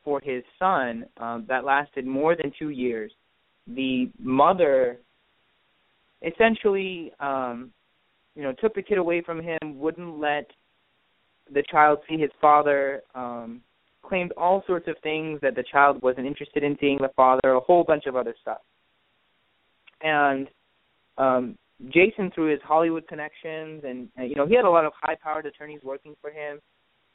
for 0.03 0.21
his 0.21 0.43
son 0.59 1.05
um, 1.19 1.45
that 1.49 1.65
lasted 1.65 2.07
more 2.07 2.35
than 2.35 2.53
two 2.59 2.71
years. 2.71 3.13
The 3.67 4.11
mother 4.19 4.99
essentially, 6.23 7.13
um, 7.21 7.71
you 8.35 8.43
know, 8.43 8.53
took 8.53 8.75
the 8.75 8.83
kid 8.83 8.99
away 8.99 9.23
from 9.23 9.41
him, 9.41 9.59
wouldn't 9.79 10.19
let 10.19 10.51
the 11.53 11.63
child 11.71 11.99
see 12.09 12.17
his 12.17 12.31
father, 12.41 13.03
um, 13.15 13.61
claimed 14.03 14.33
all 14.37 14.63
sorts 14.67 14.89
of 14.89 14.97
things 15.03 15.41
that 15.41 15.55
the 15.55 15.65
child 15.71 16.03
wasn't 16.03 16.27
interested 16.27 16.63
in 16.63 16.77
seeing 16.81 16.99
the 16.99 17.11
father, 17.17 17.53
a 17.53 17.61
whole 17.61 17.85
bunch 17.85 18.05
of 18.07 18.17
other 18.17 18.35
stuff. 18.41 18.61
And 20.03 20.49
um, 21.17 21.57
Jason, 21.89 22.31
through 22.35 22.51
his 22.51 22.61
Hollywood 22.63 23.07
connections, 23.09 23.83
and, 23.85 24.09
you 24.19 24.35
know, 24.35 24.47
he 24.47 24.55
had 24.55 24.65
a 24.65 24.71
lot 24.71 24.85
of 24.85 24.93
high-powered 25.01 25.47
attorneys 25.47 25.81
working 25.83 26.15
for 26.21 26.31
him, 26.31 26.61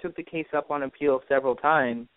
took 0.01 0.15
the 0.15 0.23
case 0.23 0.47
up 0.55 0.71
on 0.71 0.83
appeal 0.83 1.21
several 1.27 1.55
times 1.55 2.07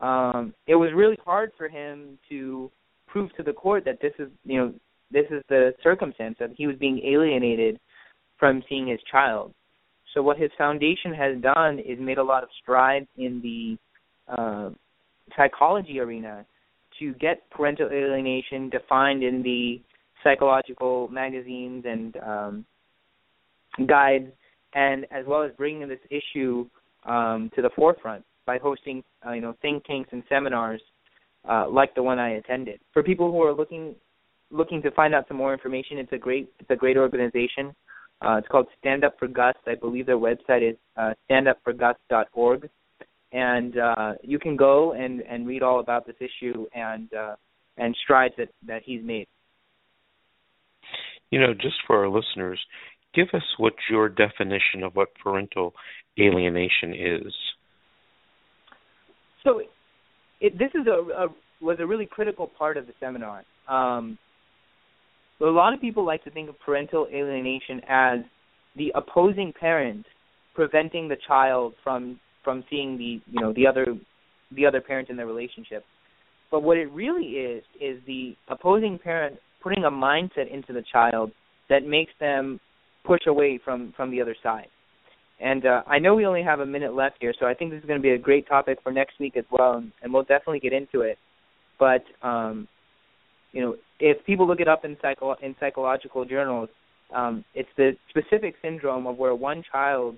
um, 0.00 0.54
it 0.66 0.76
was 0.76 0.90
really 0.94 1.18
hard 1.24 1.50
for 1.56 1.68
him 1.68 2.18
to 2.28 2.70
prove 3.08 3.34
to 3.36 3.42
the 3.42 3.52
court 3.52 3.84
that 3.84 4.00
this 4.00 4.12
is 4.18 4.28
you 4.44 4.58
know 4.58 4.74
this 5.10 5.26
is 5.30 5.42
the 5.48 5.72
circumstance 5.82 6.36
that 6.38 6.50
he 6.56 6.66
was 6.66 6.76
being 6.76 7.00
alienated 7.04 7.80
from 8.38 8.62
seeing 8.68 8.86
his 8.86 9.00
child. 9.10 9.52
So 10.14 10.22
what 10.22 10.38
his 10.38 10.50
foundation 10.56 11.12
has 11.14 11.40
done 11.40 11.78
is 11.78 11.98
made 11.98 12.18
a 12.18 12.22
lot 12.22 12.42
of 12.42 12.48
strides 12.62 13.06
in 13.16 13.40
the 13.42 14.32
uh, 14.32 14.70
psychology 15.36 16.00
arena 16.00 16.44
to 16.98 17.14
get 17.14 17.48
parental 17.50 17.88
alienation 17.90 18.70
defined 18.70 19.22
in 19.22 19.42
the 19.42 19.80
psychological 20.24 21.08
magazines 21.08 21.84
and 21.86 22.16
um, 22.16 22.64
guides, 23.86 24.26
and 24.74 25.06
as 25.10 25.24
well 25.26 25.42
as 25.42 25.52
bringing 25.56 25.88
this 25.88 25.98
issue 26.10 26.66
um, 27.06 27.50
to 27.54 27.62
the 27.62 27.70
forefront 27.76 28.24
by 28.46 28.58
hosting 28.58 29.02
uh, 29.26 29.32
you 29.32 29.40
know 29.40 29.54
think 29.62 29.84
tanks 29.84 30.08
and 30.12 30.22
seminars 30.28 30.80
uh, 31.48 31.68
like 31.68 31.94
the 31.94 32.02
one 32.02 32.18
I 32.18 32.36
attended. 32.36 32.80
For 32.92 33.02
people 33.02 33.30
who 33.30 33.42
are 33.42 33.52
looking 33.52 33.94
looking 34.50 34.80
to 34.80 34.90
find 34.92 35.14
out 35.14 35.28
some 35.28 35.36
more 35.36 35.52
information, 35.52 35.98
it's 35.98 36.12
a 36.12 36.18
great 36.18 36.50
it's 36.58 36.70
a 36.70 36.76
great 36.76 36.96
organization. 36.96 37.74
Uh, 38.20 38.36
it's 38.38 38.48
called 38.48 38.66
Stand 38.80 39.04
Up 39.04 39.14
for 39.18 39.28
Gus. 39.28 39.54
I 39.66 39.74
believe 39.76 40.06
their 40.06 40.18
website 40.18 40.68
is 40.68 40.76
uh, 40.96 41.12
standupforgus.org, 41.30 42.68
and 43.32 43.78
uh, 43.78 44.12
you 44.22 44.38
can 44.40 44.56
go 44.56 44.92
and, 44.92 45.20
and 45.20 45.46
read 45.46 45.62
all 45.62 45.78
about 45.78 46.04
this 46.04 46.16
issue 46.20 46.66
and 46.74 47.12
uh, 47.14 47.36
and 47.76 47.96
strides 48.02 48.34
that, 48.38 48.48
that 48.66 48.82
he's 48.84 49.02
made. 49.04 49.26
You 51.30 51.40
know, 51.40 51.54
just 51.54 51.76
for 51.86 52.04
our 52.04 52.08
listeners, 52.08 52.58
give 53.14 53.28
us 53.34 53.42
what 53.58 53.74
your 53.90 54.08
definition 54.08 54.82
of 54.82 54.96
what 54.96 55.08
parental 55.22 55.74
alienation 56.18 56.94
is. 56.94 57.32
So, 59.44 59.62
it, 60.40 60.58
this 60.58 60.70
is 60.74 60.86
a, 60.86 61.24
a 61.24 61.28
was 61.60 61.78
a 61.80 61.86
really 61.86 62.06
critical 62.06 62.46
part 62.46 62.76
of 62.76 62.86
the 62.86 62.92
seminar. 63.00 63.42
Um, 63.68 64.16
a 65.40 65.44
lot 65.44 65.74
of 65.74 65.80
people 65.80 66.04
like 66.04 66.24
to 66.24 66.30
think 66.30 66.48
of 66.48 66.58
parental 66.60 67.06
alienation 67.12 67.80
as 67.88 68.20
the 68.76 68.92
opposing 68.94 69.52
parent 69.58 70.06
preventing 70.54 71.08
the 71.08 71.16
child 71.26 71.74
from 71.82 72.18
from 72.44 72.64
seeing 72.70 72.96
the 72.96 73.20
you 73.30 73.40
know 73.40 73.52
the 73.52 73.66
other 73.66 73.86
the 74.56 74.66
other 74.66 74.80
parent 74.80 75.10
in 75.10 75.16
their 75.16 75.26
relationship. 75.26 75.84
But 76.50 76.62
what 76.62 76.78
it 76.78 76.90
really 76.92 77.24
is 77.24 77.62
is 77.80 78.00
the 78.06 78.34
opposing 78.48 78.98
parent 78.98 79.36
putting 79.62 79.84
a 79.84 79.90
mindset 79.90 80.52
into 80.52 80.72
the 80.72 80.82
child 80.92 81.30
that 81.68 81.84
makes 81.84 82.12
them 82.20 82.58
push 83.04 83.20
away 83.26 83.60
from 83.64 83.92
from 83.96 84.10
the 84.10 84.20
other 84.20 84.36
side. 84.42 84.68
And 85.40 85.64
uh, 85.66 85.82
I 85.86 85.98
know 85.98 86.14
we 86.14 86.26
only 86.26 86.42
have 86.42 86.60
a 86.60 86.66
minute 86.66 86.94
left 86.94 87.16
here, 87.20 87.32
so 87.38 87.46
I 87.46 87.54
think 87.54 87.70
this 87.70 87.80
is 87.80 87.86
going 87.86 87.98
to 87.98 88.02
be 88.02 88.10
a 88.10 88.18
great 88.18 88.48
topic 88.48 88.78
for 88.82 88.90
next 88.90 89.20
week 89.20 89.36
as 89.36 89.44
well, 89.50 89.74
and, 89.74 89.92
and 90.02 90.12
we'll 90.12 90.24
definitely 90.24 90.58
get 90.58 90.72
into 90.72 91.02
it. 91.02 91.16
But 91.78 92.02
um, 92.26 92.66
you 93.52 93.60
know, 93.60 93.76
if 94.00 94.24
people 94.26 94.46
look 94.46 94.60
it 94.60 94.68
up 94.68 94.84
in 94.84 94.96
psycho 95.00 95.34
in 95.42 95.54
psychological 95.60 96.24
journals, 96.24 96.68
um, 97.14 97.44
it's 97.54 97.68
the 97.76 97.92
specific 98.10 98.54
syndrome 98.62 99.06
of 99.06 99.16
where 99.16 99.34
one 99.34 99.62
child, 99.70 100.16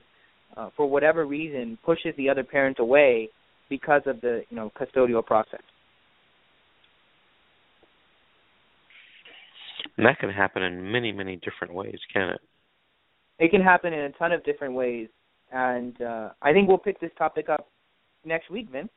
uh, 0.56 0.70
for 0.76 0.88
whatever 0.88 1.26
reason, 1.26 1.78
pushes 1.84 2.14
the 2.16 2.28
other 2.28 2.42
parent 2.42 2.78
away 2.78 3.28
because 3.68 4.02
of 4.06 4.20
the 4.22 4.42
you 4.48 4.56
know 4.56 4.72
custodial 4.78 5.24
process. 5.24 5.60
And 9.96 10.06
that 10.06 10.18
can 10.18 10.30
happen 10.30 10.62
in 10.62 10.90
many, 10.90 11.12
many 11.12 11.36
different 11.36 11.74
ways, 11.74 11.98
can 12.12 12.30
it? 12.30 12.40
It 13.41 13.51
can 13.51 13.62
happen 13.62 13.93
in 13.93 14.01
a 14.01 14.11
ton 14.11 14.32
of 14.32 14.45
different 14.45 14.74
ways, 14.74 15.09
and 15.51 16.01
uh, 16.03 16.30
I 16.43 16.53
think 16.53 16.68
we'll 16.68 16.78
pick 16.78 17.01
this 17.01 17.11
topic 17.18 17.49
up 17.49 17.68
next 18.24 18.51
week, 18.51 18.70
Vince. 18.70 18.91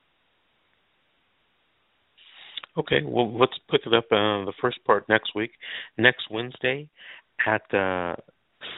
Okay, 2.77 3.01
well, 3.05 3.35
let's 3.37 3.53
pick 3.71 3.81
it 3.85 3.93
up 3.93 4.05
uh, 4.11 4.45
the 4.45 4.53
first 4.59 4.83
part 4.83 5.07
next 5.07 5.33
week. 5.33 5.51
Next 5.97 6.23
Wednesday 6.29 6.89
at 7.47 7.73
uh, 7.73 8.15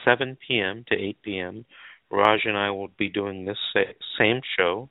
7 0.04 0.36
p.m. 0.46 0.84
to 0.88 0.94
8 0.94 1.22
p.m., 1.22 1.64
Raj 2.10 2.40
and 2.44 2.56
I 2.56 2.70
will 2.70 2.88
be 2.96 3.08
doing 3.08 3.44
this 3.44 3.58
same 4.16 4.40
show, 4.56 4.88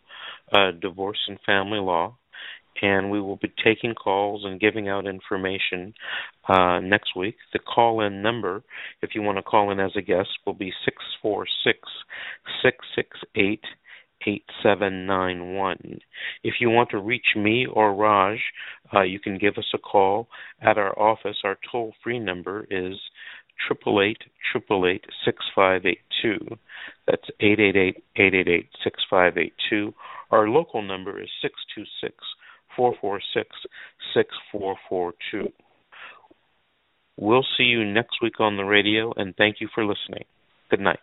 uh, 0.52 0.72
Divorce 0.82 1.20
and 1.30 1.40
Family 1.46 1.80
Law 1.80 2.18
and 2.82 3.10
we 3.10 3.22
will 3.22 3.38
be 3.38 3.54
taking 3.64 3.94
calls 3.94 4.44
and 4.44 4.60
giving 4.60 4.90
out 4.90 5.08
information 5.08 5.94
uh, 6.48 6.80
next 6.80 7.16
week. 7.16 7.36
The 7.54 7.60
call 7.60 8.02
in 8.02 8.22
number, 8.22 8.64
if 9.02 9.12
you 9.16 9.22
want 9.22 9.38
to 9.38 9.44
call 9.44 9.72
in 9.72 9.80
as 9.80 9.92
a 9.96 10.02
guest, 10.02 10.30
will 10.46 10.54
be 10.54 10.74
646 10.84 11.80
668 12.62 13.62
8791. 14.28 16.00
If 16.44 16.56
you 16.60 16.70
want 16.70 16.90
to 16.92 17.00
reach 17.00 17.36
me 17.36 17.68
or 17.72 17.94
Raj, 17.94 18.40
uh, 18.94 19.02
you 19.02 19.20
can 19.20 19.38
give 19.38 19.58
us 19.58 19.72
a 19.74 19.78
call 19.78 20.28
at 20.62 20.78
our 20.78 20.98
office. 20.98 21.38
Our 21.44 21.58
toll 21.72 21.94
free 22.04 22.20
number 22.20 22.66
is 22.70 22.96
triple 23.68 24.02
eight 24.02 24.18
triple 24.52 24.88
eight 24.88 25.06
six 25.24 25.38
five 25.56 25.86
eight 25.86 26.02
two. 26.22 26.40
That's 27.08 27.30
eight 27.40 27.60
eight 27.60 27.76
eight 27.76 28.04
eight 28.16 28.34
eight 28.34 28.48
eight 28.48 28.70
six 28.84 29.04
five 29.10 29.38
eight 29.38 29.54
two. 29.70 29.94
Our 30.32 30.50
local 30.50 30.82
number 30.82 31.22
is 31.22 31.30
six 31.42 31.54
two 31.76 31.84
six 32.02 32.16
446 32.76 33.50
6442. 34.14 35.52
We'll 37.18 37.46
see 37.58 37.64
you 37.64 37.86
next 37.86 38.18
week 38.22 38.40
on 38.40 38.58
the 38.58 38.64
radio, 38.64 39.14
and 39.16 39.36
thank 39.38 39.62
you 39.62 39.70
for 39.74 39.86
listening. 39.86 40.26
Good 40.70 40.82
night. 40.82 40.94